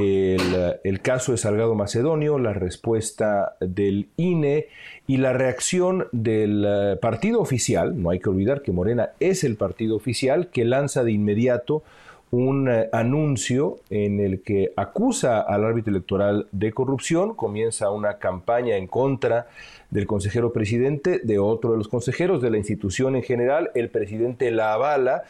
el, 0.00 1.00
caso 1.02 1.32
de 1.32 1.38
Salgado 1.38 1.74
Macedonio, 1.74 2.38
la 2.38 2.52
respuesta 2.52 3.56
del 3.60 4.08
INE 4.16 4.66
y 5.06 5.16
la 5.16 5.32
reacción 5.32 6.06
del 6.12 6.64
eh, 6.66 6.96
partido 7.00 7.40
oficial, 7.40 8.00
no 8.00 8.10
hay 8.10 8.20
que 8.20 8.28
olvidar 8.28 8.62
que 8.62 8.72
Morena 8.72 9.10
es 9.20 9.44
el 9.44 9.56
partido 9.56 9.96
oficial, 9.96 10.48
que 10.48 10.64
lanza 10.64 11.04
de 11.04 11.12
inmediato 11.12 11.82
un 12.30 12.68
eh, 12.68 12.88
anuncio 12.92 13.78
en 13.90 14.20
el 14.20 14.42
que 14.42 14.72
acusa 14.76 15.40
al 15.40 15.64
árbitro 15.64 15.90
electoral 15.92 16.46
de 16.52 16.72
corrupción, 16.72 17.34
comienza 17.34 17.90
una 17.90 18.18
campaña 18.18 18.76
en 18.76 18.86
contra 18.86 19.46
del 19.90 20.06
consejero 20.06 20.52
presidente, 20.52 21.20
de 21.22 21.38
otro 21.38 21.72
de 21.72 21.78
los 21.78 21.88
consejeros, 21.88 22.42
de 22.42 22.50
la 22.50 22.58
institución 22.58 23.16
en 23.16 23.22
general, 23.22 23.70
el 23.74 23.88
presidente 23.88 24.50
la 24.50 24.74
avala 24.74 25.22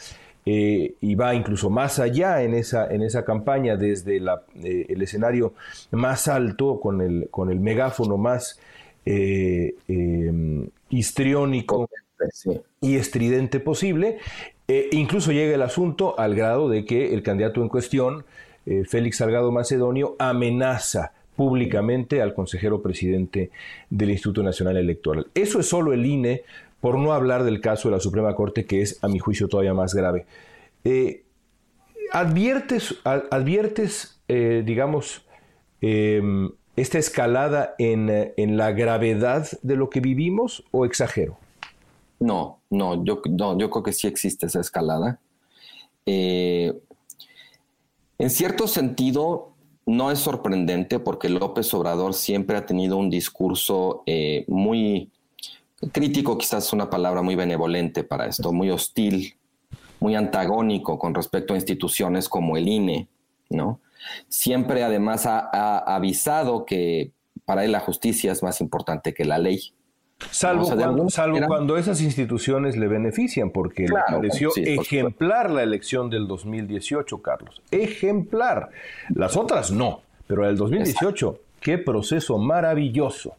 eh, 0.45 0.95
y 1.01 1.15
va 1.15 1.35
incluso 1.35 1.71
más 1.71 2.01
allá 2.01 2.43
en 2.43 2.55
esa, 2.55 2.93
en 2.93 3.03
esa 3.03 3.25
campaña 3.25 3.77
desde 3.77 4.17
eh, 4.17 4.87
el 4.89 5.03
escenario 5.03 5.55
más 5.93 6.27
alto, 6.27 6.81
con 6.81 7.01
el, 7.01 7.29
con 7.31 7.51
el 7.51 7.61
megáfono 7.61 8.17
más 8.17 8.59
histriónico 10.91 11.89
y 12.81 12.97
estridente 12.97 13.61
posible. 13.61 14.19
Incluso 14.93 15.33
llega 15.33 15.55
el 15.55 15.63
asunto 15.63 16.19
al 16.19 16.35
grado 16.35 16.69
de 16.69 16.85
que 16.85 17.15
el 17.15 17.23
candidato 17.23 17.63
en 17.63 17.69
cuestión, 17.69 18.25
Félix 18.87 19.17
Salgado 19.17 19.51
Macedonio, 19.51 20.15
amenaza 20.19 21.13
públicamente 21.37 22.21
al 22.21 22.35
consejero 22.35 22.83
presidente 22.83 23.51
del 23.89 24.11
Instituto 24.11 24.43
Nacional 24.43 24.77
Electoral. 24.77 25.29
Eso 25.35 25.61
es 25.61 25.69
solo 25.69 25.93
el 25.93 26.05
INE 26.05 26.43
por 26.81 26.99
no 26.99 27.13
hablar 27.13 27.45
del 27.45 27.61
caso 27.61 27.89
de 27.89 27.95
la 27.95 28.01
Suprema 28.01 28.35
Corte, 28.35 28.67
que 28.67 28.83
es, 28.83 28.99
a 29.03 29.09
mi 29.09 29.19
juicio, 29.19 29.49
todavía 29.49 29.75
más 29.75 29.95
grave. 29.95 30.27
Eh, 30.85 31.23
¿Adviertes, 32.13 32.97
adviertes 33.05 34.19
eh, 34.29 34.63
digamos, 34.65 35.27
em, 35.81 36.51
esta 36.77 36.99
escalada 36.99 37.75
en, 37.79 38.57
la 38.57 38.73
gravedad 38.73 39.49
de 39.63 39.77
lo 39.77 39.91
que 39.91 40.01
vivimos 40.01 40.65
o 40.71 40.85
exagero? 40.85 41.39
No, 42.21 42.61
no, 42.71 43.05
yo, 43.05 43.23
yo 43.25 43.71
creo 43.71 43.83
que 43.83 43.93
sí 43.93 44.07
existe 44.07 44.47
esa 44.47 44.61
escalada. 44.61 45.21
Eh, 46.07 46.79
en 48.19 48.31
cierto 48.31 48.67
sentido, 48.67 49.53
no 49.87 50.11
es 50.11 50.19
sorprendente 50.19 50.99
porque 50.99 51.29
López 51.29 51.73
Obrador 51.75 52.15
siempre 52.15 52.57
ha 52.57 52.67
tenido 52.67 52.97
un 52.97 53.11
discurso 53.11 54.03
muy 54.49 55.11
crítico 55.93 56.37
quizás 56.37 56.67
es 56.67 56.73
una 56.73 56.91
palabra 56.91 57.23
muy 57.23 57.35
benevolente 57.35 58.05
para 58.05 58.27
esto, 58.27 58.53
muy 58.53 58.71
hostil, 58.71 59.37
muy 60.01 60.15
antagónico 60.15 60.99
con 60.99 61.15
respecto 61.15 61.55
a 61.55 61.57
instituciones 61.57 62.29
como 62.29 62.57
el 62.57 62.69
INE, 62.69 63.09
¿no? 63.49 63.81
Siempre 64.29 64.83
además 64.83 65.27
ha, 65.27 65.79
avisado 65.79 66.65
que 66.65 67.13
para 67.45 67.65
él 67.65 67.73
la 67.73 67.81
justicia 67.81 68.33
es 68.33 68.43
más 68.43 68.61
importante 68.61 69.15
que 69.15 69.25
la 69.25 69.39
ley. 69.39 69.73
Salvo, 70.31 70.69
cuando, 71.47 71.77
esas 71.79 72.01
instituciones 72.01 72.77
le 72.77 72.89
benefician, 72.89 73.51
porque 73.51 73.83
le 73.83 73.95
pareció 74.09 74.51
ejemplar 74.57 75.51
la 75.51 75.63
elección 75.63 76.11
del 76.11 76.27
2018, 76.27 77.23
Carlos. 77.23 77.63
Ejemplar. 77.71 78.71
Las 79.15 79.37
otras 79.37 79.71
no, 79.71 80.03
pero 80.27 80.49
el 80.49 80.57
2018, 80.57 81.41
qué 81.61 81.79
proceso 81.79 82.37
maravilloso. 82.39 83.37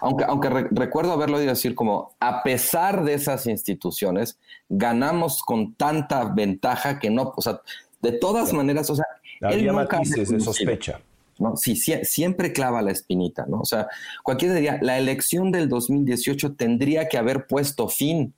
Aunque, 0.00 0.24
aunque 0.24 0.48
recuerdo 0.70 1.12
haberlo 1.12 1.36
oído 1.36 1.50
decir 1.50 1.74
como, 1.74 2.14
a 2.20 2.42
pesar 2.42 3.04
de 3.04 3.14
esas 3.14 3.46
instituciones, 3.46 4.38
ganamos 4.68 5.42
con 5.42 5.74
tanta 5.74 6.24
ventaja 6.24 6.98
que 6.98 7.10
no, 7.10 7.32
o 7.36 7.42
sea, 7.42 7.60
de 8.00 8.12
todas 8.12 8.52
maneras, 8.52 8.88
o 8.88 8.94
sea, 8.94 9.04
Había 9.42 9.56
él 9.58 9.66
nunca 9.66 9.96
matices 9.96 10.30
de 10.30 10.40
sospecha. 10.40 11.00
¿No? 11.38 11.56
Sí, 11.56 11.76
siempre 11.76 12.52
clava 12.52 12.82
la 12.82 12.92
espinita, 12.92 13.46
¿no? 13.46 13.60
O 13.60 13.64
sea, 13.64 13.88
cualquiera 14.22 14.54
diría, 14.54 14.78
la 14.82 14.98
elección 14.98 15.52
del 15.52 15.68
2018 15.68 16.54
tendría 16.54 17.08
que 17.08 17.18
haber 17.18 17.46
puesto 17.46 17.88
fin 17.88 18.34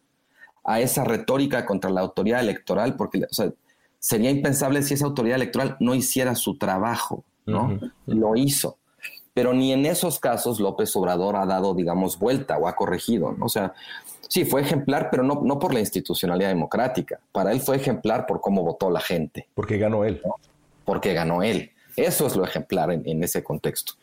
a 0.65 0.81
esa 0.81 1.05
retórica 1.05 1.65
contra 1.65 1.91
la 1.91 2.01
autoridad 2.01 2.41
electoral, 2.41 2.97
porque 2.97 3.25
o 3.31 3.35
sea, 3.35 3.53
sería 3.99 4.31
impensable 4.31 4.83
si 4.83 4.95
esa 4.95 5.07
autoridad 5.07 5.37
electoral 5.37 5.77
no 5.81 5.95
hiciera 5.95 6.35
su 6.35 6.59
trabajo, 6.59 7.25
¿no? 7.45 7.79
Lo 8.07 8.37
hizo 8.37 8.79
pero 9.37 9.53
ni 9.53 9.71
en 9.71 9.85
esos 9.85 10.19
casos 10.19 10.61
López 10.61 10.97
Obrador 10.97 11.37
ha 11.37 11.45
dado, 11.45 11.75
digamos, 11.75 12.19
vuelta 12.19 12.57
o 12.57 12.69
ha 12.69 12.75
corregido, 12.75 13.33
¿no? 13.33 13.45
O 13.45 13.49
sea, 13.51 13.75
sí, 14.31 14.47
fue 14.47 14.63
ejemplar, 14.63 15.09
pero 15.11 15.23
no, 15.23 15.43
no 15.45 15.59
por 15.59 15.75
la 15.75 15.81
institucionalidad 15.81 16.49
democrática. 16.49 17.21
Para 17.33 17.53
él 17.53 17.61
fue 17.61 17.77
ejemplar 17.77 18.25
por 18.25 18.41
cómo 18.41 18.63
votó 18.63 18.89
la 18.89 19.01
gente. 19.01 19.47
Porque 19.53 19.77
ganó 19.77 20.07
él. 20.07 20.23
Porque 20.87 21.13
ganó 21.13 21.43
él. 21.43 21.71
Eso 21.97 22.27
es 22.27 22.37
lo 22.37 22.45
ejemplar 22.45 22.93
en, 22.93 23.23
ese 23.23 23.43
contexto. 23.43 23.95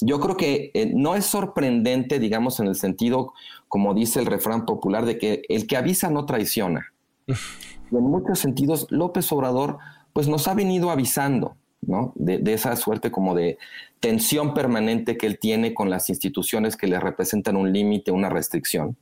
Yo 0.00 0.18
creo 0.18 0.36
que 0.36 0.72
eh, 0.74 0.90
no 0.92 1.14
es 1.14 1.26
sorprendente, 1.26 2.18
digamos, 2.18 2.58
en 2.58 2.66
el 2.66 2.74
sentido, 2.74 3.34
como 3.68 3.94
dice 3.94 4.18
el 4.18 4.26
refrán 4.26 4.66
popular, 4.66 5.06
de 5.06 5.16
que 5.16 5.42
el 5.48 5.68
que 5.68 5.76
avisa 5.76 6.10
no 6.10 6.26
traiciona. 6.26 6.92
y 7.26 7.96
en 7.96 8.02
muchos 8.02 8.40
sentidos, 8.40 8.88
López 8.90 9.30
Obrador, 9.30 9.78
pues 10.12 10.26
nos 10.26 10.48
ha 10.48 10.54
venido 10.54 10.90
avisando, 10.90 11.56
¿no? 11.82 12.12
De, 12.16 12.38
de, 12.38 12.54
esa 12.54 12.74
suerte 12.74 13.12
como 13.12 13.34
de 13.36 13.58
tensión 14.00 14.52
permanente 14.52 15.16
que 15.16 15.26
él 15.26 15.38
tiene 15.38 15.72
con 15.72 15.88
las 15.88 16.10
instituciones 16.10 16.76
que 16.76 16.88
le 16.88 16.98
representan 16.98 17.56
un 17.56 17.72
límite, 17.72 18.10
una 18.10 18.28
restricción. 18.28 18.96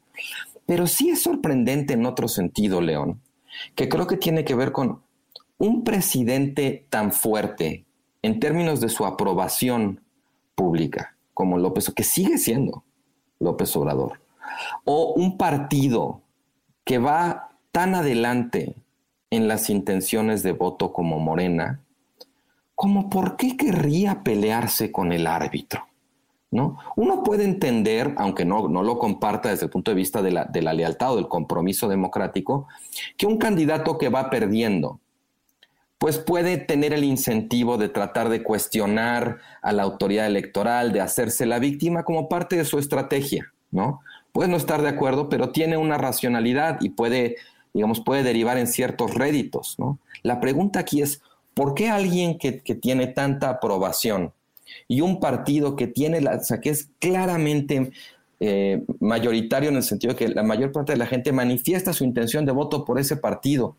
Pero 0.67 0.87
sí 0.87 1.09
es 1.09 1.23
sorprendente 1.23 1.95
en 1.95 2.05
otro 2.05 2.29
sentido, 2.29 2.83
León, 2.83 3.21
que 3.75 3.89
creo 3.89 4.07
que 4.07 4.17
tiene 4.19 4.45
que 4.45 4.55
ver 4.55 4.73
con 4.73 5.01
un 5.57 5.85
presidente 5.85 6.87
tan 6.91 7.13
fuerte 7.13 7.84
en 8.25 8.41
términos 8.41 8.81
de 8.81 8.89
su 8.89 9.05
aprobación 9.05 10.01
pública 10.55 11.15
como 11.35 11.59
López, 11.59 11.93
que 11.95 12.05
sigue 12.05 12.39
siendo 12.39 12.83
López 13.39 13.77
Obrador, 13.77 14.23
o 14.85 15.13
un 15.13 15.37
partido 15.37 16.23
que 16.85 16.97
va 16.97 17.51
tan 17.71 17.95
adelante 17.95 18.77
en 19.29 19.47
las 19.47 19.69
intenciones 19.69 20.43
de 20.43 20.53
voto 20.53 20.91
como 20.91 21.19
Morena, 21.19 21.83
como 22.75 23.11
por 23.11 23.37
qué 23.37 23.59
querría 23.59 24.23
pelearse 24.23 24.91
con 24.91 25.13
el 25.13 25.27
árbitro. 25.27 25.87
¿no? 26.51 26.79
Uno 26.97 27.25
puede 27.25 27.45
entender, 27.45 28.15
aunque 28.17 28.47
no, 28.47 28.69
no 28.69 28.83
lo 28.83 28.99
comparta 28.99 29.51
desde 29.51 29.67
el 29.67 29.71
punto 29.71 29.91
de 29.91 29.97
vista 29.97 30.23
de 30.23 30.31
la, 30.31 30.47
de 30.47 30.63
la 30.63 30.73
lealtad 30.73 31.13
o 31.13 31.17
del 31.17 31.29
compromiso 31.29 31.89
democrático, 31.89 32.69
que 33.19 33.27
un 33.27 33.37
candidato 33.37 33.99
que 33.99 34.09
va 34.09 34.31
perdiendo, 34.31 35.01
pues 35.99 36.19
puede 36.19 36.59
tener 36.59 36.93
el 36.93 37.05
incentivo 37.05 37.79
de 37.79 37.89
tratar 37.89 38.29
de 38.29 38.43
cuestionar 38.43 39.39
a 39.63 39.73
la 39.73 39.85
autoridad 39.85 40.27
electoral, 40.27 40.93
de 40.93 41.01
hacerse 41.01 41.47
la 41.47 41.59
víctima 41.59 42.05
como 42.05 42.29
parte 42.29 42.57
de 42.57 42.65
su 42.65 42.79
estrategia, 42.79 43.53
¿no? 43.71 44.01
Puede 44.33 44.49
no 44.49 44.57
estar 44.57 44.83
de 44.83 44.89
acuerdo, 44.89 45.29
pero 45.29 45.51
tiene 45.51 45.77
una 45.77 45.97
racionalidad 45.97 46.81
y 46.81 46.91
puede, 46.91 47.37
digamos, 47.73 48.01
puede 48.01 48.23
derivar 48.23 48.59
en 48.59 48.67
ciertos 48.67 49.15
réditos, 49.15 49.77
¿no? 49.79 49.99
La 50.23 50.41
pregunta 50.41 50.81
aquí 50.81 51.01
es, 51.01 51.23
¿Por 51.55 51.75
qué 51.75 51.89
alguien 51.89 52.37
que, 52.37 52.53
tiene 52.53 53.07
tanta 53.07 53.49
aprobación 53.49 54.33
y 54.89 55.01
un 55.01 55.21
partido 55.21 55.77
que 55.77 55.87
tiene 55.87 56.21
la, 56.21 56.37
o 56.37 56.43
sea, 56.43 56.61
que 56.61 56.71
es 56.71 56.91
claramente 56.99 57.93
eh, 58.41 58.83
mayoritario 58.99 59.71
en 59.71 59.77
el 59.77 59.85
sentido 59.85 60.15
de 60.15 60.19
que 60.19 60.29
la 60.29 60.43
mayor 60.43 60.73
parte 60.73 60.93
de 60.93 60.99
la 60.99 61.07
gente 61.07 61.33
manifiesta 61.33 61.93
su 61.93 62.05
intención 62.05 62.45
de 62.45 62.53
voto 62.53 62.85
por 62.85 62.99
ese 62.99 63.17
partido? 63.17 63.77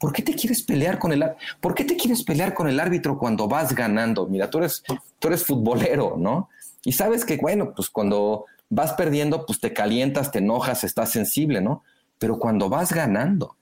¿Por 0.00 0.14
qué 0.14 0.22
te 0.22 0.34
quieres 0.34 0.62
pelear 0.62 0.98
con 0.98 1.12
el 1.12 1.22
¿Por 1.60 1.74
qué 1.74 1.84
te 1.84 1.94
quieres 1.94 2.24
pelear 2.24 2.54
con 2.54 2.66
el 2.68 2.80
árbitro 2.80 3.18
cuando 3.18 3.46
vas 3.46 3.74
ganando? 3.74 4.26
Mira, 4.26 4.48
tú 4.48 4.58
eres, 4.58 4.82
tú 5.18 5.28
eres 5.28 5.44
futbolero, 5.44 6.16
¿no? 6.16 6.48
Y 6.82 6.92
sabes 6.92 7.26
que, 7.26 7.36
bueno, 7.36 7.74
pues 7.76 7.90
cuando 7.90 8.46
vas 8.70 8.94
perdiendo, 8.94 9.44
pues 9.44 9.60
te 9.60 9.74
calientas, 9.74 10.30
te 10.30 10.38
enojas, 10.38 10.84
estás 10.84 11.10
sensible, 11.10 11.60
¿no? 11.60 11.82
Pero 12.18 12.38
cuando 12.38 12.70
vas 12.70 12.92
ganando, 12.92 13.56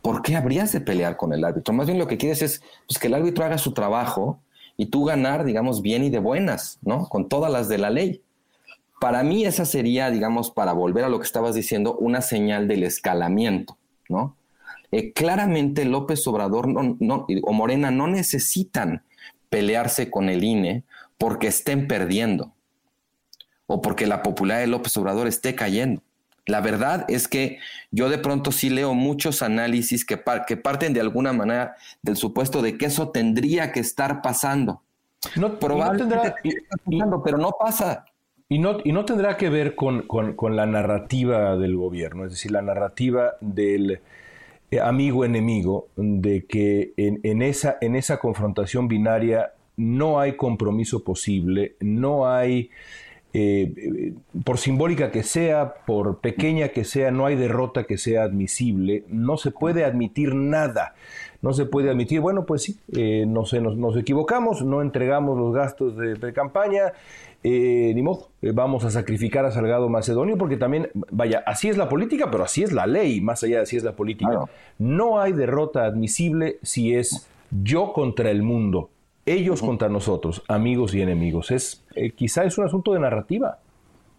¿por 0.00 0.22
qué 0.22 0.34
habrías 0.34 0.72
de 0.72 0.80
pelear 0.80 1.18
con 1.18 1.34
el 1.34 1.44
árbitro? 1.44 1.74
Más 1.74 1.86
bien 1.86 1.98
lo 1.98 2.06
que 2.06 2.16
quieres 2.16 2.40
es 2.40 2.62
pues, 2.88 2.98
que 2.98 3.08
el 3.08 3.14
árbitro 3.14 3.44
haga 3.44 3.58
su 3.58 3.74
trabajo 3.74 4.40
y 4.78 4.86
tú 4.86 5.04
ganar, 5.04 5.44
digamos, 5.44 5.82
bien 5.82 6.04
y 6.04 6.10
de 6.10 6.20
buenas, 6.20 6.78
¿no? 6.80 7.06
Con 7.10 7.28
todas 7.28 7.52
las 7.52 7.68
de 7.68 7.76
la 7.76 7.90
ley. 7.90 8.22
Para 8.98 9.22
mí 9.22 9.44
esa 9.44 9.66
sería, 9.66 10.08
digamos, 10.10 10.50
para 10.50 10.72
volver 10.72 11.04
a 11.04 11.10
lo 11.10 11.18
que 11.18 11.26
estabas 11.26 11.54
diciendo, 11.54 11.96
una 11.96 12.22
señal 12.22 12.66
del 12.66 12.82
escalamiento, 12.82 13.76
¿no? 14.08 14.34
Eh, 14.92 15.12
claramente 15.12 15.84
López 15.84 16.26
Obrador 16.26 16.68
o 16.68 17.52
Morena 17.52 17.90
no 17.90 18.06
necesitan 18.06 19.02
pelearse 19.48 20.10
con 20.10 20.28
el 20.28 20.44
INE 20.44 20.84
porque 21.18 21.48
estén 21.48 21.88
perdiendo 21.88 22.54
o 23.66 23.82
porque 23.82 24.06
la 24.06 24.22
popularidad 24.22 24.60
de 24.64 24.70
López 24.70 24.96
Obrador 24.96 25.26
esté 25.26 25.54
cayendo. 25.54 26.02
La 26.46 26.60
verdad 26.60 27.04
es 27.08 27.26
que 27.26 27.58
yo 27.90 28.08
de 28.08 28.18
pronto 28.18 28.52
sí 28.52 28.70
leo 28.70 28.94
muchos 28.94 29.42
análisis 29.42 30.04
que, 30.04 30.22
que 30.46 30.56
parten 30.56 30.92
de 30.92 31.00
alguna 31.00 31.32
manera 31.32 31.74
del 32.02 32.16
supuesto 32.16 32.62
de 32.62 32.78
que 32.78 32.86
eso 32.86 33.10
tendría 33.10 33.72
que 33.72 33.80
estar 33.80 34.22
pasando. 34.22 34.82
No, 35.34 35.58
Probablemente 35.58 36.32
pasando, 36.86 37.22
pero 37.24 37.38
no 37.38 37.50
pasa. 37.58 38.04
Y 38.48 38.60
no, 38.60 38.78
y 38.84 38.92
no 38.92 39.04
tendrá 39.04 39.36
que 39.36 39.50
ver 39.50 39.74
con, 39.74 40.06
la 40.54 40.66
narrativa 40.66 41.56
del 41.56 41.76
gobierno, 41.76 42.24
es 42.24 42.30
decir, 42.30 42.52
la 42.52 42.62
narrativa 42.62 43.32
del 43.40 44.00
amigo-enemigo, 44.82 45.88
de 45.96 46.44
que 46.44 46.92
en, 46.96 47.42
esa, 47.42 47.78
en 47.80 47.96
esa 47.96 48.18
confrontación 48.18 48.88
binaria 48.88 49.52
no 49.76 50.20
hay 50.20 50.36
compromiso 50.36 51.04
posible, 51.04 51.76
no 51.80 52.28
hay, 52.28 52.70
eh, 53.32 54.14
por 54.44 54.58
simbólica 54.58 55.10
que 55.10 55.22
sea, 55.22 55.74
por 55.86 56.18
pequeña 56.20 56.68
que 56.68 56.84
sea, 56.84 57.10
no 57.10 57.26
hay 57.26 57.36
derrota 57.36 57.84
que 57.84 57.98
sea 57.98 58.24
admisible, 58.24 59.04
no 59.08 59.36
se 59.36 59.50
puede 59.50 59.84
admitir 59.84 60.34
nada 60.34 60.94
no 61.46 61.52
se 61.52 61.64
puede 61.64 61.90
admitir, 61.90 62.20
bueno, 62.20 62.44
pues 62.44 62.62
sí, 62.62 62.76
eh, 62.96 63.24
no 63.26 63.42
nos, 63.42 63.76
nos, 63.76 63.96
equivocamos, 63.96 64.62
no 64.62 64.82
entregamos 64.82 65.38
los 65.38 65.54
gastos 65.54 65.96
de, 65.96 66.32
campaña, 66.32 66.92
eh, 67.48 67.92
ni 67.94 68.02
modo, 68.02 68.30
eh, 68.42 68.50
vamos 68.52 68.84
a 68.84 68.90
sacrificar 68.90 69.44
a 69.44 69.52
Salgado 69.52 69.88
Macedonio, 69.88 70.36
porque 70.36 70.56
también, 70.56 70.90
vaya, 71.12 71.44
así 71.46 71.68
es 71.68 71.76
la 71.76 71.88
política, 71.88 72.28
pero 72.28 72.42
así 72.42 72.64
es 72.64 72.72
la 72.72 72.88
ley, 72.88 73.20
más 73.20 73.44
allá 73.44 73.58
de 73.58 73.62
así 73.62 73.76
es 73.76 73.84
la 73.84 73.94
política. 73.94 74.46
No 74.80 75.20
hay 75.20 75.32
derrota 75.32 75.84
admisible 75.84 76.58
si 76.64 76.96
es 76.96 77.28
yo 77.52 77.92
contra 77.92 78.32
el 78.32 78.42
mundo, 78.42 78.90
ellos 79.26 79.62
contra 79.62 79.88
nosotros, 79.88 80.42
amigos 80.48 80.92
y 80.92 81.02
enemigos. 81.02 81.52
Es, 81.52 81.84
quizá 82.16 82.42
es 82.42 82.58
un 82.58 82.64
asunto 82.64 82.92
de 82.94 82.98
narrativa. 82.98 83.60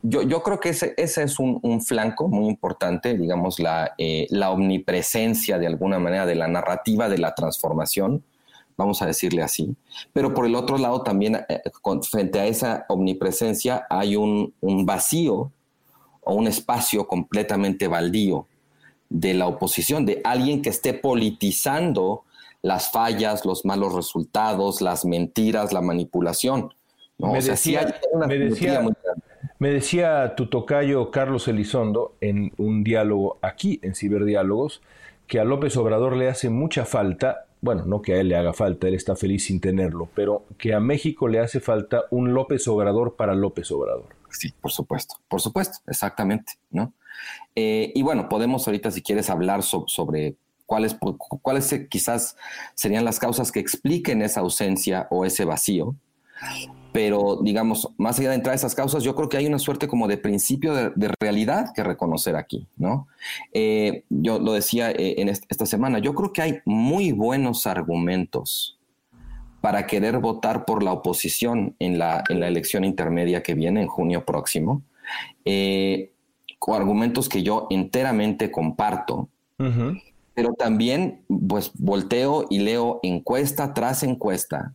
Yo, 0.03 0.41
creo 0.41 0.61
que 0.61 0.69
ese, 0.69 0.93
ese 0.95 1.23
es 1.23 1.37
un, 1.37 1.81
flanco 1.81 2.29
muy 2.29 2.47
importante, 2.47 3.17
digamos, 3.17 3.59
la, 3.59 3.91
eh, 3.97 4.27
la 4.29 4.51
omnipresencia 4.51 5.59
de 5.59 5.67
alguna 5.67 5.99
manera 5.99 6.25
de 6.25 6.35
la 6.35 6.47
narrativa 6.47 7.09
de 7.09 7.17
la 7.17 7.35
transformación, 7.35 8.23
vamos 8.77 9.01
a 9.01 9.07
decirle 9.07 9.41
así. 9.41 9.75
Pero 10.13 10.33
por 10.33 10.45
el 10.45 10.55
otro 10.55 10.77
lado 10.77 11.01
también, 11.01 11.35
eh, 11.49 11.61
frente 12.09 12.39
a 12.39 12.45
esa 12.45 12.85
omnipresencia, 12.87 13.85
hay 13.89 14.15
un, 14.15 14.53
un 14.61 14.85
vacío 14.85 15.51
o 16.21 16.33
un 16.35 16.47
espacio 16.47 17.07
completamente 17.07 17.87
baldío 17.87 18.47
de 19.09 19.33
la 19.33 19.47
oposición, 19.47 20.05
de 20.05 20.21
alguien 20.23 20.61
que 20.61 20.69
esté 20.69 20.93
politizando 20.93 22.23
las 22.61 22.91
fallas, 22.91 23.45
los 23.45 23.65
malos 23.65 23.93
resultados, 23.93 24.81
las 24.81 25.05
mentiras, 25.05 25.73
la 25.73 25.81
manipulación. 25.81 26.73
Me, 27.17 27.41
decía, 27.41 27.99
me, 28.27 28.37
decía, 28.37 28.85
me 29.57 29.69
decía 29.71 30.35
tu 30.35 30.47
tocayo 30.47 31.09
Carlos 31.09 31.47
Elizondo 31.47 32.15
en 32.21 32.53
un 32.57 32.83
diálogo 32.83 33.39
aquí 33.41 33.79
en 33.81 33.95
Ciberdiálogos 33.95 34.81
que 35.25 35.39
a 35.39 35.43
López 35.43 35.75
Obrador 35.77 36.15
le 36.15 36.29
hace 36.29 36.49
mucha 36.49 36.85
falta, 36.85 37.46
bueno, 37.61 37.85
no 37.85 38.01
que 38.01 38.13
a 38.13 38.19
él 38.19 38.29
le 38.29 38.35
haga 38.35 38.53
falta, 38.53 38.87
él 38.87 38.95
está 38.95 39.15
feliz 39.15 39.45
sin 39.45 39.59
tenerlo, 39.59 40.09
pero 40.15 40.45
que 40.57 40.73
a 40.73 40.79
México 40.79 41.27
le 41.27 41.39
hace 41.39 41.59
falta 41.59 42.03
un 42.11 42.33
López 42.33 42.67
Obrador 42.67 43.15
para 43.15 43.33
López 43.33 43.71
Obrador. 43.71 44.15
Sí, 44.29 44.53
por 44.61 44.71
supuesto, 44.71 45.15
por 45.27 45.41
supuesto, 45.41 45.79
exactamente, 45.87 46.53
¿no? 46.69 46.93
Eh, 47.55 47.91
y 47.95 48.01
bueno, 48.03 48.29
podemos 48.29 48.67
ahorita, 48.67 48.91
si 48.91 49.01
quieres, 49.01 49.29
hablar 49.29 49.63
sobre 49.63 50.35
cuáles, 50.65 50.95
cuáles 51.41 51.73
quizás 51.89 52.35
serían 52.75 53.05
las 53.05 53.19
causas 53.19 53.51
que 53.51 53.59
expliquen 53.59 54.21
esa 54.21 54.41
ausencia 54.41 55.07
o 55.09 55.25
ese 55.25 55.45
vacío 55.45 55.95
pero 56.97 57.37
digamos, 57.43 57.93
más 57.99 58.17
allá 58.17 58.29
de 58.29 58.37
entrar 58.37 58.53
a 58.53 58.55
esas 58.55 58.73
causas, 58.73 59.03
yo 59.03 59.13
creo 59.13 59.29
que 59.29 59.37
hay 59.37 59.45
una 59.45 59.59
suerte 59.59 59.87
como 59.87 60.07
de 60.07 60.17
principio 60.17 60.73
de, 60.73 61.11
realidad 61.19 61.71
que 61.75 61.83
reconocer 61.83 62.35
aquí, 62.35 62.65
¿no? 62.75 63.07
Eh, 63.53 64.03
yo 64.09 64.39
lo 64.39 64.53
decía 64.53 64.89
eh, 64.89 65.13
en 65.19 65.29
esta 65.29 65.67
semana, 65.67 65.99
yo 65.99 66.15
creo 66.15 66.33
que 66.33 66.41
hay 66.41 66.59
muy 66.65 67.11
buenos 67.11 67.67
argumentos 67.67 68.79
para 69.61 69.85
querer 69.85 70.17
votar 70.17 70.65
por 70.65 70.81
la 70.81 70.91
oposición 70.91 71.75
en 71.77 71.99
la, 71.99 72.23
en 72.29 72.39
la 72.39 72.47
elección 72.47 72.83
intermedia 72.83 73.43
que 73.43 73.53
viene 73.53 73.83
en 73.83 73.87
junio 73.87 74.25
próximo, 74.25 74.81
eh, 75.45 76.09
argumentos 76.67 77.29
que 77.29 77.43
yo 77.43 77.67
enteramente 77.69 78.49
comparto, 78.49 79.29
pero 80.33 80.53
también 80.57 81.21
pues 81.47 81.69
volteo 81.75 82.47
y 82.49 82.57
leo 82.57 82.99
encuesta 83.03 83.75
tras 83.75 84.01
encuesta 84.01 84.73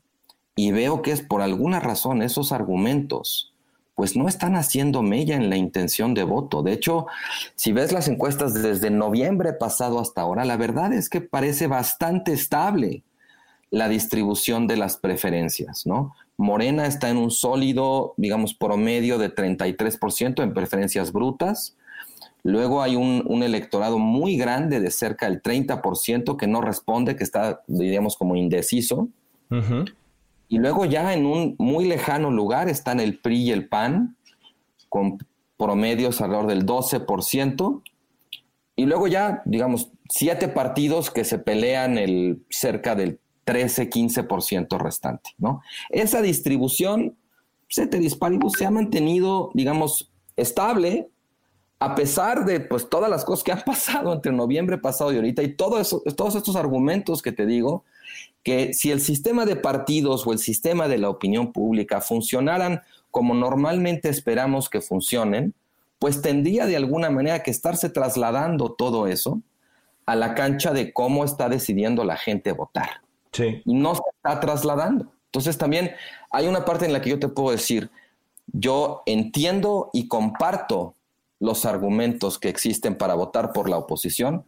y 0.57 0.73
veo 0.73 1.03
que 1.03 1.13
es 1.13 1.23
por 1.23 1.43
alguna 1.43 1.81
razón 1.81 2.23
esos 2.23 2.53
argumentos 2.53 3.53
pues 3.95 4.17
no 4.17 4.27
están 4.27 4.57
haciendo 4.57 5.03
mella 5.03 5.37
en 5.37 5.51
la 5.51 5.57
intención 5.57 6.15
de 6.15 6.25
voto. 6.25 6.63
De 6.63 6.73
hecho, 6.73 7.07
si 7.55 7.73
ves 7.73 7.93
las 7.93 8.09
encuestas 8.09 8.55
desde 8.55 8.91
noviembre 8.91 9.53
pasado 9.53 10.01
hasta 10.01 10.23
ahora, 10.23 10.45
la 10.45 10.57
verdad 10.57 10.93
es 10.93 11.09
que 11.09 11.21
parece 11.21 11.67
bastante 11.67 12.33
estable 12.33 13.03
la 13.71 13.89
distribución 13.89 14.67
de 14.67 14.77
las 14.77 14.97
preferencias, 14.97 15.87
¿no? 15.87 16.15
Morena 16.37 16.87
está 16.87 17.11
en 17.11 17.17
un 17.17 17.31
sólido, 17.31 18.15
digamos, 18.17 18.55
promedio 18.55 19.19
de 19.19 19.35
33% 19.35 20.43
en 20.43 20.55
preferencias 20.55 21.13
brutas. 21.13 21.77
Luego 22.43 22.83
hay 22.83 22.97
un, 22.97 23.43
electorado 23.43 23.99
muy 23.99 24.37
grande 24.37 24.81
de 24.81 24.91
cerca 24.91 25.29
del 25.29 25.43
30% 25.43 26.37
que 26.37 26.47
no 26.47 26.61
responde, 26.61 27.15
que 27.15 27.25
está, 27.25 27.63
diríamos, 27.67 28.17
como 28.17 28.35
indeciso. 28.37 29.09
Y 30.53 30.59
luego 30.59 30.85
ya 30.85 31.15
en 31.15 31.25
un 31.25 31.57
muy 31.59 31.87
lejano 31.87 32.31
lugar 32.31 32.69
están 32.69 33.01
el 33.01 33.19
PRI 33.19 33.45
y 33.45 33.53
el 33.53 33.71
PAN, 33.71 34.19
con 34.91 35.17
promedios 35.57 36.21
alrededor 36.21 36.47
del 36.47 36.67
12%. 36.67 37.83
Y 38.77 38.85
luego 38.85 39.07
ya, 39.07 39.41
digamos, 39.47 39.93
siete 40.11 40.49
partidos 40.49 41.11
que 41.11 41.25
se 41.25 41.39
pelean 41.39 41.97
el 41.97 42.45
cerca 42.51 42.95
del 42.95 43.19
13-15% 43.47 44.79
restante, 44.79 45.31
¿no? 45.39 45.63
Esa 45.89 46.21
distribución, 46.21 47.17
se 47.71 47.87
te 47.87 47.99
se 48.07 48.67
ha 48.67 48.71
mantenido, 48.71 49.53
digamos, 49.55 50.13
estable, 50.37 51.09
a 51.79 51.95
pesar 51.95 52.45
de 52.45 52.61
pues, 52.61 52.91
todas 52.91 53.09
las 53.09 53.25
cosas 53.25 53.43
que 53.43 53.53
han 53.53 53.63
pasado 53.65 54.13
entre 54.13 54.33
noviembre 54.33 54.77
pasado 54.77 55.15
y 55.15 55.17
ahorita, 55.17 55.43
y 55.43 55.57
todos 55.57 56.03
estos 56.05 56.57
argumentos 56.57 57.23
que 57.23 57.33
te 57.33 57.47
digo, 57.47 57.85
que 58.43 58.75
si 58.75 58.91
el 58.91 59.01
sistema 59.01 59.47
de 59.47 59.57
partidos 59.57 60.27
o 60.27 60.33
el 60.33 60.39
sistema 60.39 60.89
de 60.89 60.99
la 60.99 61.09
opinión 61.09 61.53
pública 61.53 62.01
funcionaran 62.01 62.83
como 63.11 63.35
normalmente 63.35 64.09
esperamos 64.09 64.69
que 64.69 64.81
funcionen, 64.81 65.55
pues 65.99 66.23
tendría 66.23 66.67
de 66.67 66.77
alguna 66.77 67.11
manera 67.11 67.43
que 67.43 67.51
estarse 67.51 67.89
trasladando 67.89 68.73
todo 68.73 69.07
eso 69.07 69.41
a 70.07 70.17
la 70.17 70.35
cancha 70.35 70.73
de 70.73 70.93
cómo 70.93 71.25
está 71.25 71.49
decidiendo 71.49 72.05
la 72.05 72.17
gente 72.17 72.53
votar. 72.53 73.03
Sí. 73.31 73.63
Y 73.65 73.75
no 73.75 73.95
se 73.95 74.03
está 74.17 74.41
trasladando. 74.41 75.13
Entonces 75.27 75.57
también 75.57 75.93
hay 76.31 76.49
una 76.49 76.65
parte 76.65 76.87
en 76.87 76.93
la 76.93 77.01
que 77.01 77.11
yo 77.11 77.19
te 77.19 77.29
puedo 77.29 77.53
decir, 77.53 77.91
yo 78.49 79.03
entiendo 79.07 79.91
y 79.93 80.09
comparto 80.09 80.95
los 81.39 81.65
argumentos 81.65 82.39
que 82.39 82.49
existen 82.49 82.97
para 82.97 83.15
votar 83.15 83.53
por 83.53 83.69
la 83.69 83.79
oposición, 83.79 84.45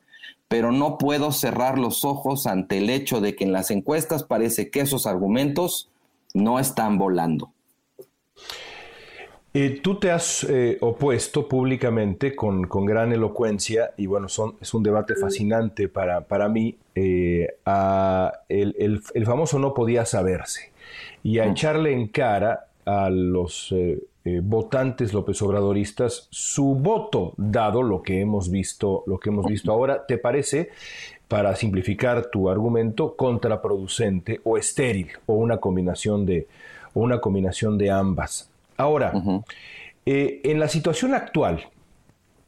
pero 0.54 0.70
no 0.70 0.98
puedo 0.98 1.32
cerrar 1.32 1.80
los 1.80 2.04
ojos 2.04 2.46
ante 2.46 2.78
el 2.78 2.88
hecho 2.88 3.20
de 3.20 3.34
que 3.34 3.42
en 3.42 3.50
las 3.50 3.72
encuestas 3.72 4.22
parece 4.22 4.70
que 4.70 4.82
esos 4.82 5.04
argumentos 5.04 5.90
no 6.32 6.60
están 6.60 6.96
volando. 6.96 7.50
Eh, 9.52 9.80
tú 9.82 9.98
te 9.98 10.12
has 10.12 10.44
eh, 10.44 10.78
opuesto 10.80 11.48
públicamente 11.48 12.36
con, 12.36 12.62
gran 12.62 13.12
elocuencia, 13.12 13.94
y 13.96 14.06
bueno, 14.06 14.28
son, 14.28 14.54
es 14.60 14.72
un 14.74 14.84
debate 14.84 15.16
fascinante 15.16 15.88
para, 15.88 16.20
para 16.20 16.48
mí, 16.48 16.76
eh, 16.94 17.48
a 17.66 18.32
el, 18.48 19.02
famoso 19.24 19.58
no 19.58 19.74
podía 19.74 20.04
saberse, 20.04 20.70
y 21.24 21.40
a 21.40 21.46
mm. 21.46 21.50
echarle 21.50 21.92
en 21.94 22.06
cara 22.06 22.68
a 22.84 23.10
los 23.10 23.74
eh, 24.24 24.40
votantes 24.42 25.12
López 25.12 25.40
Obradoristas 25.42 26.28
su 26.30 26.74
voto, 26.74 27.34
dado 27.36 27.82
lo 27.82 28.02
que 28.02 28.20
hemos 28.20 28.50
visto, 28.50 29.02
lo 29.06 29.18
que 29.18 29.28
hemos 29.28 29.44
visto 29.46 29.70
ahora, 29.70 30.06
¿te 30.06 30.16
parece, 30.16 30.70
para 31.28 31.54
simplificar 31.56 32.26
tu 32.26 32.48
argumento, 32.48 33.16
contraproducente 33.16 34.40
o 34.44 34.56
estéril 34.56 35.08
o 35.26 35.34
una 35.34 35.58
combinación 35.58 36.24
de, 36.24 36.46
una 36.94 37.20
combinación 37.20 37.76
de 37.76 37.90
ambas? 37.90 38.48
Ahora, 38.78 39.12
eh, 40.06 40.40
en 40.44 40.58
la 40.58 40.68
situación 40.68 41.14
actual, 41.14 41.68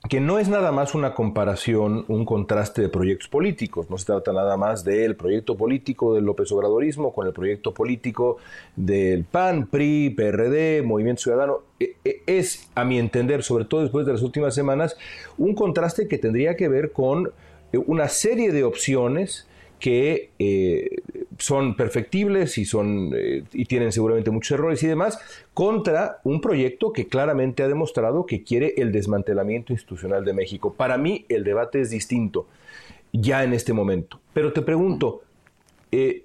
que 0.09 0.21
no 0.21 0.39
es 0.39 0.49
nada 0.49 0.73
más 0.73 0.95
una 0.95 1.15
comparación, 1.15 2.05
un 2.09 2.25
contraste 2.25 2.83
de 2.83 2.89
proyectos 2.89 3.29
políticos, 3.29 3.91
no 3.91 3.99
se 3.99 4.07
trata 4.07 4.33
nada 4.33 4.57
más 4.57 4.85
del 4.85 5.17
proyecto 5.17 5.57
político 5.57 6.15
del 6.15 6.25
López 6.25 6.53
Obradorismo 6.53 7.13
con 7.13 7.27
el 7.27 7.33
proyecto 7.33 7.73
político 7.73 8.37
del 8.77 9.25
PAN, 9.25 9.67
PRI, 9.67 10.11
PRD, 10.11 10.83
Movimiento 10.83 11.23
Ciudadano. 11.23 11.61
E, 11.81 11.97
e, 12.05 12.23
es, 12.27 12.71
a 12.75 12.85
mi 12.85 12.99
entender, 12.99 13.43
sobre 13.43 13.65
todo 13.65 13.83
después 13.83 14.07
de 14.07 14.13
las 14.13 14.23
últimas 14.23 14.55
semanas, 14.55 14.97
un 15.39 15.55
contraste 15.55 16.09
que 16.09 16.19
tendría 16.19 16.57
que 16.57 16.69
ver 16.69 16.93
con 16.93 17.33
eh, 17.73 17.79
una 17.87 18.09
serie 18.09 18.53
de 18.53 18.65
opciones 18.65 19.49
que 19.79 20.31
eh, 20.39 21.03
son 21.39 21.77
perfectibles 21.77 22.59
y, 22.59 22.65
son, 22.65 23.13
eh, 23.15 23.45
y 23.53 23.67
tienen 23.67 23.93
seguramente 23.93 24.31
muchos 24.31 24.53
errores 24.53 24.83
y 24.83 24.87
demás, 24.87 25.19
contra 25.55 26.21
un 26.25 26.41
proyecto 26.41 26.93
que 26.93 27.09
claramente 27.09 27.63
ha 27.63 27.69
demostrado 27.69 28.27
que 28.27 28.43
quiere 28.43 28.75
el 28.79 28.93
desmantelamiento 28.93 29.73
institucional 29.73 30.25
de 30.25 30.33
México. 30.33 30.75
Para 30.75 30.97
mí 30.99 31.27
el 31.29 31.45
debate 31.45 31.81
es 31.81 31.91
distinto 31.91 32.47
ya 33.13 33.45
en 33.45 33.53
este 33.53 33.73
momento. 33.73 34.21
Pero 34.33 34.53
te 34.53 34.63
pregunto, 34.63 35.23
eh, 35.93 36.25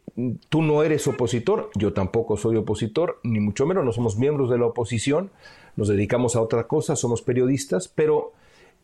tú 0.50 0.62
no 0.62 0.84
eres 0.84 1.08
opositor, 1.08 1.70
yo 1.76 1.94
tampoco 1.94 2.38
soy 2.38 2.58
opositor, 2.58 3.20
ni 3.24 3.40
mucho 3.40 3.66
menos, 3.66 3.86
no 3.86 3.92
somos 3.92 4.18
miembros 4.18 4.50
de 4.50 4.58
la 4.58 4.66
oposición, 4.66 5.30
nos 5.76 5.88
dedicamos 5.88 6.36
a 6.36 6.42
otra 6.42 6.68
cosa, 6.68 6.96
somos 6.96 7.22
periodistas, 7.22 7.88
pero 7.88 8.34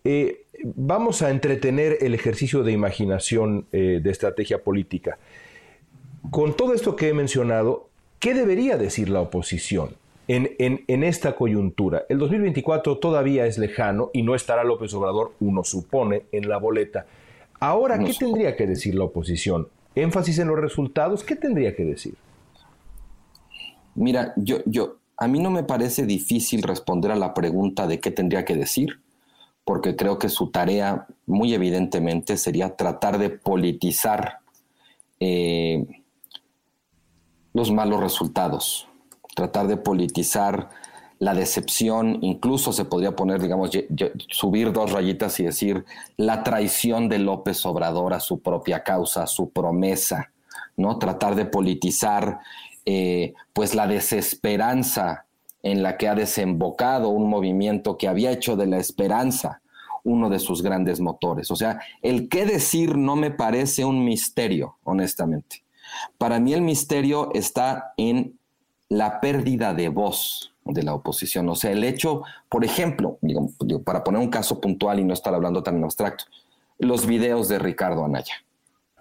eh, 0.09 0.45
vamos 0.63 1.21
a 1.21 1.31
entretener 1.31 1.97
el 1.99 2.13
ejercicio 2.13 2.63
de 2.63 2.71
imaginación 2.71 3.67
eh, 3.73 3.99
de 4.01 4.09
estrategia 4.09 4.63
política. 4.63 5.17
Con 6.31 6.55
todo 6.55 6.73
esto 6.73 6.95
que 6.95 7.09
he 7.09 7.13
mencionado, 7.13 7.89
¿qué 8.19 8.33
debería 8.33 8.77
decir 8.77 9.09
la 9.09 9.19
oposición 9.19 9.97
en, 10.29 10.55
en, 10.59 11.03
esta 11.03 11.35
coyuntura? 11.35 12.05
El 12.07 12.19
2024 12.19 12.99
todavía 12.99 13.47
es 13.47 13.57
lejano 13.57 14.09
y 14.13 14.21
no 14.21 14.33
estará 14.33 14.63
López 14.63 14.93
Obrador, 14.93 15.33
uno 15.41 15.65
supone, 15.65 16.23
en 16.31 16.47
la 16.47 16.57
boleta. 16.57 17.05
Ahora, 17.59 17.99
¿qué 17.99 18.13
tendría 18.13 18.55
que 18.55 18.65
decir 18.65 18.95
la 18.95 19.03
oposición? 19.03 19.67
¿Énfasis 19.93 20.39
en 20.39 20.47
los 20.47 20.57
resultados? 20.57 21.25
¿Qué 21.25 21.35
tendría 21.35 21.75
que 21.75 21.83
decir? 21.83 22.15
Mira, 23.95 24.31
yo, 24.37 24.59
yo, 24.65 24.99
a 25.17 25.27
mí 25.27 25.41
no 25.41 25.51
me 25.51 25.63
parece 25.63 26.05
difícil 26.05 26.63
responder 26.63 27.11
a 27.11 27.15
la 27.15 27.33
pregunta 27.33 27.87
de 27.87 27.99
qué 27.99 28.11
tendría 28.11 28.45
que 28.45 28.55
decir, 28.55 29.01
porque 29.67 29.97
creo 29.97 30.17
que 30.17 30.29
su 30.29 30.49
tarea, 30.49 31.07
muy 31.25 31.53
evidentemente, 31.53 32.37
sería 32.37 32.77
tratar 32.77 33.17
de 33.17 33.29
politizar 33.29 34.39
eh, 35.19 35.85
los 37.51 37.69
malos 37.73 37.99
resultados, 37.99 38.87
tratar 39.35 39.67
de 39.67 39.75
politizar 39.75 40.69
la 41.19 41.33
decepción, 41.33 42.19
incluso 42.21 42.71
se 42.71 42.85
podría 42.85 43.17
poner, 43.17 43.41
digamos, 43.41 43.71
subir 44.29 44.71
dos 44.71 44.93
rayitas 44.93 45.37
y 45.41 45.43
decir 45.43 45.83
la 46.15 46.43
traición 46.43 47.09
de 47.09 47.19
López 47.19 47.65
Obrador 47.65 48.13
a 48.13 48.21
su 48.21 48.39
propia 48.39 48.83
causa, 48.83 49.23
a 49.23 49.27
su 49.27 49.49
promesa, 49.49 50.31
¿no? 50.77 50.97
Tratar 50.97 51.35
de 51.35 51.43
politizar 51.43 52.39
eh, 52.85 53.33
pues 53.51 53.75
la 53.75 53.85
desesperanza 53.85 55.25
en 55.63 55.83
la 55.83 55.97
que 55.97 56.07
ha 56.07 56.15
desembocado 56.15 57.09
un 57.09 57.29
movimiento 57.29 57.97
que 57.97 58.07
había 58.07 58.31
hecho 58.31 58.55
de 58.55 58.67
la 58.67 58.77
esperanza 58.77 59.61
uno 60.03 60.29
de 60.29 60.39
sus 60.39 60.63
grandes 60.63 60.99
motores. 61.01 61.51
O 61.51 61.55
sea, 61.55 61.81
el 62.01 62.29
qué 62.29 62.45
decir 62.45 62.97
no 62.97 63.15
me 63.15 63.29
parece 63.29 63.83
un 63.83 64.05
misterio, 64.05 64.77
honestamente. 64.83 65.63
Para 66.17 66.39
mí 66.39 66.53
el 66.53 66.61
misterio 66.61 67.29
está 67.33 67.93
en 67.97 68.39
la 68.89 69.19
pérdida 69.19 69.73
de 69.73 69.89
voz 69.89 70.53
de 70.63 70.83
la 70.83 70.93
oposición. 70.93 71.49
O 71.49 71.55
sea, 71.55 71.71
el 71.71 71.83
hecho, 71.83 72.23
por 72.49 72.63
ejemplo, 72.63 73.19
para 73.83 74.03
poner 74.03 74.21
un 74.21 74.29
caso 74.29 74.61
puntual 74.61 74.99
y 74.99 75.03
no 75.03 75.13
estar 75.13 75.33
hablando 75.33 75.61
tan 75.61 75.77
en 75.77 75.83
abstracto, 75.83 76.25
los 76.79 77.05
videos 77.05 77.47
de 77.49 77.59
Ricardo 77.59 78.05
Anaya, 78.05 78.35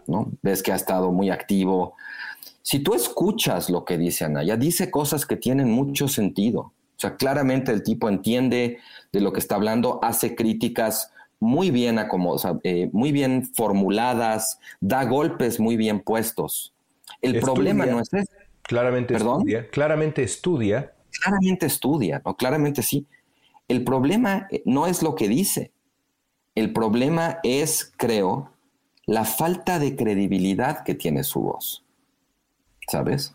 ¿no? 0.06 0.32
Ves 0.42 0.62
que 0.62 0.72
ha 0.72 0.76
estado 0.76 1.12
muy 1.12 1.30
activo, 1.30 1.94
si 2.66 2.80
tú 2.80 2.94
escuchas 2.94 3.70
lo 3.70 3.84
que 3.84 3.96
dice 3.96 4.24
Anaya, 4.24 4.56
dice 4.56 4.90
cosas 4.90 5.24
que 5.24 5.36
tienen 5.36 5.70
mucho 5.70 6.08
sentido. 6.08 6.60
O 6.62 6.98
sea, 6.98 7.14
claramente 7.14 7.70
el 7.70 7.84
tipo 7.84 8.08
entiende 8.08 8.78
de 9.12 9.20
lo 9.20 9.32
que 9.32 9.38
está 9.38 9.54
hablando, 9.54 10.00
hace 10.02 10.34
críticas 10.34 11.12
muy 11.38 11.70
bien 11.70 12.00
acomodadas, 12.00 12.58
eh, 12.64 12.90
muy 12.92 13.12
bien 13.12 13.48
formuladas, 13.54 14.58
da 14.80 15.04
golpes 15.04 15.60
muy 15.60 15.76
bien 15.76 16.00
puestos. 16.00 16.74
El 17.22 17.38
problema 17.38 17.86
no 17.86 18.00
es 18.00 18.12
eso. 18.12 18.32
Claramente 18.62 19.14
estudia. 19.14 19.70
Claramente 19.70 20.22
estudia. 20.24 20.92
Claramente 21.22 21.66
estudia, 21.66 22.22
¿no? 22.24 22.36
Claramente 22.36 22.82
sí. 22.82 23.06
El 23.68 23.84
problema 23.84 24.48
eh, 24.50 24.62
no 24.64 24.88
es 24.88 25.04
lo 25.04 25.14
que 25.14 25.28
dice. 25.28 25.70
El 26.56 26.72
problema 26.72 27.38
es, 27.44 27.92
creo, 27.96 28.50
la 29.04 29.24
falta 29.24 29.78
de 29.78 29.94
credibilidad 29.94 30.82
que 30.82 30.96
tiene 30.96 31.22
su 31.22 31.42
voz. 31.42 31.85
¿Sabes? 32.88 33.34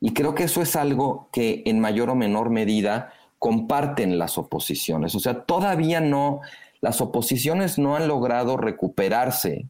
Y 0.00 0.14
creo 0.14 0.34
que 0.34 0.44
eso 0.44 0.62
es 0.62 0.76
algo 0.76 1.28
que 1.32 1.62
en 1.66 1.80
mayor 1.80 2.10
o 2.10 2.14
menor 2.14 2.50
medida 2.50 3.12
comparten 3.38 4.18
las 4.18 4.38
oposiciones. 4.38 5.14
O 5.14 5.20
sea, 5.20 5.44
todavía 5.44 6.00
no, 6.00 6.40
las 6.80 7.00
oposiciones 7.00 7.78
no 7.78 7.96
han 7.96 8.08
logrado 8.08 8.56
recuperarse 8.56 9.66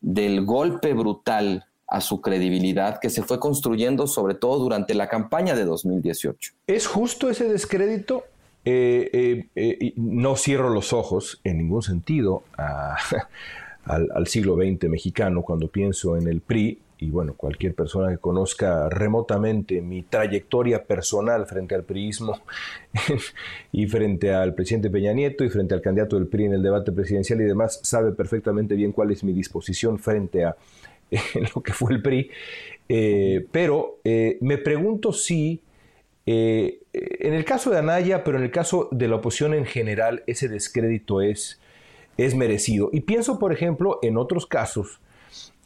del 0.00 0.44
golpe 0.44 0.92
brutal 0.92 1.66
a 1.86 2.00
su 2.00 2.20
credibilidad 2.20 2.98
que 3.00 3.10
se 3.10 3.22
fue 3.22 3.38
construyendo 3.38 4.06
sobre 4.06 4.34
todo 4.34 4.58
durante 4.58 4.94
la 4.94 5.08
campaña 5.08 5.54
de 5.54 5.64
2018. 5.64 6.52
¿Es 6.66 6.86
justo 6.86 7.30
ese 7.30 7.48
descrédito? 7.48 8.24
Eh, 8.64 9.10
eh, 9.12 9.48
eh, 9.54 9.92
no 9.96 10.36
cierro 10.36 10.70
los 10.70 10.94
ojos 10.94 11.40
en 11.44 11.58
ningún 11.58 11.82
sentido 11.82 12.44
al, 12.56 14.08
al, 14.14 14.26
siglo 14.26 14.56
XX 14.56 14.88
mexicano 14.88 15.42
cuando 15.42 15.68
pienso 15.68 16.16
en 16.16 16.26
el 16.28 16.40
PRI 16.40 16.78
y 16.98 17.10
bueno, 17.10 17.34
cualquier 17.34 17.74
persona 17.74 18.10
que 18.10 18.18
conozca 18.18 18.88
remotamente 18.88 19.80
mi 19.80 20.02
trayectoria 20.02 20.84
personal 20.84 21.46
frente 21.46 21.74
al 21.74 21.82
priismo 21.82 22.40
y 23.72 23.86
frente 23.86 24.32
al 24.32 24.54
presidente 24.54 24.90
Peña 24.90 25.12
Nieto 25.12 25.44
y 25.44 25.50
frente 25.50 25.74
al 25.74 25.80
candidato 25.80 26.16
del 26.16 26.28
PRI 26.28 26.46
en 26.46 26.52
el 26.54 26.62
debate 26.62 26.92
presidencial 26.92 27.40
y 27.40 27.44
demás, 27.44 27.80
sabe 27.82 28.12
perfectamente 28.12 28.74
bien 28.74 28.92
cuál 28.92 29.10
es 29.10 29.24
mi 29.24 29.32
disposición 29.32 29.98
frente 29.98 30.44
a 30.44 30.56
lo 31.54 31.62
que 31.62 31.72
fue 31.72 31.92
el 31.94 32.02
PRI. 32.02 32.30
Eh, 32.88 33.46
pero 33.50 33.98
eh, 34.04 34.38
me 34.40 34.58
pregunto 34.58 35.12
si, 35.12 35.62
eh, 36.26 36.80
en 36.92 37.34
el 37.34 37.44
caso 37.44 37.70
de 37.70 37.78
Anaya, 37.78 38.22
pero 38.22 38.38
en 38.38 38.44
el 38.44 38.50
caso 38.50 38.88
de 38.92 39.08
la 39.08 39.16
oposición 39.16 39.54
en 39.54 39.66
general, 39.66 40.22
ese 40.26 40.48
descrédito 40.48 41.22
es, 41.22 41.60
es 42.16 42.34
merecido. 42.36 42.90
Y 42.92 43.00
pienso, 43.00 43.38
por 43.38 43.52
ejemplo, 43.52 43.98
en 44.02 44.16
otros 44.16 44.46
casos 44.46 45.00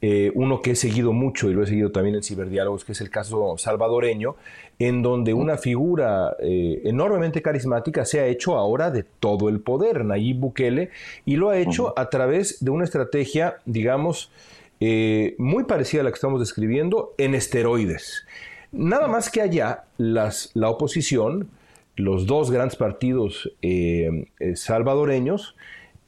eh, 0.01 0.31
uno 0.35 0.63
que 0.63 0.73
he 0.73 0.77
seguido 0.77 1.13
mucho 1.13 1.51
y 1.51 1.55
lo 1.55 1.65
he 1.65 1.67
seguido 1.67 1.91
también 1.91 2.15
en 2.15 2.23
Ciberdiálogos, 2.23 2.85
que 2.85 2.93
es 2.93 3.01
el 3.01 3.11
caso 3.11 3.57
salvadoreño, 3.59 4.37
en 4.79 5.03
donde 5.03 5.35
una 5.35 5.57
figura 5.59 6.37
eh, 6.39 6.83
enormemente 6.85 7.43
carismática 7.43 8.05
se 8.05 8.21
ha 8.21 8.27
hecho 8.27 8.57
ahora 8.57 8.93
de 8.93 9.03
todo 9.03 9.49
el 9.49 9.59
poder, 9.61 10.05
Nayib 10.05 10.39
Bukele, 10.39 10.91
y 11.25 11.35
lo 11.35 11.51
ha 11.51 11.59
hecho 11.59 11.99
a 11.99 12.11
través 12.11 12.65
de 12.65 12.71
una 12.71 12.85
estrategia, 12.85 13.59
digamos, 13.67 14.31
eh, 14.79 15.35
muy 15.37 15.65
parecida 15.65 16.03
a 16.03 16.05
la 16.05 16.11
que 16.11 16.17
estamos 16.17 16.39
describiendo, 16.39 17.15
en 17.19 17.35
esteroides. 17.35 18.25
Nada 18.71 19.09
más 19.09 19.31
que 19.31 19.41
allá, 19.41 19.85
las, 19.97 20.53
la 20.55 20.71
oposición, 20.71 21.49
los 21.97 22.27
dos 22.27 22.53
grandes 22.53 22.77
partidos 22.77 23.51
salvadoreños, 24.55 25.57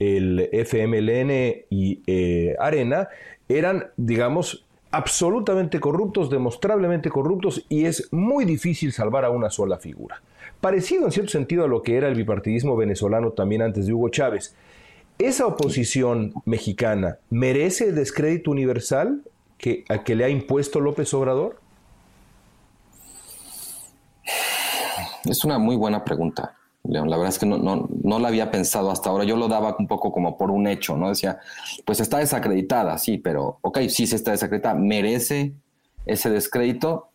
el 0.01 0.48
FMLN 0.53 1.66
y 1.70 2.03
Arena, 2.59 3.09
eran, 3.48 3.90
digamos, 3.96 4.64
absolutamente 4.90 5.78
corruptos, 5.78 6.30
demostrablemente 6.30 7.11
corruptos, 7.11 7.64
y 7.68 7.84
es 7.84 8.12
muy 8.12 8.44
difícil 8.44 8.92
salvar 8.92 9.24
a 9.24 9.30
una 9.30 9.51
sola 9.51 9.78
figura. 9.78 10.20
Parecido 10.61 11.05
en 11.05 11.12
cierto 11.12 11.30
sentido 11.30 11.64
a 11.64 11.68
lo 11.68 11.82
que 11.82 11.96
era 11.96 12.09
el 12.09 12.14
bipartidismo 12.14 12.76
venezolano 12.76 13.30
también 13.30 13.62
antes 13.62 13.86
de 13.86 13.92
Hugo 13.92 14.09
Chávez. 14.09 14.55
¿Esa 15.18 15.46
oposición 15.46 16.32
mexicana 16.44 17.18
merece 17.28 17.88
el 17.88 17.94
descrédito 17.94 18.51
universal 18.51 19.22
que, 19.59 19.84
a 19.88 20.03
que 20.03 20.14
le 20.14 20.24
ha 20.24 20.28
impuesto 20.28 20.80
López 20.80 21.12
Obrador? 21.14 21.61
Es 25.24 25.44
una 25.44 25.59
muy 25.59 25.76
buena 25.76 26.03
pregunta. 26.05 26.57
León. 26.85 27.11
La 27.11 27.16
verdad 27.16 27.33
es 27.33 27.39
que 27.39 27.47
no, 27.47 27.59
no, 27.59 27.89
no 28.03 28.18
la 28.18 28.28
había 28.28 28.51
pensado 28.51 28.91
hasta 28.91 29.11
ahora. 29.11 29.24
Yo 29.24 29.37
lo 29.37 29.49
daba 29.49 29.76
un 29.78 29.87
poco 29.87 30.12
como 30.12 30.37
por 30.39 30.51
un 30.51 30.66
hecho, 30.66 30.97
¿no? 30.97 31.09
Decía, 31.09 31.39
pues 31.85 32.01
está 32.01 32.18
desacreditada, 32.18 32.97
sí, 32.99 33.18
pero, 33.18 33.59
ok, 33.62 33.81
sí 33.89 34.07
se 34.07 34.16
está 34.16 34.31
desacreditada, 34.31 34.74
merece 34.74 35.53
ese 36.07 36.31
descrédito. 36.31 37.09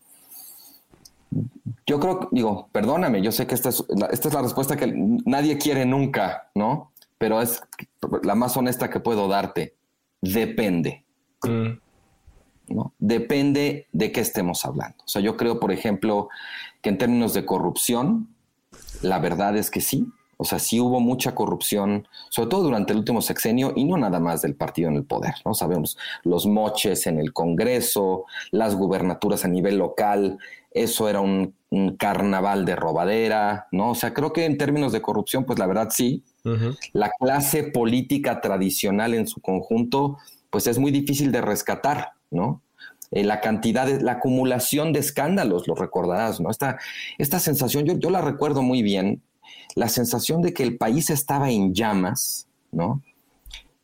Yo 1.86 2.00
creo, 2.00 2.30
digo, 2.32 2.70
perdóname, 2.72 3.22
yo 3.22 3.32
sé 3.32 3.48
que 3.48 3.56
esta 3.56 3.70
es, 3.70 3.84
la, 3.90 4.08
esta 4.08 4.28
es 4.28 4.34
la 4.34 4.42
respuesta 4.42 4.78
que 4.78 4.94
nadie 5.26 5.58
quiere 5.58 5.86
nunca, 5.86 6.50
¿no? 6.56 6.92
Pero 7.18 7.42
es 7.42 7.62
la 8.24 8.36
más 8.36 8.56
honesta 8.58 8.90
que 8.90 9.00
puedo 9.00 9.28
darte. 9.28 9.76
Depende. 10.22 11.04
Mm. 11.44 11.78
¿no? 12.70 12.94
Depende 12.98 13.88
de 13.92 14.12
qué 14.12 14.22
estemos 14.22 14.66
hablando. 14.66 14.98
O 15.04 15.08
sea, 15.08 15.22
yo 15.22 15.38
creo, 15.38 15.60
por 15.60 15.72
ejemplo, 15.72 16.30
que 16.82 16.90
en 16.90 16.98
términos 16.98 17.34
de 17.34 17.46
corrupción, 17.46 18.35
la 19.06 19.20
verdad 19.20 19.56
es 19.56 19.70
que 19.72 19.82
sí. 19.82 20.08
O 20.38 20.44
sea, 20.44 20.60
sí 20.60 20.82
hubo 20.82 21.00
mucha 21.00 21.34
corrupción, 21.34 22.08
sobre 22.30 22.50
todo 22.50 22.64
durante 22.64 22.92
el 22.92 23.00
último 23.00 23.22
sexenio 23.22 23.72
y 23.74 23.86
no 23.86 23.96
nada 23.96 24.20
más 24.20 24.42
del 24.42 24.56
partido 24.56 24.90
en 24.90 24.96
el 24.96 25.06
poder, 25.06 25.36
¿no? 25.46 25.54
Sabemos 25.54 25.98
los 26.24 26.46
moches 26.46 27.08
en 27.08 27.20
el 27.20 27.32
Congreso, 27.32 28.26
las 28.52 28.76
gubernaturas 28.76 29.46
a 29.46 29.48
nivel 29.48 29.78
local, 29.78 30.38
eso 30.72 31.08
era 31.08 31.22
un, 31.22 31.56
carnaval 31.98 32.64
de 32.64 32.74
robadera, 32.78 33.68
¿no? 33.72 33.92
O 33.92 33.96
sea, 33.96 34.14
creo 34.14 34.32
que 34.32 34.46
en 34.46 34.58
términos 34.58 34.94
de 34.94 35.02
corrupción, 35.02 35.44
pues 35.44 35.60
la 35.60 35.68
verdad 35.68 35.90
sí. 35.92 36.24
La 36.94 37.12
clase 37.20 37.64
política 37.64 38.40
tradicional 38.40 39.14
en 39.14 39.28
su 39.28 39.42
conjunto, 39.42 40.18
pues 40.50 40.68
es 40.68 40.80
muy 40.80 40.92
difícil 40.92 41.34
de 41.34 41.42
rescatar, 41.42 42.12
¿no? 42.32 42.62
Eh, 43.16 43.24
la 43.24 43.40
cantidad, 43.40 43.88
de, 43.88 44.02
la 44.02 44.14
acumulación 44.14 44.92
de 44.92 45.00
escándalos, 45.00 45.70
lo 45.70 45.74
recordarás, 45.74 46.42
¿no? 46.42 46.52
Esta, 46.52 46.78
esta 47.18 47.40
sensación, 47.40 47.86
yo, 47.86 47.98
yo 47.98 48.10
la 48.10 48.20
recuerdo 48.20 48.62
muy 48.62 48.84
bien, 48.84 49.22
la 49.74 49.88
sensación 49.88 50.42
de 50.42 50.54
que 50.54 50.64
el 50.64 50.78
país 50.78 51.10
estaba 51.10 51.50
en 51.50 51.74
llamas, 51.74 52.50
¿no? 52.74 53.02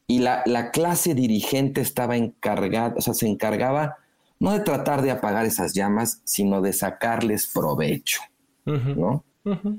Y 0.05 0.19
la, 0.19 0.43
la, 0.45 0.71
clase 0.71 1.15
dirigente 1.15 1.79
estaba 1.79 2.17
encargada, 2.17 2.93
o 2.97 3.01
sea, 3.01 3.13
se 3.13 3.25
encargaba 3.25 3.95
no 4.37 4.51
de 4.51 4.59
tratar 4.59 5.01
de 5.01 5.11
apagar 5.11 5.45
esas 5.45 5.73
llamas, 5.73 6.21
sino 6.25 6.61
de 6.61 6.73
sacarles 6.73 7.47
provecho, 7.47 8.21
¿no? 8.65 9.23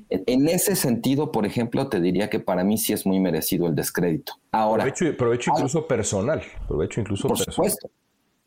en, 0.08 0.48
ese 0.48 0.76
sentido, 0.76 1.30
por 1.30 1.44
ejemplo, 1.44 1.88
te 1.88 2.00
diría 2.00 2.30
que 2.30 2.40
para 2.40 2.64
mí 2.64 2.78
sí 2.78 2.92
es 2.92 3.04
muy 3.04 3.20
merecido 3.20 3.66
el 3.66 3.74
descrédito. 3.74 4.34
Ahora, 4.50 4.84
provecho, 4.84 5.16
provecho 5.16 5.50
incluso 5.54 5.86
personal, 5.86 6.42
provecho 6.66 7.00
incluso 7.00 7.28
por 7.28 7.38
supuesto, 7.38 7.90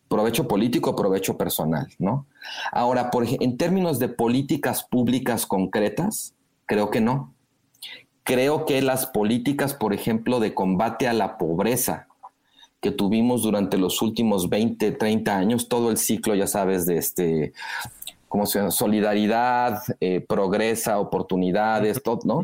provecho 0.07 0.47
político, 0.47 0.95
provecho 0.95 1.37
personal, 1.37 1.87
¿no? 1.99 2.25
Ahora, 2.71 3.11
por, 3.11 3.25
en 3.27 3.57
términos 3.57 3.99
de 3.99 4.09
políticas 4.09 4.83
públicas 4.83 5.45
concretas, 5.45 6.33
creo 6.65 6.89
que 6.89 7.01
no. 7.01 7.33
Creo 8.23 8.65
que 8.65 8.81
las 8.81 9.05
políticas, 9.05 9.73
por 9.73 9.93
ejemplo, 9.93 10.39
de 10.39 10.53
combate 10.53 11.07
a 11.07 11.13
la 11.13 11.37
pobreza 11.37 12.07
que 12.81 12.91
tuvimos 12.91 13.41
durante 13.43 13.77
los 13.77 14.01
últimos 14.01 14.49
20, 14.49 14.91
30 14.91 15.35
años, 15.35 15.67
todo 15.67 15.89
el 15.89 15.97
ciclo, 15.97 16.35
ya 16.35 16.47
sabes, 16.47 16.85
de 16.85 16.97
este 16.97 17.53
como 18.27 18.45
se 18.45 18.69
solidaridad, 18.69 19.81
eh, 20.01 20.19
progresa, 20.19 20.99
oportunidades, 20.99 22.03
todo, 22.03 22.19
¿no? 22.25 22.43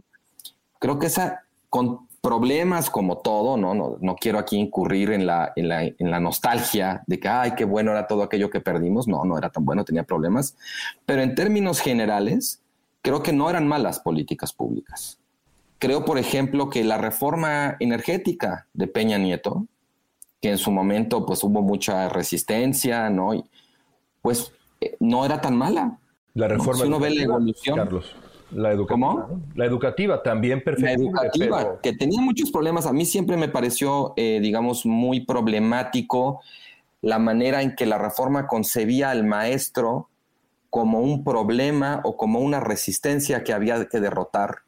Creo 0.80 1.00
que 1.00 1.08
esa, 1.08 1.44
con 1.70 2.08
problemas 2.22 2.90
como 2.90 3.18
todo, 3.18 3.58
¿no? 3.58 3.74
No, 3.74 3.98
no 4.00 4.16
quiero 4.16 4.38
aquí 4.38 4.58
incurrir 4.58 5.12
en 5.12 5.26
la, 5.26 5.52
en, 5.56 5.68
la, 5.68 5.84
en 5.84 6.12
la 6.12 6.20
nostalgia 6.20 7.04
de 7.08 7.20
que, 7.20 7.28
ay, 7.28 7.54
qué 7.58 7.66
bueno 7.66 7.92
era 7.92 8.08
todo 8.08 8.22
aquello 8.24 8.50
que 8.50 8.62
perdimos. 8.62 9.08
No, 9.08 9.26
no 9.26 9.38
era 9.38 9.50
tan 9.50 9.66
bueno, 9.66 9.84
tenía 9.84 10.04
problemas. 10.04 10.56
Pero 11.06 11.24
en 11.24 11.34
términos 11.34 11.80
generales, 11.80 12.62
creo 13.02 13.24
que 13.24 13.34
no 13.34 13.50
eran 13.50 13.68
malas 13.68 14.00
políticas 14.00 14.54
públicas. 14.54 15.20
Creo, 15.80 16.06
por 16.06 16.20
ejemplo, 16.20 16.70
que 16.70 16.84
la 16.84 17.00
reforma 17.00 17.76
energética 17.80 18.68
de 18.74 18.86
Peña 18.86 19.18
Nieto, 19.18 19.66
que 20.40 20.52
en 20.52 20.60
su 20.60 20.72
momento 20.72 21.26
pues 21.26 21.44
hubo 21.44 21.64
mucha 21.64 22.08
resistencia, 22.08 23.10
¿no? 23.10 23.34
Y, 23.34 23.44
pues 24.22 24.54
no 25.00 25.26
era 25.26 25.42
tan 25.42 25.58
mala. 25.58 25.98
La 26.36 26.48
reforma. 26.48 26.82
Si 26.82 26.88
uno 26.88 27.00
ve 27.00 27.10
la 27.10 27.24
evolución. 27.24 27.78
Carlos. 27.78 28.16
La 28.54 28.72
educativa. 28.72 29.28
¿Cómo? 29.28 29.42
La 29.56 29.66
educativa 29.66 30.24
también 30.24 30.64
perfecta. 30.64 30.90
La 30.90 30.94
educativa, 30.94 31.82
que 31.82 31.94
tenía 31.94 32.22
muchos 32.22 32.52
problemas. 32.52 32.86
A 32.86 32.94
mí 32.94 33.06
siempre 33.06 33.38
me 33.38 33.48
pareció, 33.48 34.14
eh, 34.16 34.40
digamos, 34.42 34.86
muy 34.86 35.22
problemático 35.22 36.42
la 37.02 37.18
manera 37.18 37.62
en 37.62 37.76
que 37.76 37.86
la 37.86 37.98
reforma 37.98 38.48
concebía 38.48 39.10
al 39.10 39.24
maestro 39.24 40.08
como 40.70 41.02
un 41.02 41.24
problema 41.24 42.02
o 42.04 42.16
como 42.16 42.40
una 42.40 42.60
resistencia 42.60 43.44
que 43.44 43.54
había 43.54 43.86
que 43.86 44.00
derrotar 44.00 44.60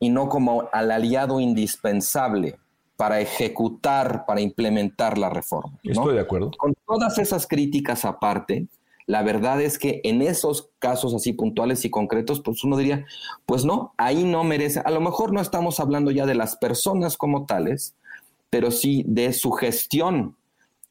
y 0.00 0.08
no 0.10 0.28
como 0.28 0.68
al 0.72 0.90
aliado 0.90 1.40
indispensable 1.40 2.58
para 2.96 3.20
ejecutar, 3.20 4.24
para 4.26 4.40
implementar 4.40 5.18
la 5.18 5.28
reforma. 5.30 5.78
Estoy 5.84 6.14
de 6.14 6.20
acuerdo. 6.20 6.50
Con 6.56 6.74
todas 6.86 7.18
esas 7.18 7.46
críticas 7.46 8.04
aparte, 8.04 8.66
la 9.06 9.22
verdad 9.22 9.60
es 9.62 9.78
que 9.78 10.00
en 10.04 10.20
esos 10.20 10.68
casos 10.80 11.14
así 11.14 11.32
puntuales 11.32 11.84
y 11.84 11.90
concretos, 11.90 12.40
pues 12.40 12.64
uno 12.64 12.76
diría, 12.76 13.06
pues 13.46 13.64
no, 13.64 13.94
ahí 13.96 14.24
no 14.24 14.42
merece, 14.42 14.80
a 14.80 14.90
lo 14.90 15.00
mejor 15.00 15.32
no 15.32 15.40
estamos 15.40 15.78
hablando 15.78 16.10
ya 16.10 16.26
de 16.26 16.34
las 16.34 16.56
personas 16.56 17.16
como 17.16 17.46
tales, 17.46 17.94
pero 18.50 18.70
sí 18.70 19.04
de 19.06 19.32
su 19.32 19.52
gestión 19.52 20.36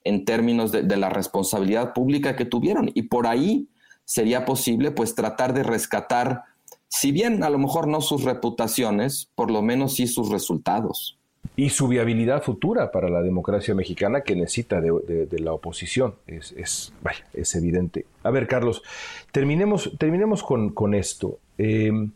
en 0.06 0.24
términos 0.24 0.72
de, 0.72 0.84
la 0.96 1.10
responsabilidad 1.10 1.94
pública 1.94 2.36
que 2.36 2.46
tuvieron. 2.46 2.92
Y 2.94 3.04
por 3.04 3.28
ahí 3.28 3.68
sería 4.06 4.46
posible 4.46 4.92
pues 4.92 5.16
tratar 5.16 5.54
de 5.54 5.64
rescatar, 5.64 6.44
si 6.88 7.12
bien 7.12 7.44
a 7.44 7.50
lo 7.50 7.58
mejor 7.58 7.88
no 7.88 8.02
sus 8.02 8.24
reputaciones, 8.24 9.30
por 9.36 9.52
lo 9.52 9.62
menos 9.62 9.96
sí 9.96 10.08
sus 10.08 10.30
resultados 10.30 11.18
y 11.56 11.70
su 11.70 11.88
viabilidad 11.88 12.44
futura 12.44 12.92
para 12.92 13.10
la 13.10 13.22
democracia 13.22 13.76
mexicana 13.76 14.22
que 14.22 14.36
necesita 14.36 14.82
de, 14.82 15.28
la 15.40 15.54
oposición. 15.54 16.16
Es, 16.28 16.52
es, 16.54 16.94
es, 17.34 17.56
evidente. 17.56 18.06
A 18.24 18.32
ver, 18.32 18.48
Carlos, 18.48 18.84
terminemos, 19.32 19.92
terminemos 19.98 20.44
con, 20.44 20.94
esto. 20.94 21.40
Em, 21.58 22.12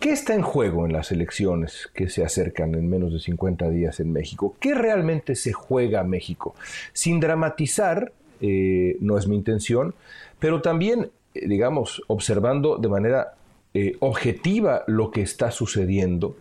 ¿Qué 0.00 0.10
está 0.10 0.34
en 0.34 0.42
juego 0.42 0.86
en 0.86 0.92
las 0.92 1.12
elecciones 1.12 1.88
que 1.94 2.08
se 2.08 2.24
acercan 2.24 2.74
en 2.74 2.88
menos 2.88 3.12
de 3.12 3.20
50 3.20 3.70
días 3.70 4.00
en 4.00 4.12
México? 4.12 4.56
¿Qué 4.60 4.74
realmente 4.74 5.34
se 5.34 5.52
juega 5.52 6.02
México? 6.04 6.54
Sin 6.92 7.20
dramatizar, 7.20 8.12
eh, 8.40 8.96
no 9.00 9.16
es 9.16 9.26
mi 9.26 9.36
intención, 9.36 9.94
pero 10.38 10.60
también, 10.60 11.10
eh, 11.34 11.48
digamos, 11.48 12.02
observando 12.08 12.76
de 12.76 12.88
manera 12.88 13.34
eh, 13.72 13.96
objetiva 14.00 14.84
lo 14.86 15.10
que 15.10 15.22
está 15.22 15.50
sucediendo 15.50 16.36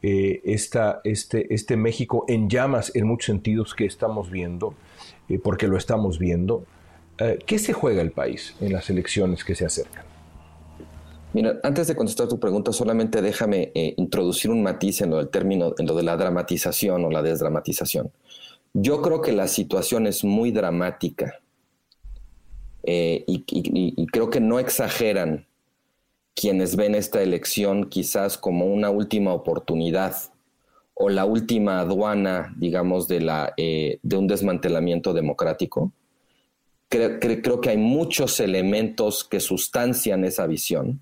eh, 0.00 0.40
este, 0.44 1.52
este 1.52 1.76
México 1.76 2.24
en 2.28 2.48
llamas 2.48 2.94
en 2.94 3.06
muchos 3.06 3.26
sentidos 3.26 3.74
que 3.74 3.84
estamos 3.84 4.30
viendo, 4.30 4.74
eh, 5.28 5.40
porque 5.40 5.66
lo 5.66 5.76
estamos 5.76 6.20
viendo. 6.20 6.64
Eh, 7.18 7.38
¿Qué 7.44 7.58
se 7.58 7.72
juega 7.72 8.00
el 8.00 8.12
país 8.12 8.54
en 8.60 8.72
las 8.72 8.90
elecciones 8.90 9.42
que 9.44 9.56
se 9.56 9.66
acercan? 9.66 10.04
Mira, 11.32 11.58
antes 11.64 11.88
de 11.88 11.96
contestar 11.96 12.28
tu 12.28 12.38
pregunta, 12.38 12.72
solamente 12.72 13.20
déjame 13.20 13.72
introducir 13.74 14.50
un 14.50 14.62
matiz 14.62 15.02
en 15.02 15.10
lo 15.10 15.18
del 15.18 15.28
término, 15.28 15.74
en 15.76 15.86
lo 15.86 15.94
de 15.94 16.02
la 16.02 16.16
dramatización 16.16 17.04
o 17.04 17.10
la 17.10 17.20
desdramatización. 17.20 18.10
Yo 18.72 19.02
creo 19.02 19.20
que 19.20 19.32
la 19.32 19.46
situación 19.46 20.06
es 20.06 20.24
muy 20.24 20.52
dramática 20.52 21.40
y, 22.82 24.06
creo 24.06 24.30
que 24.30 24.40
no 24.40 24.58
exageran 24.58 25.46
quienes 26.38 26.76
ven 26.76 26.94
esta 26.94 27.20
elección 27.20 27.88
quizás 27.88 28.38
como 28.38 28.66
una 28.66 28.90
última 28.90 29.32
oportunidad 29.32 30.14
o 30.94 31.08
la 31.08 31.24
última 31.24 31.80
aduana, 31.80 32.54
digamos, 32.56 33.08
de, 33.08 33.20
la, 33.20 33.54
eh, 33.56 33.98
de 34.02 34.16
un 34.16 34.28
desmantelamiento 34.28 35.12
democrático. 35.12 35.92
creo 36.88 37.60
que 37.60 37.70
hay 37.70 37.76
muchos 37.76 38.38
elementos 38.38 39.24
que 39.24 39.40
sustancian 39.40 40.24
esa 40.24 40.46
visión, 40.46 41.00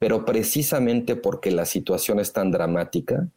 pero 0.00 0.24
precisamente 0.24 1.14
porque 1.14 1.52
la 1.52 1.64
situación 1.64 2.18
es 2.18 2.32
tan 2.32 2.50
dramática, 2.50 3.28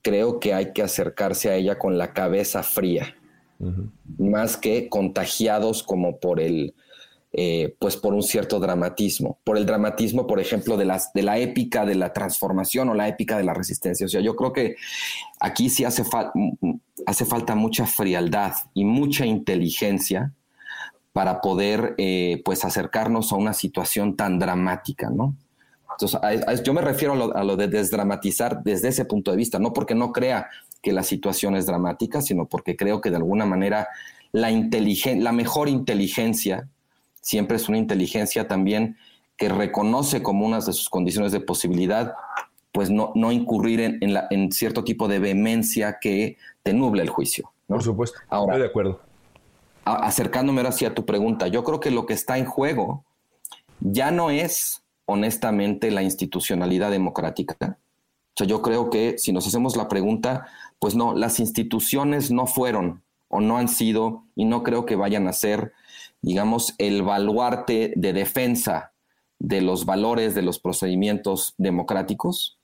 creo 0.00 0.40
que 0.40 0.54
hay 0.54 0.72
que 0.72 0.82
acercarse 0.82 1.50
a 1.50 1.56
ella 1.56 1.78
con 1.78 1.98
la 1.98 2.14
cabeza 2.14 2.62
fría, 2.62 3.16
más 4.18 4.56
que 4.56 4.88
contagiados 4.88 5.82
como 5.82 6.18
por 6.18 6.40
el, 6.40 6.74
eh, 7.34 7.74
pues 7.78 7.96
por 7.96 8.12
un 8.12 8.22
cierto 8.22 8.60
dramatismo, 8.60 9.38
por 9.42 9.56
el 9.56 9.64
dramatismo, 9.64 10.26
por 10.26 10.38
ejemplo, 10.38 10.76
de, 10.76 10.84
las, 10.84 11.12
de 11.14 11.22
la 11.22 11.38
épica 11.38 11.86
de 11.86 11.94
la 11.94 12.12
transformación 12.12 12.90
o 12.90 12.94
la 12.94 13.08
épica 13.08 13.38
de 13.38 13.44
la 13.44 13.54
resistencia. 13.54 14.04
O 14.04 14.08
sea, 14.08 14.20
yo 14.20 14.36
creo 14.36 14.52
que 14.52 14.76
aquí 15.40 15.70
sí 15.70 15.84
hace, 15.84 16.04
hace 17.06 17.24
falta 17.24 17.54
mucha 17.54 17.86
frialdad 17.86 18.52
y 18.74 18.84
mucha 18.84 19.24
inteligencia 19.24 20.32
para 21.14 21.40
poder 21.40 21.94
eh, 21.96 22.42
pues 22.44 22.64
acercarnos 22.66 23.32
a 23.32 23.36
una 23.36 23.54
situación 23.54 24.14
tan 24.16 24.38
dramática, 24.38 25.10
¿no? 25.10 25.34
Entonces, 25.90 26.62
yo 26.64 26.72
me 26.72 26.80
refiero 26.80 27.12
a 27.12 27.16
lo, 27.16 27.36
a 27.36 27.44
lo, 27.44 27.56
de 27.56 27.68
desdramatizar 27.68 28.62
desde 28.62 28.88
ese 28.88 29.04
punto 29.04 29.30
de 29.30 29.36
vista, 29.36 29.58
no 29.58 29.72
porque 29.72 29.94
no 29.94 30.10
crea 30.10 30.48
que 30.82 30.92
la 30.92 31.02
situación 31.02 31.54
es 31.54 31.66
dramática, 31.66 32.20
sino 32.20 32.46
porque 32.46 32.76
creo 32.76 33.00
que 33.00 33.10
de 33.10 33.16
alguna 33.16 33.46
manera 33.46 33.88
la, 34.32 34.50
la 34.50 35.32
mejor 35.32 35.68
inteligencia 35.68 36.68
siempre 37.22 37.56
es 37.56 37.68
una 37.68 37.78
inteligencia 37.78 38.46
también 38.46 38.98
que 39.36 39.48
reconoce 39.48 40.22
como 40.22 40.44
una 40.44 40.58
de 40.58 40.72
sus 40.72 40.90
condiciones 40.90 41.32
de 41.32 41.40
posibilidad, 41.40 42.14
pues 42.70 42.90
no, 42.90 43.12
no 43.14 43.32
incurrir 43.32 43.80
en, 43.80 43.98
en, 44.30 44.52
cierto 44.52 44.84
tipo 44.84 45.08
de 45.08 45.18
vehemencia 45.18 45.98
que 46.00 46.36
te 46.62 46.74
nuble 46.74 47.02
el 47.02 47.08
juicio. 47.08 47.50
Por 47.66 47.82
supuesto, 47.82 48.18
ahora, 48.28 48.52
estoy 48.52 48.62
de 48.62 48.68
acuerdo. 48.68 49.00
acercándome 49.84 50.60
ahora 50.60 50.74
a 50.86 50.94
tu 50.94 51.06
pregunta, 51.06 51.48
yo 51.48 51.64
creo 51.64 51.80
que 51.80 51.90
lo 51.90 52.06
que 52.06 52.12
está 52.12 52.36
en 52.38 52.44
juego 52.44 53.04
ya 53.80 54.10
no 54.10 54.30
es 54.30 54.82
honestamente 55.06 55.90
la 55.90 56.02
institucionalidad 56.02 56.90
democrática. 56.90 57.78
O 58.34 58.36
sea, 58.36 58.46
yo 58.46 58.62
creo 58.62 58.90
que 58.90 59.18
si 59.18 59.32
nos 59.32 59.46
hacemos 59.46 59.76
la 59.76 59.88
pregunta, 59.88 60.46
pues 60.78 60.94
no, 60.94 61.14
las 61.14 61.40
instituciones 61.40 62.30
no 62.30 62.46
fueron 62.46 63.02
o 63.28 63.40
no 63.40 63.58
han 63.58 63.68
sido 63.68 64.24
y 64.34 64.44
no 64.44 64.62
creo 64.62 64.86
que 64.86 64.96
vayan 64.96 65.28
a 65.28 65.32
ser 65.32 65.72
digamos, 66.22 66.74
el 66.78 67.02
baluarte 67.02 67.92
de 67.96 68.12
defensa 68.12 68.92
de 69.38 69.60
los 69.60 69.84
valores 69.84 70.36
de 70.36 70.42
los 70.42 70.60
procedimientos 70.60 71.54
democráticos. 71.58 72.58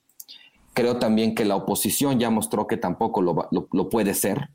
Creo 0.73 0.97
también 0.97 1.35
que 1.35 1.43
la 1.43 1.57
oposición 1.57 2.19
ya 2.19 2.29
mostró 2.29 2.67
que 2.67 2.77
tampoco 2.77 3.21
lo, 3.21 3.89
puede 3.89 4.13
ser. 4.13 4.49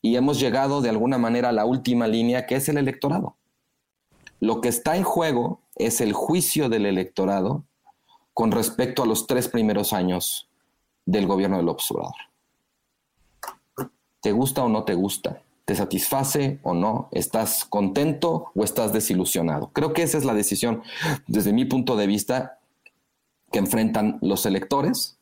Y 0.00 0.14
hemos 0.14 0.38
llegado 0.38 0.80
de 0.80 0.88
alguna 0.88 1.18
manera 1.18 1.48
a 1.48 1.52
la 1.52 1.64
última 1.64 2.06
línea, 2.06 2.46
que 2.46 2.54
es 2.54 2.68
el 2.68 2.78
electorado. 2.78 3.36
Lo 4.38 4.60
que 4.60 4.68
está 4.68 4.96
en 4.96 5.02
juego 5.02 5.62
es 5.74 6.00
el 6.00 6.12
juicio 6.12 6.68
del 6.68 6.86
electorado 6.86 7.64
con 8.32 8.52
respecto 8.52 9.02
a 9.02 9.06
los 9.06 9.26
tres 9.26 9.48
primeros 9.48 9.92
años 9.92 10.48
del 11.06 11.26
gobierno 11.26 11.56
del 11.56 11.68
observador. 11.68 12.14
¿Te 14.20 14.30
gusta 14.30 14.62
o 14.62 14.68
no 14.68 14.84
te 14.84 14.94
gusta? 14.94 15.42
¿Te 15.68 15.74
satisface 15.74 16.60
o 16.62 16.72
no? 16.72 17.10
¿Estás 17.12 17.66
contento 17.66 18.52
o 18.54 18.64
estás 18.64 18.94
desilusionado? 18.94 19.68
Creo 19.74 19.92
que 19.92 20.02
esa 20.02 20.16
es 20.16 20.24
la 20.24 20.32
decisión, 20.32 20.82
desde 21.26 21.52
mi 21.52 21.66
punto 21.66 21.94
de 21.94 22.06
vista, 22.06 22.58
que 23.52 23.58
enfrentan 23.58 24.16
los 24.22 24.46
electores. 24.46 25.18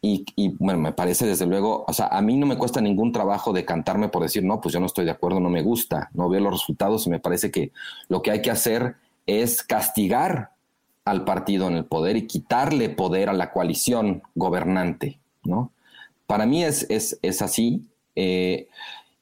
y, 0.00 0.54
bueno, 0.60 0.78
me 0.78 0.92
parece 0.92 1.26
desde 1.26 1.46
luego, 1.46 1.84
o 1.88 1.92
sea, 1.92 2.06
a 2.06 2.22
mí 2.22 2.36
no 2.36 2.46
me 2.46 2.56
cuesta 2.56 2.80
ningún 2.80 3.10
trabajo 3.10 3.52
de 3.52 3.64
cantarme 3.64 4.08
por 4.08 4.22
decir, 4.22 4.44
no, 4.44 4.60
pues 4.60 4.72
yo 4.72 4.78
no 4.78 4.86
estoy 4.86 5.04
de 5.04 5.10
acuerdo, 5.10 5.40
no 5.40 5.50
me 5.50 5.62
gusta, 5.62 6.10
no 6.14 6.28
veo 6.28 6.38
los 6.38 6.52
resultados 6.52 7.04
y 7.08 7.10
me 7.10 7.18
parece 7.18 7.50
que 7.50 7.72
lo 8.06 8.22
que 8.22 8.30
hay 8.30 8.40
que 8.40 8.52
hacer 8.52 8.94
es 9.26 9.64
castigar 9.64 10.52
al 11.04 11.24
partido 11.24 11.66
en 11.66 11.74
el 11.74 11.86
poder 11.86 12.16
y 12.16 12.28
quitarle 12.28 12.88
poder 12.88 13.30
a 13.30 13.32
la 13.32 13.50
coalición 13.50 14.22
gobernante, 14.36 15.18
¿no? 15.42 15.72
Para 16.28 16.46
mí 16.46 16.62
es, 16.62 16.86
es, 16.88 17.42
así 17.42 17.82
eh, 18.14 18.68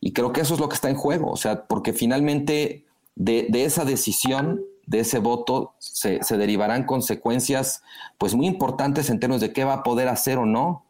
y 0.05 0.13
creo 0.13 0.33
que 0.33 0.41
eso 0.41 0.55
es 0.55 0.61
lo 0.61 0.69
que 0.69 0.75
está 0.75 0.91
en 0.91 0.97
juego, 0.97 1.31
o 1.31 1.37
sea, 1.37 1.65
porque 1.67 1.93
finalmente 1.93 2.85
de, 3.15 3.47
esa 3.53 3.85
decisión, 3.85 4.61
de 4.85 4.99
ese 4.99 5.21
voto, 5.21 5.75
se, 5.79 6.19
derivarán 6.37 6.85
consecuencias 6.85 7.83
pues 8.19 8.35
muy 8.35 8.49
importantes 8.49 9.09
en 9.11 9.21
términos 9.21 9.41
de 9.41 9.53
qué 9.53 9.63
va 9.63 9.75
a 9.75 9.83
poder 9.85 10.09
hacer 10.09 10.39
o 10.39 10.45
no 10.45 10.85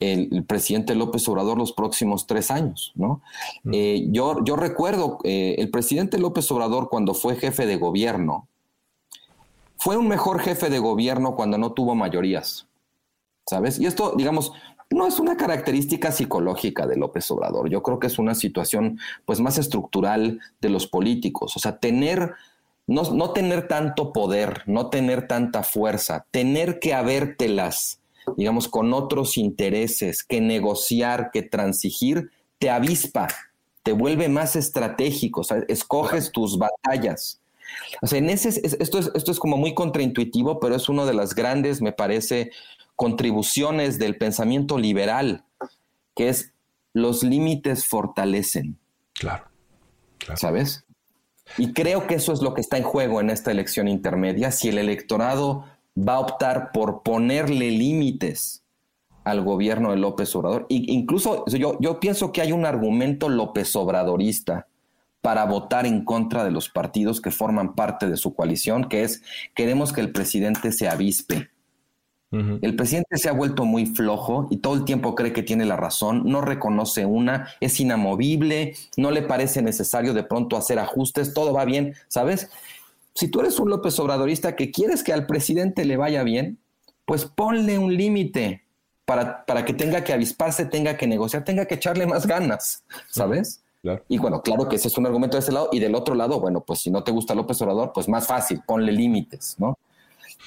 el, 0.00 0.42
presidente 0.44 0.94
López 0.94 1.28
Obrador 1.28 1.58
los 1.58 1.72
próximos 1.72 2.26
tres 2.26 2.50
años, 2.50 2.92
¿no? 2.94 3.20
Mm. 3.64 3.70
Eh, 3.74 4.06
yo, 4.08 4.42
yo 4.42 4.56
recuerdo, 4.56 5.18
eh, 5.24 5.56
el 5.58 5.70
presidente 5.70 6.18
López 6.18 6.50
Obrador 6.50 6.88
cuando 6.88 7.12
fue 7.12 7.36
jefe 7.36 7.66
de 7.66 7.76
gobierno, 7.76 8.48
fue 9.76 9.98
un 9.98 10.08
mejor 10.08 10.40
jefe 10.40 10.70
de 10.70 10.78
gobierno 10.78 11.36
cuando 11.36 11.58
no 11.58 11.72
tuvo 11.72 11.94
mayorías, 11.94 12.66
¿sabes? 13.46 13.78
Y 13.78 13.84
esto, 13.84 14.14
digamos, 14.16 14.52
no 14.90 15.06
es 15.06 15.18
una 15.18 15.36
característica 15.36 16.12
psicológica 16.12 16.86
de 16.86 16.96
López 16.96 17.30
Obrador. 17.30 17.68
Yo 17.68 17.82
creo 17.82 17.98
que 17.98 18.06
es 18.06 18.18
una 18.18 18.34
situación, 18.34 18.98
pues, 19.24 19.40
más 19.40 19.58
estructural 19.58 20.40
de 20.60 20.68
los 20.68 20.86
políticos. 20.86 21.56
O 21.56 21.58
sea, 21.58 21.78
tener, 21.78 22.32
no, 22.86 23.02
no 23.02 23.32
tener 23.32 23.68
tanto 23.68 24.12
poder, 24.12 24.62
no 24.66 24.88
tener 24.88 25.26
tanta 25.26 25.62
fuerza, 25.62 26.26
tener 26.30 26.78
que 26.78 26.94
habértelas, 26.94 28.00
digamos, 28.36 28.68
con 28.68 28.92
otros 28.92 29.36
intereses, 29.36 30.22
que 30.22 30.40
negociar, 30.40 31.30
que 31.32 31.42
transigir, 31.42 32.30
te 32.58 32.70
avispa, 32.70 33.28
te 33.82 33.92
vuelve 33.92 34.28
más 34.28 34.56
estratégico, 34.56 35.42
o 35.42 35.44
sea, 35.44 35.62
escoges 35.68 36.32
tus 36.32 36.58
batallas. 36.58 37.40
O 38.02 38.06
sea, 38.06 38.18
en 38.18 38.30
ese, 38.30 38.48
esto, 38.48 38.98
es, 38.98 39.10
esto 39.14 39.30
es 39.30 39.38
como 39.38 39.56
muy 39.56 39.74
contraintuitivo, 39.74 40.60
pero 40.60 40.76
es 40.76 40.88
uno 40.88 41.06
de 41.06 41.14
las 41.14 41.34
grandes, 41.34 41.80
me 41.82 41.92
parece, 41.92 42.50
contribuciones 42.96 43.98
del 43.98 44.16
pensamiento 44.16 44.78
liberal, 44.78 45.44
que 46.14 46.28
es 46.30 46.52
los 46.92 47.22
límites 47.22 47.86
fortalecen. 47.86 48.78
Claro, 49.12 49.44
¿Sabes? 50.34 50.84
Y 51.58 51.72
creo 51.72 52.06
que 52.06 52.16
eso 52.16 52.32
es 52.32 52.42
lo 52.42 52.54
que 52.54 52.60
está 52.60 52.76
en 52.76 52.82
juego 52.82 53.20
en 53.20 53.30
esta 53.30 53.50
elección 53.50 53.86
intermedia. 53.86 54.50
Si 54.50 54.68
el 54.68 54.78
electorado 54.78 55.64
va 55.96 56.16
a 56.16 56.20
optar 56.20 56.72
por 56.72 57.02
ponerle 57.02 57.70
límites 57.70 58.64
al 59.24 59.42
gobierno 59.42 59.90
de 59.90 59.96
López 59.96 60.34
Obrador, 60.34 60.66
e 60.70 60.82
incluso 60.88 61.44
yo, 61.46 61.78
yo 61.80 62.00
pienso 62.00 62.32
que 62.32 62.40
hay 62.40 62.52
un 62.52 62.66
argumento 62.66 63.28
López 63.28 63.74
Obradorista 63.76 64.66
para 65.20 65.44
votar 65.44 65.86
en 65.86 66.04
contra 66.04 66.44
de 66.44 66.50
los 66.50 66.68
partidos 66.68 67.20
que 67.20 67.30
forman 67.30 67.74
parte 67.74 68.08
de 68.08 68.16
su 68.16 68.34
coalición, 68.34 68.88
que 68.88 69.02
es 69.02 69.22
queremos 69.54 69.92
que 69.92 70.00
el 70.00 70.12
presidente 70.12 70.72
se 70.72 70.88
avispe. 70.88 71.50
El 72.32 72.76
presidente 72.76 73.16
se 73.16 73.28
ha 73.28 73.32
vuelto 73.32 73.64
muy 73.64 73.86
flojo 73.86 74.48
y 74.50 74.58
todo 74.58 74.74
el 74.74 74.84
tiempo 74.84 75.14
cree 75.14 75.32
que 75.32 75.42
tiene 75.42 75.64
la 75.64 75.76
razón, 75.76 76.22
no 76.26 76.40
reconoce 76.40 77.06
una, 77.06 77.48
es 77.60 77.80
inamovible, 77.80 78.74
no 78.96 79.10
le 79.10 79.22
parece 79.22 79.62
necesario 79.62 80.12
de 80.12 80.24
pronto 80.24 80.56
hacer 80.56 80.78
ajustes, 80.78 81.32
todo 81.32 81.52
va 81.54 81.64
bien, 81.64 81.94
¿sabes? 82.08 82.50
Si 83.14 83.28
tú 83.28 83.40
eres 83.40 83.58
un 83.58 83.70
López 83.70 83.98
Obradorista 84.00 84.56
que 84.56 84.70
quieres 84.70 85.02
que 85.02 85.12
al 85.12 85.26
presidente 85.26 85.84
le 85.84 85.96
vaya 85.96 86.24
bien, 86.24 86.58
pues 87.06 87.24
ponle 87.24 87.78
un 87.78 87.96
límite 87.96 88.62
para, 89.04 89.46
para 89.46 89.64
que 89.64 89.72
tenga 89.72 90.02
que 90.04 90.12
avisparse, 90.12 90.66
tenga 90.66 90.96
que 90.96 91.06
negociar, 91.06 91.44
tenga 91.44 91.64
que 91.64 91.76
echarle 91.76 92.06
más 92.06 92.26
ganas, 92.26 92.84
¿sabes? 93.08 93.62
Y 94.08 94.18
bueno, 94.18 94.42
claro 94.42 94.68
que 94.68 94.76
ese 94.76 94.88
es 94.88 94.98
un 94.98 95.06
argumento 95.06 95.36
de 95.36 95.42
ese 95.42 95.52
lado. 95.52 95.68
Y 95.72 95.78
del 95.78 95.94
otro 95.94 96.14
lado, 96.14 96.40
bueno, 96.40 96.60
pues 96.60 96.80
si 96.80 96.90
no 96.90 97.04
te 97.04 97.12
gusta 97.12 97.34
López 97.34 97.60
Obrador, 97.62 97.92
pues 97.94 98.08
más 98.08 98.26
fácil, 98.26 98.60
ponle 98.66 98.90
límites, 98.90 99.54
¿no? 99.58 99.78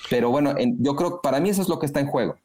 Pero 0.10 0.30
bueno, 0.30 0.56
yo 0.80 0.96
creo 0.96 1.12
que 1.12 1.18
para 1.24 1.40
mí 1.40 1.50
eso 1.50 1.62
es 1.62 1.70
lo 1.70 1.80
que 1.80 1.86
está 1.86 2.00
en 2.00 2.08
juego. 2.08 2.38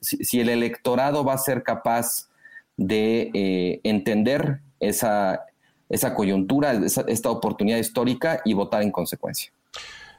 si, 0.00 0.40
el 0.40 0.48
electorado 0.48 1.24
va 1.24 1.34
a 1.34 1.38
ser 1.38 1.62
capaz 1.62 2.28
de 2.76 3.30
eh, 3.34 3.80
entender 3.82 4.60
esa, 4.80 5.44
esa 5.88 6.14
coyuntura, 6.14 6.72
esta 6.72 7.30
oportunidad 7.30 7.78
histórica 7.78 8.40
y 8.44 8.54
votar 8.54 8.82
en 8.82 8.92
consecuencia. 8.92 9.52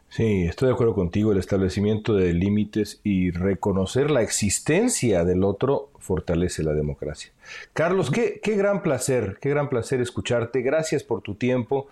Sí, 0.09 0.45
estoy 0.45 0.69
de 0.69 0.73
acuerdo 0.73 0.95
contigo. 0.95 1.31
El 1.31 1.37
establecimiento 1.37 2.15
de 2.15 2.33
límites 2.33 2.99
y 3.03 3.29
reconocer 3.29 4.09
la 4.09 4.23
existencia 4.23 5.23
del 5.23 5.43
otro 5.43 5.91
fortalece 5.99 6.63
la 6.63 6.73
democracia. 6.73 7.31
Carlos, 7.73 8.09
qué, 8.09 8.41
gran 8.43 8.81
placer, 8.81 9.37
qué 9.39 9.49
gran 9.49 9.69
placer 9.69 10.01
escucharte. 10.01 10.61
Gracias 10.61 11.03
por 11.03 11.21
tu 11.21 11.35
tiempo. 11.35 11.87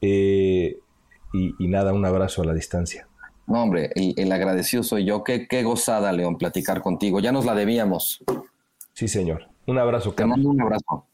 Eh, 0.00 0.80
y, 1.32 1.68
nada, 1.68 1.92
un 1.92 2.04
abrazo 2.04 2.42
a 2.42 2.44
la 2.44 2.52
distancia. 2.52 3.06
No, 3.46 3.62
hombre, 3.62 3.90
el, 3.94 4.30
agradecido 4.32 4.82
soy 4.82 5.04
yo. 5.04 5.24
Qué, 5.24 5.46
qué, 5.48 5.62
gozada, 5.62 6.12
León, 6.12 6.38
platicar 6.38 6.80
contigo. 6.82 7.20
Ya 7.20 7.32
nos 7.32 7.44
la 7.44 7.54
debíamos. 7.54 8.22
Sí, 8.92 9.08
señor. 9.08 9.48
Un 9.66 9.78
abrazo, 9.78 10.14
Carlos. 10.14 10.36
Te 10.36 10.42
mando 10.42 10.50
un 10.50 10.60
abrazo. 10.60 11.06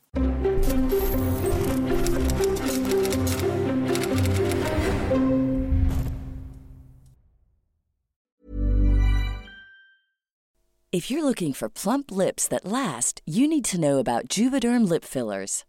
If 10.91 11.11
you're 11.11 11.23
looking 11.23 11.53
for 11.53 11.69
plump 11.69 12.11
lips 12.11 12.49
that 12.49 12.65
last, 12.65 13.21
you 13.27 13.47
need 13.47 13.65
to 13.67 13.79
know 13.79 13.99
about 13.99 14.29
Juvederm 14.29 14.89
lip 14.89 15.05
fillers. 15.05 15.65